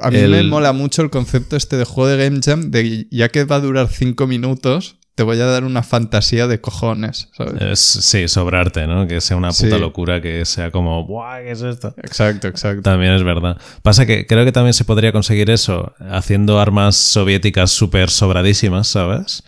A 0.00 0.10
mí 0.10 0.18
El- 0.18 0.30
me 0.30 0.42
mola 0.44 0.72
mucho 0.72 1.02
el 1.02 1.10
concepto 1.10 1.56
este 1.56 1.76
de 1.76 1.84
juego 1.84 2.08
de 2.10 2.24
Game 2.24 2.40
Jam, 2.44 2.70
de 2.70 3.06
ya 3.10 3.28
que 3.28 3.44
va 3.44 3.56
a 3.56 3.60
durar 3.60 3.88
cinco 3.88 4.26
minutos, 4.26 4.96
te 5.14 5.22
voy 5.22 5.40
a 5.40 5.46
dar 5.46 5.62
una 5.62 5.84
fantasía 5.84 6.48
de 6.48 6.60
cojones, 6.60 7.28
¿sabes? 7.36 7.62
es- 7.62 7.78
sí, 7.80 8.26
sobrarte, 8.26 8.88
¿no? 8.88 9.06
Que 9.06 9.20
sea 9.20 9.36
una 9.36 9.50
puta 9.50 9.76
Sí. 9.76 9.78
locura, 9.78 10.20
que 10.20 10.44
sea 10.44 10.72
como, 10.72 11.06
¡buah, 11.06 11.40
qué 11.42 11.52
es 11.52 11.62
esto! 11.62 11.94
Exacto, 11.98 12.48
exacto. 12.48 12.82
También 12.82 13.12
es 13.12 13.22
verdad. 13.22 13.56
Pasa 13.82 14.06
que 14.06 14.26
creo 14.26 14.44
que 14.44 14.50
también 14.50 14.74
se 14.74 14.84
podría 14.84 15.12
conseguir 15.12 15.50
eso 15.50 15.94
haciendo 16.10 16.58
armas 16.58 16.96
soviéticas 16.96 17.70
súper 17.70 18.10
sobradísimas, 18.10 18.88
¿sabes? 18.88 19.44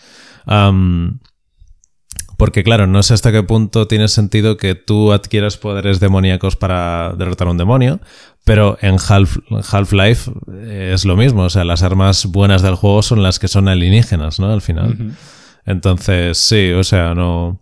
Porque 2.37 2.63
claro, 2.63 2.87
no 2.87 3.03
sé 3.03 3.15
hasta 3.15 3.33
qué 3.33 3.43
punto 3.43 3.87
tiene 3.89 4.09
sentido 4.09 4.57
que 4.57 4.75
tú 4.75 5.13
adquieras 5.13 5.57
poderes 5.57 6.01
demoníacos 6.01 6.57
para 6.57 7.13
derrotar 7.17 7.49
a 7.49 7.51
un 7.53 7.59
demonio, 7.59 8.01
pero 8.45 8.77
en 8.81 8.97
Half- 8.97 9.41
Half-Life 9.73 10.31
eh, 10.53 10.93
es 10.95 11.05
lo 11.05 11.17
mismo. 11.17 11.43
O 11.45 11.51
sea, 11.51 11.65
las 11.65 11.83
armas 11.83 12.27
buenas 12.27 12.63
del 12.63 12.75
juego 12.75 13.03
son 13.03 13.23
las 13.23 13.39
que 13.39 13.49
son 13.49 13.69
alienígenas, 13.69 14.39
¿no? 14.39 14.53
Al 14.53 14.61
final. 14.61 15.15
Entonces, 15.65 16.39
sí, 16.39 16.73
o 16.73 16.85
sea, 16.85 17.15
no... 17.15 17.61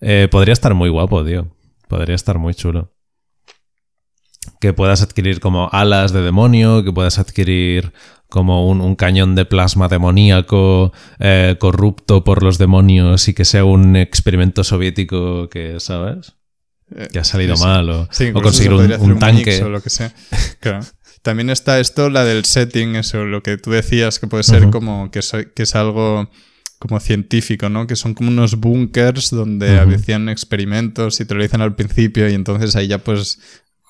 eh, 0.00 0.28
podría 0.30 0.52
estar 0.52 0.74
muy 0.74 0.90
guapo, 0.90 1.24
tío. 1.24 1.48
Podría 1.88 2.14
estar 2.16 2.38
muy 2.38 2.54
chulo. 2.54 2.90
Que 4.60 4.72
puedas 4.72 5.02
adquirir 5.02 5.40
como 5.40 5.68
alas 5.72 6.12
de 6.12 6.22
demonio, 6.22 6.84
que 6.84 6.92
puedas 6.92 7.18
adquirir 7.18 7.92
como 8.28 8.68
un, 8.68 8.80
un 8.80 8.96
cañón 8.96 9.34
de 9.36 9.44
plasma 9.44 9.88
demoníaco 9.88 10.92
eh, 11.20 11.56
corrupto 11.60 12.24
por 12.24 12.42
los 12.42 12.58
demonios 12.58 13.28
y 13.28 13.34
que 13.34 13.44
sea 13.44 13.64
un 13.64 13.96
experimento 13.96 14.64
soviético 14.64 15.48
que, 15.48 15.78
¿sabes? 15.78 16.34
Eh, 16.96 17.08
Que 17.12 17.18
ha 17.20 17.24
salido 17.24 17.56
sí, 17.56 17.62
mal 17.62 17.88
o, 17.90 18.08
Sí, 18.10 18.30
o 18.34 18.42
conseguir 18.42 18.72
se 18.88 18.96
un, 18.96 19.12
un 19.12 19.18
tanque. 19.18 19.62
o 19.62 19.68
lo 19.68 19.80
que 19.82 19.90
sea. 19.90 20.12
Claro. 20.60 20.80
También 21.22 21.48
está 21.48 21.80
esto, 21.80 22.10
la 22.10 22.22
del 22.24 22.44
setting, 22.44 22.96
eso, 22.96 23.24
lo 23.24 23.42
que 23.42 23.56
tú 23.56 23.70
decías, 23.70 24.18
que 24.18 24.26
puede 24.26 24.42
ser 24.42 24.68
como 24.70 25.10
que, 25.10 25.22
so- 25.22 25.38
que 25.54 25.62
es 25.62 25.74
algo 25.74 26.28
como 26.78 27.00
científico, 27.00 27.70
¿no? 27.70 27.86
Que 27.86 27.96
son 27.96 28.12
como 28.12 28.28
unos 28.28 28.56
bunkers 28.56 29.30
donde 29.30 29.80
Ujú. 29.82 29.94
hacían 29.94 30.28
experimentos 30.28 31.20
y 31.20 31.24
te 31.24 31.34
lo 31.34 31.42
dicen 31.42 31.62
al 31.62 31.74
principio 31.74 32.28
y 32.28 32.34
entonces 32.34 32.76
ahí 32.76 32.88
ya 32.88 32.98
pues 32.98 33.38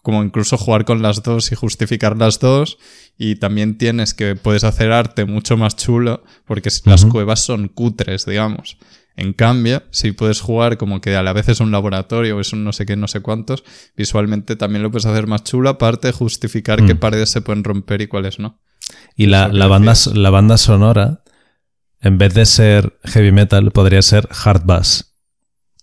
como 0.04 0.22
incluso 0.22 0.58
jugar 0.58 0.84
con 0.84 1.00
las 1.00 1.22
dos 1.22 1.50
y 1.50 1.54
justificar 1.54 2.16
las 2.16 2.38
dos 2.38 2.76
y 3.18 3.36
también 3.36 3.78
tienes 3.78 4.12
que 4.12 4.36
puedes 4.36 4.62
hacer 4.62 4.92
arte 4.92 5.24
mucho 5.24 5.56
más 5.56 5.76
chulo 5.76 6.22
porque 6.44 6.68
las 6.84 7.06
cuevas 7.06 7.40
son 7.40 7.68
cutres, 7.68 8.26
digamos. 8.26 8.76
En 9.16 9.32
cambio, 9.32 9.82
si 9.90 10.12
puedes 10.12 10.40
jugar 10.42 10.76
como 10.76 11.00
que 11.00 11.16
a 11.16 11.22
la 11.22 11.32
vez 11.32 11.48
es 11.48 11.60
un 11.60 11.70
laboratorio 11.70 12.36
o 12.36 12.40
es 12.40 12.52
un 12.52 12.64
no 12.64 12.72
sé 12.74 12.84
qué, 12.84 12.96
no 12.96 13.08
sé 13.08 13.20
cuántos, 13.20 13.64
visualmente 13.96 14.56
también 14.56 14.82
lo 14.82 14.90
puedes 14.90 15.06
hacer 15.06 15.26
más 15.26 15.42
chulo, 15.42 15.70
aparte 15.70 16.08
de 16.08 16.12
justificar 16.12 16.82
Mm. 16.82 16.86
qué 16.86 16.94
paredes 16.96 17.30
se 17.30 17.40
pueden 17.40 17.64
romper 17.64 18.02
y 18.02 18.06
cuáles 18.06 18.38
no. 18.38 18.60
Y 19.16 19.26
la, 19.26 19.48
la 19.48 19.68
banda, 19.68 19.94
la 20.12 20.28
banda 20.30 20.58
sonora, 20.58 21.22
en 22.02 22.18
vez 22.18 22.34
de 22.34 22.44
ser 22.44 22.98
heavy 23.04 23.32
metal, 23.32 23.70
podría 23.70 24.02
ser 24.02 24.28
hard 24.44 24.64
bass. 24.66 25.14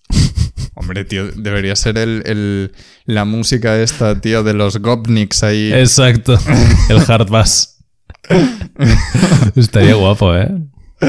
Hombre, 0.75 1.05
tío, 1.05 1.27
debería 1.31 1.75
ser 1.75 1.97
el, 1.97 2.23
el- 2.25 2.71
la 3.05 3.25
música 3.25 3.79
esta, 3.81 4.19
tío, 4.21 4.43
de 4.43 4.53
los 4.53 4.77
Gopniks 4.77 5.43
ahí. 5.43 5.71
Exacto, 5.73 6.37
el 6.89 6.99
hard 7.07 7.29
bass. 7.29 7.77
Estaría 9.55 9.95
guapo, 9.95 10.35
¿eh? 10.35 10.49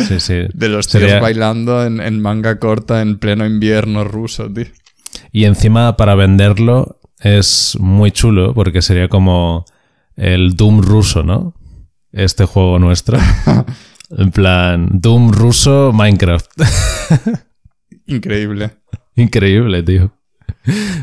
Sí, 0.09 0.20
sí. 0.20 0.34
De 0.55 0.68
los 0.68 0.88
tíos 0.88 1.03
Sería- 1.03 1.20
bailando 1.20 1.84
en, 1.84 2.00
en 2.00 2.20
manga 2.20 2.59
corta 2.59 3.03
en 3.03 3.18
pleno 3.18 3.44
invierno 3.46 4.05
ruso, 4.05 4.50
tío. 4.53 4.66
Y 5.30 5.44
encima 5.44 5.96
para 5.96 6.14
venderlo 6.14 6.98
es 7.20 7.76
muy 7.78 8.11
chulo 8.11 8.55
porque 8.55 8.82
sería 8.82 9.09
como 9.09 9.64
el 10.16 10.57
Doom 10.57 10.80
ruso, 10.82 11.22
¿no? 11.22 11.55
Este 12.12 12.44
juego 12.44 12.78
nuestro. 12.78 13.18
En 14.18 14.30
plan, 14.30 14.90
Doom 14.92 15.32
ruso 15.32 15.90
Minecraft. 15.94 16.44
Increíble. 18.07 18.72
Increíble, 19.16 19.82
tío. 19.82 20.12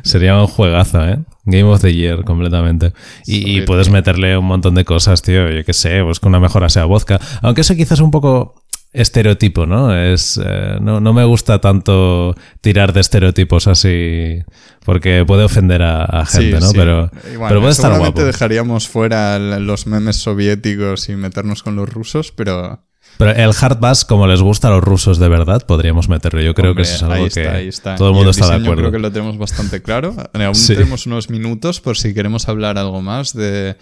Sería 0.04 0.40
un 0.40 0.48
juegazo, 0.48 1.06
¿eh? 1.06 1.20
Game 1.44 1.64
of 1.66 1.82
the 1.82 1.94
Year, 1.94 2.24
completamente. 2.24 2.94
Y, 3.26 3.62
puedes 3.62 3.90
meterle 3.90 4.38
un 4.38 4.46
montón 4.46 4.76
de 4.76 4.86
cosas, 4.86 5.22
tío. 5.22 5.50
Yo 5.50 5.64
qué 5.66 5.74
sé, 5.74 6.02
pues 6.04 6.20
que 6.20 6.28
una 6.28 6.40
mejora 6.40 6.70
sea 6.70 6.86
vodka. 6.86 7.20
Aunque 7.42 7.62
eso 7.62 7.76
quizás 7.76 7.94
es 7.94 8.00
un 8.02 8.12
poco 8.12 8.56
estereotipo, 8.92 9.66
¿no? 9.66 9.96
Es, 9.96 10.40
eh, 10.44 10.78
no, 10.82 11.00
no 11.00 11.14
me 11.14 11.24
gusta 11.24 11.60
tanto 11.62 12.36
tirar 12.62 12.94
de 12.94 13.02
estereotipos 13.02 13.68
así, 13.68 14.40
porque 14.84 15.24
puede 15.28 15.44
ofender 15.44 15.82
a, 15.84 16.06
a 16.06 16.26
gente, 16.26 16.58
Sí, 16.58 16.64
¿no? 16.64 16.70
sí. 16.72 16.78
Pero, 16.78 17.12
bueno, 17.24 17.46
pero 17.48 17.60
puede 17.60 17.72
estar 17.74 17.98
guapo. 17.98 18.24
dejaríamos 18.24 18.88
fuera 18.88 19.38
los 19.38 19.86
memes 19.86 20.16
soviéticos 20.18 21.10
y 21.10 21.16
meternos 21.16 21.62
con 21.62 21.76
los 21.76 21.88
rusos, 21.90 22.32
pero 22.32 22.84
Pero 23.20 23.32
el 23.32 23.52
hard 23.60 23.80
bass, 23.82 24.06
como 24.06 24.28
les 24.28 24.42
gusta 24.42 24.70
a 24.70 24.72
los 24.72 24.82
rusos 24.82 25.20
de 25.20 25.28
verdad, 25.28 25.66
podríamos 25.68 26.08
meterlo. 26.08 26.42
Yo 26.42 26.56
creo 26.56 26.72
Hombre, 26.72 26.86
que 26.86 26.90
eso 26.90 26.96
es 26.96 27.04
algo 27.04 27.14
ahí 27.16 27.30
que 27.30 27.42
está, 27.42 27.54
ahí 27.56 27.68
está. 27.68 27.96
todo 27.96 28.08
el 28.08 28.16
mundo 28.16 28.32
está 28.32 28.48
de 28.48 28.56
acuerdo. 28.56 28.76
Creo 28.84 28.92
que 28.94 29.00
lo 29.00 29.12
tenemos 29.12 29.38
bastante 29.38 29.82
claro. 29.82 30.16
Aún 30.34 30.56
Sí. 30.56 30.74
tenemos 30.74 31.06
unos 31.06 31.30
minutos 31.30 31.82
por 31.82 31.98
si 31.98 32.14
queremos 32.14 32.48
hablar 32.48 32.78
algo 32.78 33.02
más 33.02 33.34
de, 33.34 33.76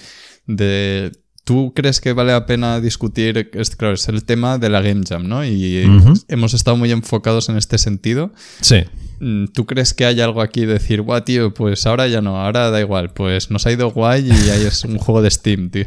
de- 0.47 1.11
¿Tú 1.43 1.71
crees 1.75 2.01
que 2.01 2.11
vale 2.13 2.31
la 2.33 2.45
pena 2.45 2.81
discutir? 2.81 3.51
Es, 3.53 3.75
claro, 3.75 3.93
es 3.93 4.09
el 4.09 4.25
tema 4.25 4.57
de 4.57 4.69
la 4.69 4.81
Game 4.81 5.03
Jam, 5.07 5.27
¿no? 5.29 5.45
Y 5.45 5.85
hemos 6.27 6.53
estado 6.53 6.75
muy 6.75 6.91
enfocados 6.91 7.47
en 7.47 7.55
este 7.57 7.77
sentido. 7.77 8.33
Sí. 8.59 8.83
Mm, 9.21 9.45
¿Tú 9.53 9.65
crees 9.65 9.93
que 9.93 10.05
hay 10.05 10.19
algo 10.19 10.41
aquí 10.41 10.65
de 10.65 10.73
decir, 10.73 11.01
guau, 11.03 11.21
tío, 11.21 11.53
pues 11.53 11.85
ahora 11.85 12.07
ya 12.07 12.21
no, 12.21 12.35
ahora 12.41 12.69
da 12.69 12.81
igual, 12.81 13.13
pues 13.13 13.49
nos 13.49 13.65
ha 13.65 13.71
ido 13.71 13.91
guay 13.91 14.27
y 14.27 14.49
ahí 14.49 14.65
es 14.65 14.83
un 14.83 14.97
juego 14.97 15.21
de 15.21 15.31
Steam, 15.31 15.69
tío? 15.69 15.85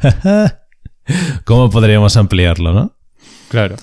¿Cómo 1.44 1.70
podríamos 1.70 2.16
ampliarlo, 2.16 2.72
no? 2.72 2.92
Claro. 3.48 3.76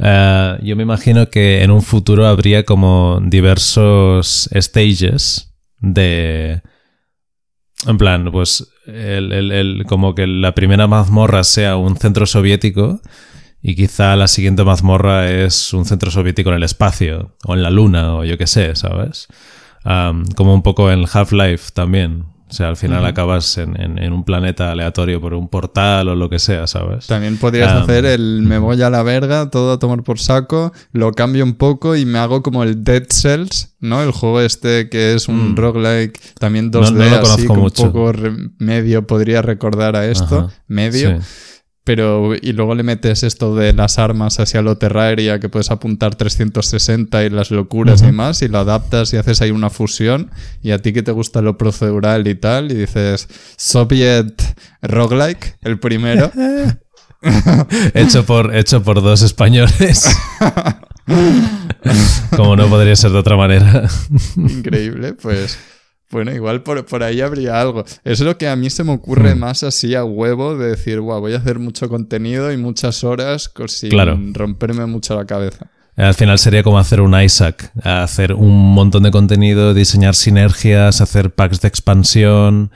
Eh, 0.00 0.58
yo 0.62 0.76
me 0.76 0.82
imagino 0.82 1.28
que 1.28 1.62
en 1.62 1.70
un 1.70 1.82
futuro 1.82 2.26
habría 2.26 2.64
como 2.64 3.20
diversos 3.22 4.48
stages 4.54 5.54
de... 5.80 6.62
En 7.86 7.96
plan, 7.96 8.30
pues 8.32 8.68
el, 8.86 9.32
el- 9.32 9.52
el- 9.52 9.84
como 9.86 10.14
que 10.14 10.26
la 10.26 10.52
primera 10.54 10.86
mazmorra 10.88 11.44
sea 11.44 11.76
un 11.76 11.96
centro 11.96 12.26
soviético 12.26 13.00
y 13.62 13.76
quizá 13.76 14.16
la 14.16 14.26
siguiente 14.28 14.64
mazmorra 14.64 15.30
es 15.30 15.72
un 15.72 15.84
centro 15.84 16.10
soviético 16.10 16.50
en 16.50 16.56
el 16.56 16.62
espacio 16.64 17.36
o 17.44 17.54
en 17.54 17.62
la 17.62 17.70
luna 17.70 18.14
o 18.16 18.24
yo 18.24 18.36
qué 18.36 18.46
sé, 18.48 18.74
¿sabes? 18.74 19.28
Como 20.36 20.54
un 20.54 20.62
poco 20.62 20.90
en 20.90 21.04
Half-Life 21.10 21.70
también. 21.72 22.24
O 22.50 22.52
sea, 22.52 22.68
al 22.68 22.76
final 22.76 23.04
acabas 23.04 23.58
en, 23.58 23.80
en- 23.80 23.98
en 23.98 24.12
un 24.12 24.24
planeta 24.24 24.70
aleatorio 24.72 25.20
por 25.20 25.34
un 25.34 25.48
portal 25.48 26.08
o 26.08 26.14
lo 26.16 26.30
que 26.30 26.38
sea, 26.38 26.66
¿sabes? 26.66 27.06
También 27.06 27.36
podrías 27.36 27.74
Um, 27.74 27.82
hacer 27.82 28.06
el 28.06 28.42
me 28.42 28.58
voy 28.58 28.80
a 28.82 28.88
la 28.90 29.02
verga, 29.02 29.50
todo 29.50 29.72
a 29.74 29.78
tomar 29.78 30.02
por 30.02 30.18
saco, 30.18 30.72
lo 30.92 31.12
cambio 31.12 31.44
un 31.44 31.54
poco 31.54 31.94
y 31.96 32.06
me 32.06 32.18
hago 32.18 32.42
como 32.42 32.62
el 32.62 32.82
Dead 32.84 33.04
Cells, 33.10 33.74
¿no? 33.80 34.02
El 34.02 34.12
juego 34.12 34.40
este 34.40 34.88
que 34.88 35.14
es 35.14 35.28
un 35.28 35.52
Mm. 35.52 35.56
roguelike, 35.56 36.18
también 36.38 36.70
No- 36.70 36.80
2D, 36.80 37.10
no 37.10 37.16
así 37.16 37.46
que 37.46 37.52
un 37.52 37.58
mucho. 37.60 37.92
poco 37.92 38.12
medio 38.58 39.06
podría 39.06 39.42
recordar 39.42 39.94
a 39.96 40.06
esto, 40.06 40.38
Ajá. 40.48 40.50
medio, 40.66 41.20
Sí. 41.20 41.26
Pero 41.88 42.34
y 42.34 42.52
luego 42.52 42.74
le 42.74 42.82
metes 42.82 43.22
esto 43.22 43.56
de 43.56 43.72
las 43.72 43.98
armas 43.98 44.38
hacia 44.40 44.60
lo 44.60 44.76
Terraria, 44.76 45.40
que 45.40 45.48
puedes 45.48 45.70
apuntar 45.70 46.16
360 46.16 47.24
y 47.24 47.30
las 47.30 47.50
locuras 47.50 48.02
y 48.02 48.12
más, 48.12 48.42
y 48.42 48.48
lo 48.48 48.58
adaptas 48.58 49.14
y 49.14 49.16
haces 49.16 49.40
ahí 49.40 49.52
una 49.52 49.70
fusión, 49.70 50.30
y 50.62 50.72
a 50.72 50.82
ti 50.82 50.92
que 50.92 51.02
te 51.02 51.12
gusta 51.12 51.40
lo 51.40 51.56
procedural 51.56 52.28
y 52.28 52.34
tal, 52.34 52.70
y 52.72 52.74
dices 52.74 53.26
Soviet 53.56 54.34
roguelike, 54.82 55.56
el 55.62 55.78
primero. 55.78 56.30
hecho, 57.94 58.26
por, 58.26 58.54
hecho 58.54 58.82
por 58.82 59.00
dos 59.00 59.22
españoles. 59.22 60.14
Como 62.36 62.54
no 62.54 62.68
podría 62.68 62.96
ser 62.96 63.12
de 63.12 63.18
otra 63.18 63.38
manera. 63.38 63.88
Increíble, 64.36 65.14
pues 65.14 65.58
bueno, 66.10 66.32
igual 66.34 66.62
por, 66.62 66.84
por 66.86 67.02
ahí 67.02 67.20
habría 67.20 67.60
algo. 67.60 67.84
Es 68.04 68.20
lo 68.20 68.36
que 68.38 68.48
a 68.48 68.56
mí 68.56 68.70
se 68.70 68.84
me 68.84 68.92
ocurre 68.92 69.34
Hmm. 69.34 69.38
más 69.40 69.62
así 69.62 69.94
a 69.94 70.04
huevo 70.04 70.56
de 70.56 70.70
decir, 70.70 71.00
"Buah, 71.00 71.18
voy 71.18 71.34
a 71.34 71.38
hacer 71.38 71.58
mucho 71.58 71.88
contenido 71.88 72.50
y 72.52 72.56
muchas 72.56 73.04
horas 73.04 73.50
sin 73.68 73.90
Claro. 73.90 74.18
romperme 74.32 74.86
mucho 74.86 75.14
la 75.16 75.26
cabeza. 75.26 75.66
Al 75.96 76.14
final 76.14 76.38
sería 76.38 76.62
como 76.62 76.78
hacer 76.78 77.00
un 77.00 77.20
Isaac, 77.20 77.72
hacer 77.82 78.32
un 78.32 78.72
montón 78.72 79.02
de 79.02 79.10
contenido, 79.10 79.74
diseñar 79.74 80.14
sinergias, 80.14 81.00
hacer 81.00 81.34
packs 81.34 81.60
de 81.60 81.68
expansión, 81.68 82.70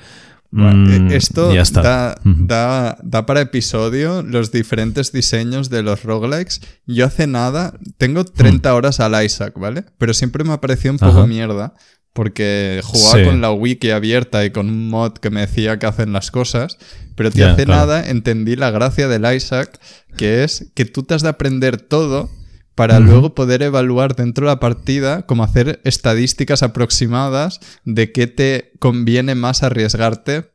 Mm, 0.54 1.10
Esto 1.12 1.54
ya 1.54 1.62
está. 1.62 1.80
Da, 1.80 2.14
da- 2.24 2.98
da 3.02 3.24
para 3.24 3.40
episodio 3.40 4.22
los 4.22 4.52
diferentes 4.52 5.10
diseños 5.10 5.70
de 5.70 5.82
los 5.82 6.02
roguelikes. 6.02 6.60
Yo 6.86 7.06
hace 7.06 7.26
nada, 7.26 7.72
tengo 7.96 8.24
30 8.24 8.74
horas 8.74 9.00
al 9.00 9.24
Isaac, 9.24 9.54
¿vale? 9.58 9.84
Pero 9.96 10.12
siempre 10.12 10.44
me 10.44 10.52
ha 10.52 10.60
parecido 10.60 10.92
un 10.92 10.98
poco 10.98 11.20
Ajá. 11.20 11.26
mierda. 11.26 11.72
Porque 12.12 12.80
jugaba 12.84 13.18
Sí. 13.18 13.24
con 13.24 13.40
la 13.40 13.52
wiki 13.52 13.90
abierta 13.90 14.44
y 14.44 14.50
con 14.50 14.68
un 14.68 14.88
mod 14.88 15.12
que 15.14 15.30
me 15.30 15.40
decía 15.40 15.78
que 15.78 15.86
hacen 15.86 16.12
las 16.12 16.30
cosas. 16.30 16.76
Pero 17.16 17.30
Ya, 17.30 17.52
hace 17.52 17.64
claro. 17.64 17.80
nada 17.86 18.08
entendí 18.08 18.54
la 18.56 18.70
gracia 18.70 19.08
del 19.08 19.24
Isaac, 19.34 19.78
que 20.16 20.44
es 20.44 20.70
que 20.74 20.84
tú 20.84 21.02
te 21.04 21.14
has 21.14 21.22
de 21.22 21.28
aprender 21.30 21.80
todo 21.80 22.30
para 22.74 23.00
luego 23.00 23.34
poder 23.34 23.62
evaluar 23.62 24.16
dentro 24.16 24.46
de 24.46 24.52
la 24.52 24.60
partida, 24.60 25.26
como 25.26 25.44
hacer 25.44 25.80
estadísticas 25.84 26.62
aproximadas 26.62 27.60
de 27.84 28.12
qué 28.12 28.26
te 28.26 28.72
conviene 28.78 29.34
más 29.34 29.62
arriesgarte. 29.62 30.50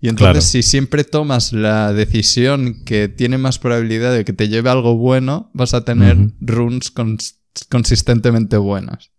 Y 0.00 0.08
entonces, 0.08 0.32
Claro. 0.32 0.40
si 0.40 0.62
siempre 0.62 1.04
tomas 1.04 1.52
la 1.52 1.92
decisión 1.92 2.82
que 2.84 3.08
tiene 3.08 3.38
más 3.38 3.58
probabilidad 3.58 4.12
de 4.12 4.24
que 4.24 4.32
te 4.32 4.48
lleve 4.48 4.70
algo 4.70 4.96
bueno, 4.96 5.50
vas 5.52 5.74
a 5.74 5.84
tener 5.84 6.16
runs 6.40 6.92
cons- 6.94 7.34
consistentemente 7.68 8.56
buenas. 8.56 9.10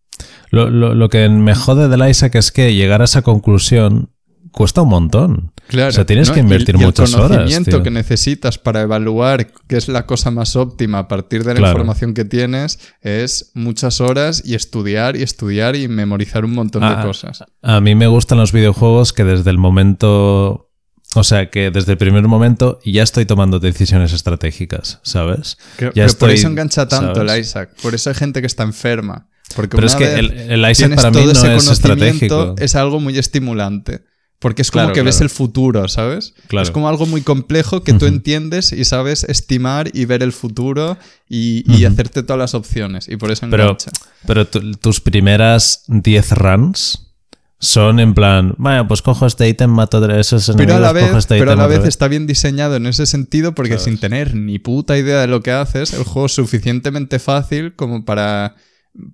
Lo, 0.49 0.69
lo- 0.69 0.93
lo 0.95 1.09
que 1.09 1.27
me 1.29 1.55
jode 1.55 1.87
del 1.87 2.07
Isaac 2.09 2.35
es 2.35 2.51
que 2.51 2.73
llegar 2.73 3.01
a 3.01 3.05
esa 3.05 3.21
conclusión 3.21 4.09
cuesta 4.51 4.81
un 4.81 4.89
montón. 4.89 5.53
Claro. 5.67 5.89
O 5.89 5.91
sea, 5.93 6.05
tienes 6.05 6.27
¿no? 6.27 6.33
que 6.33 6.39
invertir 6.41 6.75
Y- 6.75 6.79
muchas 6.79 7.13
el 7.13 7.19
horas, 7.21 7.37
conocimiento 7.37 7.71
tío. 7.77 7.83
que 7.83 7.89
necesitas 7.91 8.57
para 8.57 8.81
evaluar 8.81 9.47
qué 9.67 9.77
es 9.77 9.87
la 9.87 10.05
cosa 10.05 10.29
más 10.29 10.57
óptima 10.57 10.99
a 10.99 11.07
partir 11.07 11.45
de 11.45 11.53
la 11.53 11.59
Claro. 11.59 11.71
información 11.73 12.13
que 12.13 12.25
tienes 12.25 12.79
es 13.01 13.51
muchas 13.53 14.01
horas 14.01 14.43
y 14.45 14.55
estudiar 14.55 15.15
y 15.15 15.23
estudiar 15.23 15.77
y 15.77 15.87
memorizar 15.87 16.43
un 16.43 16.51
montón 16.53 16.83
Ah, 16.83 16.97
de 16.97 17.03
cosas. 17.07 17.45
A 17.61 17.79
mí 17.79 17.95
me 17.95 18.07
gustan 18.07 18.39
los 18.39 18.51
videojuegos 18.51 19.13
que 19.13 19.23
desde 19.23 19.49
el 19.51 19.57
momento... 19.57 20.67
O 21.13 21.25
sea, 21.25 21.49
que 21.49 21.71
desde 21.71 21.91
el 21.93 21.97
primer 21.97 22.23
momento 22.27 22.79
ya 22.85 23.03
estoy 23.03 23.25
tomando 23.25 23.59
decisiones 23.59 24.13
estratégicas, 24.13 24.99
¿sabes? 25.03 25.57
Ya 25.77 25.91
pero 25.93 26.13
por 26.19 26.29
eso 26.31 26.47
engancha 26.47 26.87
tanto 26.87 27.15
¿sabes? 27.15 27.33
el 27.33 27.39
Isaac. 27.41 27.69
Por 27.81 27.93
eso 27.95 28.09
hay 28.09 28.15
gente 28.15 28.39
que 28.39 28.47
está 28.47 28.63
enferma. 28.63 29.27
Porque 29.53 29.75
Pero 29.75 29.87
es 29.87 29.93
una 29.95 29.99
que 29.99 30.05
vez 30.11 30.17
el, 30.19 30.31
el 30.31 30.95
para 30.95 31.11
mí 31.11 31.23
no 31.25 31.31
es 31.31 31.67
estratégico. 31.69 32.55
es 32.57 32.75
algo 32.75 32.99
muy 32.99 33.17
estimulante. 33.17 34.01
Porque 34.39 34.63
es 34.63 34.71
como 34.71 34.85
Claro, 34.85 34.95
que 34.95 35.03
ves 35.03 35.21
el 35.21 35.29
futuro, 35.29 35.87
¿sabes? 35.87 36.33
Claro. 36.47 36.63
Es 36.63 36.71
como 36.71 36.89
algo 36.89 37.05
muy 37.05 37.21
complejo 37.21 37.83
que 37.83 37.93
tú 37.93 38.07
entiendes 38.07 38.71
y 38.71 38.85
sabes 38.85 39.23
estimar 39.23 39.91
y 39.93 40.05
ver 40.05 40.23
el 40.23 40.31
futuro 40.31 40.97
y, 41.29 41.85
hacerte 41.85 42.23
todas 42.23 42.39
las 42.39 42.55
opciones. 42.55 43.07
Y 43.07 43.17
por 43.17 43.29
eso 43.29 43.45
Pero, 43.51 43.63
engancha. 43.65 43.91
pero 44.25 44.47
tu- 44.47 44.71
tus 44.77 44.99
primeras 44.99 45.83
10 45.89 46.31
runs 46.31 47.13
son 47.59 47.99
en 47.99 48.15
plan, 48.15 48.55
bueno, 48.57 48.87
pues 48.87 49.03
cojo 49.03 49.27
este 49.27 49.47
ítem, 49.47 49.69
mato 49.69 50.03
a 50.03 50.19
esos 50.19 50.47
Pero 50.47 50.57
a 50.57 50.63
enemigos, 50.63 50.81
la 50.81 50.91
vez, 50.93 51.05
cojo 51.05 51.17
este 51.19 51.37
pero 51.37 51.51
a 51.51 51.55
la 51.55 51.67
vez 51.67 51.79
vez. 51.81 51.89
está 51.89 52.07
bien 52.07 52.25
diseñado 52.25 52.75
en 52.77 52.87
ese 52.87 53.05
sentido 53.05 53.53
porque 53.53 53.77
sin 53.77 53.99
tener 53.99 54.33
ni 54.35 54.57
puta 54.57 54.97
idea 54.97 55.21
de 55.21 55.27
lo 55.27 55.41
que 55.43 55.51
haces, 55.51 55.93
el 55.93 56.03
juego 56.03 56.25
es 56.25 56.31
suficientemente 56.33 57.19
fácil 57.19 57.75
como 57.75 58.03
para 58.05 58.55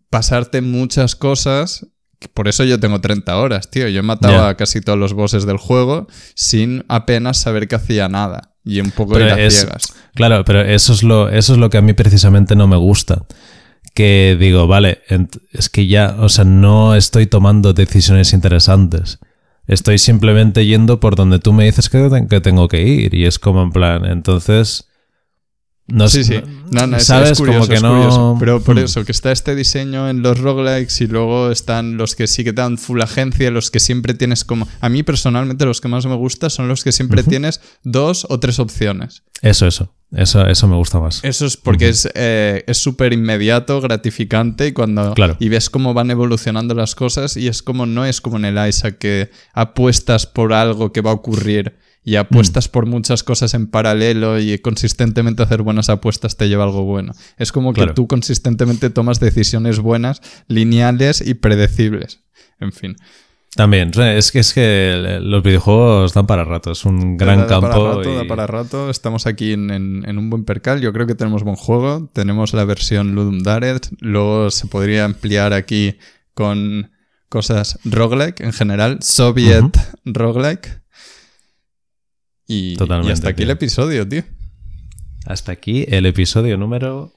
pasarte 0.09 0.61
muchas 0.61 1.15
cosas. 1.15 1.87
Por 2.33 2.47
eso 2.47 2.63
yo 2.63 2.79
tengo 2.79 2.99
30 2.99 3.37
horas, 3.37 3.69
tío. 3.69 3.87
Yo 3.89 3.99
he 3.99 4.03
matado 4.03 4.33
Ya. 4.33 4.49
a 4.49 4.57
casi 4.57 4.81
todos 4.81 4.97
los 4.97 5.13
bosses 5.13 5.45
del 5.45 5.57
juego 5.57 6.07
sin 6.35 6.83
apenas 6.87 7.37
saber 7.37 7.67
que 7.67 7.75
hacía 7.75 8.09
nada. 8.09 8.55
Y 8.63 8.79
un 8.81 8.91
poco 8.91 9.13
Pero 9.13 9.33
a 9.35 9.39
es- 9.39 9.59
ciegas. 9.61 9.93
Claro, 10.15 10.43
pero 10.43 10.61
eso 10.61 10.93
es 10.93 11.03
lo, 11.03 11.29
eso 11.29 11.53
es 11.53 11.59
lo 11.59 11.69
que 11.69 11.77
a 11.77 11.81
mí 11.81 11.93
precisamente 11.93 12.55
no 12.55 12.67
me 12.67 12.75
gusta. 12.75 13.25
Que 13.93 14.35
digo, 14.39 14.67
vale, 14.67 15.01
es 15.53 15.69
que 15.69 15.87
ya, 15.87 16.15
o 16.19 16.29
sea, 16.29 16.43
no 16.43 16.95
estoy 16.95 17.27
tomando 17.27 17.73
decisiones 17.73 18.33
interesantes. 18.33 19.19
Estoy 19.67 19.97
simplemente 19.97 20.65
yendo 20.65 20.99
por 20.99 21.15
donde 21.15 21.39
tú 21.39 21.51
me 21.53 21.65
dices 21.65 21.89
que, 21.89 22.09
te- 22.09 22.27
que 22.27 22.41
tengo 22.41 22.67
que 22.67 22.81
ir. 22.83 23.13
Y 23.13 23.25
es 23.25 23.37
como 23.39 23.61
en 23.63 23.71
plan, 23.71 24.05
entonces. 24.05 24.87
No 25.89 26.09
Sí, 26.09 26.25
sé- 26.25 26.39
sí. 26.45 26.51
No, 26.69 26.85
no, 26.85 26.97
es, 26.97 27.05
¿Sabes? 27.05 27.31
es 27.31 27.37
curioso, 27.37 27.59
como 27.59 27.67
que 27.69 27.75
es 27.75 27.81
no. 27.81 28.35
Pero 28.39 28.61
por 28.61 28.75
Hmm. 28.75 28.79
eso, 28.79 29.05
que 29.05 29.13
está 29.13 29.31
este 29.31 29.55
diseño 29.55 30.09
en 30.09 30.21
los 30.21 30.37
roguelikes 30.37 31.01
y 31.01 31.07
luego 31.07 31.49
están 31.49 31.95
los 31.95 32.13
que 32.15 32.27
sí 32.27 32.43
que 32.43 32.51
te 32.51 32.61
dan 32.61 32.77
full 32.77 33.01
agencia, 33.01 33.49
los 33.51 33.71
que 33.71 33.79
siempre 33.79 34.13
tienes 34.13 34.43
como... 34.43 34.67
A 34.81 34.89
mí 34.89 35.01
personalmente 35.03 35.63
los 35.63 35.79
que 35.79 35.87
más 35.87 36.05
me 36.05 36.15
gustan 36.15 36.49
son 36.49 36.67
los 36.67 36.83
que 36.83 36.91
siempre 36.91 37.23
tienes 37.23 37.61
dos 37.83 38.27
o 38.29 38.37
tres 38.39 38.59
opciones. 38.59 39.23
Eso, 39.41 39.65
eso. 39.65 39.93
Eso, 40.11 40.45
eso 40.45 40.67
me 40.67 40.75
gusta 40.75 40.99
más. 40.99 41.21
Eso 41.23 41.45
es 41.45 41.55
porque 41.57 41.87
es 41.89 42.07
eh, 42.15 42.63
es 42.67 42.77
súper 42.77 43.13
inmediato, 43.13 43.79
gratificante 43.79 44.67
y 44.67 44.71
cuando... 44.73 45.13
Claro. 45.13 45.37
Y 45.39 45.47
ves 45.47 45.69
cómo 45.69 45.93
van 45.93 46.11
evolucionando 46.11 46.73
las 46.75 46.95
cosas 46.95 47.37
y 47.37 47.47
es 47.47 47.61
como... 47.63 47.85
No 47.85 48.05
es 48.05 48.19
como 48.19 48.35
en 48.37 48.43
el 48.45 48.67
Isaac 48.67 48.97
que 48.97 49.31
apuestas 49.53 50.25
por 50.27 50.51
algo 50.51 50.91
que 50.91 50.99
va 51.01 51.11
a 51.11 51.13
ocurrir 51.13 51.77
y 52.07 52.15
apuestas 52.15 52.69
por 52.69 52.85
muchas 52.85 53.21
cosas 53.21 53.53
en 53.53 53.67
paralelo 53.67 54.39
y 54.39 54.57
consistentemente 54.59 55.43
hacer 55.43 55.61
buenas 55.61 55.89
apuestas 55.89 56.37
te 56.37 56.47
lleva 56.47 56.63
a 56.63 56.67
algo 56.67 56.83
bueno. 56.85 57.11
Es 57.37 57.51
como 57.51 57.73
que 57.73 57.81
Claro. 57.81 57.95
tú 57.95 58.07
consistentemente 58.07 58.89
tomas 58.89 59.19
decisiones 59.19 59.79
buenas, 59.79 60.21
lineales 60.47 61.19
y 61.19 61.33
predecibles. 61.33 62.21
En 62.61 62.71
fin. 62.71 62.95
También, 63.57 63.91
es 63.99 64.31
que, 64.31 64.39
es 64.39 64.53
que 64.53 65.19
los 65.21 65.43
videojuegos 65.43 66.13
dan 66.13 66.27
para 66.27 66.45
rato. 66.45 66.71
Es 66.71 66.85
un 66.85 67.17
gran 67.17 67.39
Da- 67.39 67.43
da 67.43 67.49
campo. 67.49 67.67
Para 67.71 67.95
rato, 67.97 68.13
y- 68.13 68.15
da 68.15 68.25
para 68.27 68.47
rato. 68.47 68.89
Estamos 68.89 69.25
aquí 69.27 69.51
en, 69.51 69.69
en- 69.71 70.03
en 70.07 70.17
un 70.17 70.29
buen 70.29 70.45
percal. 70.45 70.79
Yo 70.79 70.93
creo 70.93 71.07
que 71.07 71.15
tenemos 71.15 71.43
buen 71.43 71.55
juego. 71.57 72.09
Tenemos 72.13 72.53
la 72.53 72.63
versión 72.63 73.15
Ludum 73.15 73.39
Dare. 73.43 73.75
Luego 73.99 74.49
se 74.51 74.67
podría 74.67 75.03
ampliar 75.03 75.51
aquí 75.53 75.97
con 76.33 76.91
cosas 77.29 77.79
roguelike 77.83 78.39
en 78.41 78.53
general. 78.53 78.99
Soviet 79.01 79.75
roguelike. 80.05 80.81
Y, 82.47 82.77
hasta 83.11 83.29
aquí 83.29 83.37
tío. 83.37 83.45
el 83.45 83.51
episodio, 83.51 84.07
tío. 84.07 84.23
Hasta 85.25 85.51
aquí 85.51 85.85
el 85.89 86.05
episodio 86.05 86.57
número 86.57 87.13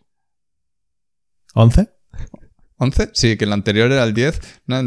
11. 1.54 1.88
¿11? 2.80 3.10
Sí, 3.12 3.36
que 3.36 3.44
el 3.44 3.52
anterior 3.52 3.92
era 3.92 4.02
el 4.04 4.14
10. 4.14 4.40
No, 4.66 4.82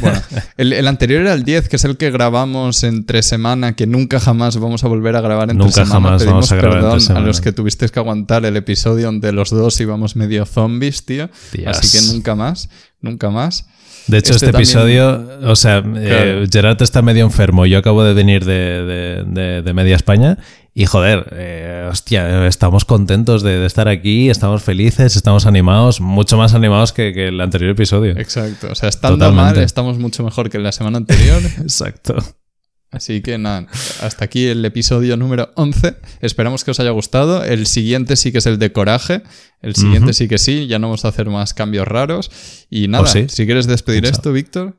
bueno, 0.00 0.22
el, 0.56 0.72
el 0.72 0.88
anterior 0.88 1.20
era 1.20 1.34
el 1.34 1.44
10, 1.44 1.68
que 1.68 1.76
es 1.76 1.84
el 1.84 1.98
que 1.98 2.10
grabamos 2.10 2.82
entre 2.82 3.22
semana, 3.22 3.76
que 3.76 3.86
nunca 3.86 4.18
jamás 4.18 4.56
vamos 4.56 4.84
a 4.84 4.88
volver 4.88 5.16
a 5.16 5.20
grabar 5.20 5.50
entre 5.50 5.66
Nunca 5.66 5.84
semana. 5.84 5.92
jamás 5.92 6.22
Pedimos 6.22 6.50
vamos 6.50 6.52
a 6.52 6.56
grabar 6.56 6.78
entre 6.78 7.06
perdón 7.06 7.16
a 7.16 7.26
los 7.26 7.40
que 7.42 7.52
tuvisteis 7.52 7.92
que 7.92 8.00
aguantar 8.00 8.46
el 8.46 8.56
episodio 8.56 9.06
donde 9.06 9.32
los 9.32 9.50
dos 9.50 9.78
íbamos 9.80 10.16
medio 10.16 10.46
zombies, 10.46 11.04
tío. 11.04 11.28
Dios. 11.52 11.76
Así 11.76 11.98
que 11.98 12.12
nunca 12.12 12.34
más, 12.34 12.70
nunca 13.02 13.28
más. 13.28 13.66
De 14.06 14.18
hecho, 14.18 14.32
Este 14.32 14.46
este, 14.46 14.52
también- 14.52 14.68
episodio, 14.68 15.28
o 15.50 15.56
sea, 15.56 15.82
eh, 15.96 16.46
Gerard 16.50 16.80
está 16.82 17.02
medio 17.02 17.24
enfermo. 17.24 17.66
Yo 17.66 17.78
acabo 17.78 18.04
de 18.04 18.14
venir 18.14 18.44
de, 18.44 18.54
de- 18.84 19.24
de- 19.26 19.62
de 19.62 19.72
media 19.74 19.96
España 19.96 20.38
y, 20.74 20.86
joder, 20.86 21.26
eh, 21.32 21.88
hostia, 21.90 22.46
estamos 22.46 22.84
contentos 22.84 23.42
de, 23.42 23.66
estar 23.66 23.88
aquí, 23.88 24.30
estamos 24.30 24.62
felices, 24.62 25.16
estamos 25.16 25.46
animados, 25.46 26.00
mucho 26.00 26.36
más 26.36 26.54
animados 26.54 26.92
que, 26.92 27.12
que 27.12 27.28
el 27.28 27.40
anterior 27.40 27.70
episodio. 27.70 28.12
Exacto. 28.16 28.68
O 28.70 28.74
sea, 28.74 28.88
estando 28.88 29.16
Totalmente. 29.26 29.54
mal, 29.58 29.64
estamos 29.64 29.98
mucho 29.98 30.22
mejor 30.22 30.50
que 30.50 30.58
la 30.58 30.70
semana 30.72 30.98
anterior. 30.98 31.42
Exacto. 31.60 32.14
Así 32.92 33.20
que 33.20 33.36
nada, 33.36 33.66
hasta 34.00 34.24
aquí 34.24 34.46
el 34.46 34.64
episodio 34.64 35.16
número 35.16 35.50
11. 35.56 35.96
Esperamos 36.20 36.64
que 36.64 36.70
os 36.70 36.80
haya 36.80 36.90
gustado. 36.90 37.44
El 37.44 37.66
siguiente 37.66 38.16
sí 38.16 38.32
que 38.32 38.38
es 38.38 38.46
el 38.46 38.58
de 38.58 38.72
coraje. 38.72 39.22
El 39.60 39.74
siguiente 39.74 40.12
sí 40.12 40.28
que 40.28 40.38
sí. 40.38 40.66
Ya 40.66 40.78
no 40.78 40.86
vamos 40.88 41.04
a 41.04 41.08
hacer 41.08 41.28
más 41.28 41.52
cambios 41.52 41.86
raros. 41.86 42.30
Y 42.70 42.88
nada, 42.88 43.04
¿O 43.04 43.06
sí? 43.06 43.26
si 43.28 43.44
quieres 43.44 43.66
despedir 43.66 44.06
esto, 44.06 44.32
Víctor. 44.32 44.76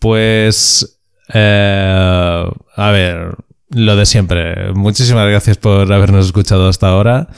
Pues, 0.00 1.00
eh, 1.32 2.44
a 2.76 2.90
ver, 2.90 3.36
lo 3.70 3.96
de 3.96 4.06
siempre. 4.06 4.72
Muchísimas 4.74 5.28
gracias 5.28 5.56
por 5.56 5.90
habernos 5.92 6.26
escuchado 6.26 6.68
hasta 6.68 6.88
ahora. 6.88 7.28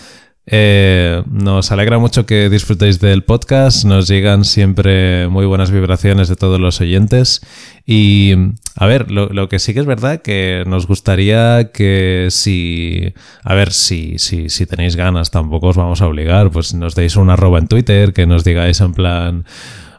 Eh, 0.48 1.24
nos 1.28 1.72
alegra 1.72 1.98
mucho 1.98 2.24
que 2.24 2.48
disfrutéis 2.48 3.00
del 3.00 3.24
podcast. 3.24 3.84
Nos 3.84 4.06
llegan 4.06 4.44
siempre 4.44 5.28
muy 5.28 5.44
buenas 5.44 5.70
vibraciones 5.70 6.28
de 6.28 6.36
todos 6.36 6.60
los 6.60 6.80
oyentes. 6.80 7.40
Y, 7.84 8.32
a 8.76 8.86
ver, 8.86 9.10
lo, 9.10 9.28
lo 9.28 9.48
que 9.48 9.58
sí 9.58 9.74
que 9.74 9.80
es 9.80 9.86
verdad 9.86 10.22
que 10.22 10.62
nos 10.66 10.86
gustaría 10.86 11.72
que 11.72 12.28
si, 12.30 13.12
a 13.42 13.54
ver, 13.54 13.72
si, 13.72 14.18
si, 14.18 14.48
si 14.48 14.66
tenéis 14.66 14.94
ganas, 14.96 15.30
tampoco 15.30 15.68
os 15.68 15.76
vamos 15.76 16.00
a 16.00 16.06
obligar, 16.06 16.50
pues 16.50 16.74
nos 16.74 16.94
deis 16.94 17.16
un 17.16 17.30
arroba 17.30 17.58
en 17.58 17.68
Twitter, 17.68 18.12
que 18.12 18.26
nos 18.26 18.44
digáis 18.44 18.80
en 18.80 18.92
plan, 18.92 19.44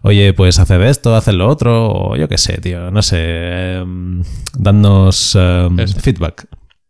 oye, 0.02 0.34
pues 0.34 0.60
haced 0.60 0.82
esto, 0.82 1.16
haced 1.16 1.34
lo 1.34 1.48
otro, 1.48 1.92
o 1.92 2.16
yo 2.16 2.28
qué 2.28 2.38
sé, 2.38 2.60
tío, 2.60 2.92
no 2.92 3.02
sé, 3.02 3.76
em, 3.78 4.24
dadnos 4.58 5.36
em, 5.36 5.78
feedback. 5.88 6.48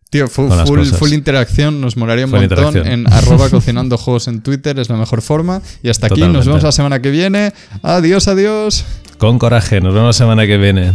Tío, 0.09 0.27
full, 0.29 0.47
cosas. 0.47 0.97
full 0.97 1.11
interacción. 1.11 1.81
Nos 1.81 1.97
molaría 1.97 2.25
un 2.25 2.31
Full 2.31 2.39
montón. 2.39 2.87
En 2.87 3.11
arroba 3.11 3.49
cocinando 3.49 3.97
juegos 3.97 4.27
en 4.27 4.41
Twitter 4.41 4.79
es 4.79 4.89
la 4.89 4.95
mejor 4.95 5.21
forma. 5.21 5.61
Y 5.83 5.89
hasta 5.89 6.07
aquí. 6.07 6.21
Nos 6.21 6.45
vemos 6.45 6.63
la 6.63 6.71
semana 6.71 7.01
que 7.01 7.11
viene. 7.11 7.53
Adiós, 7.83 8.27
adiós. 8.27 8.85
Con 9.17 9.39
coraje, 9.39 9.81
nos 9.81 9.93
vemos 9.93 10.07
la 10.07 10.13
semana 10.13 10.45
que 10.45 10.57
viene. 10.57 10.93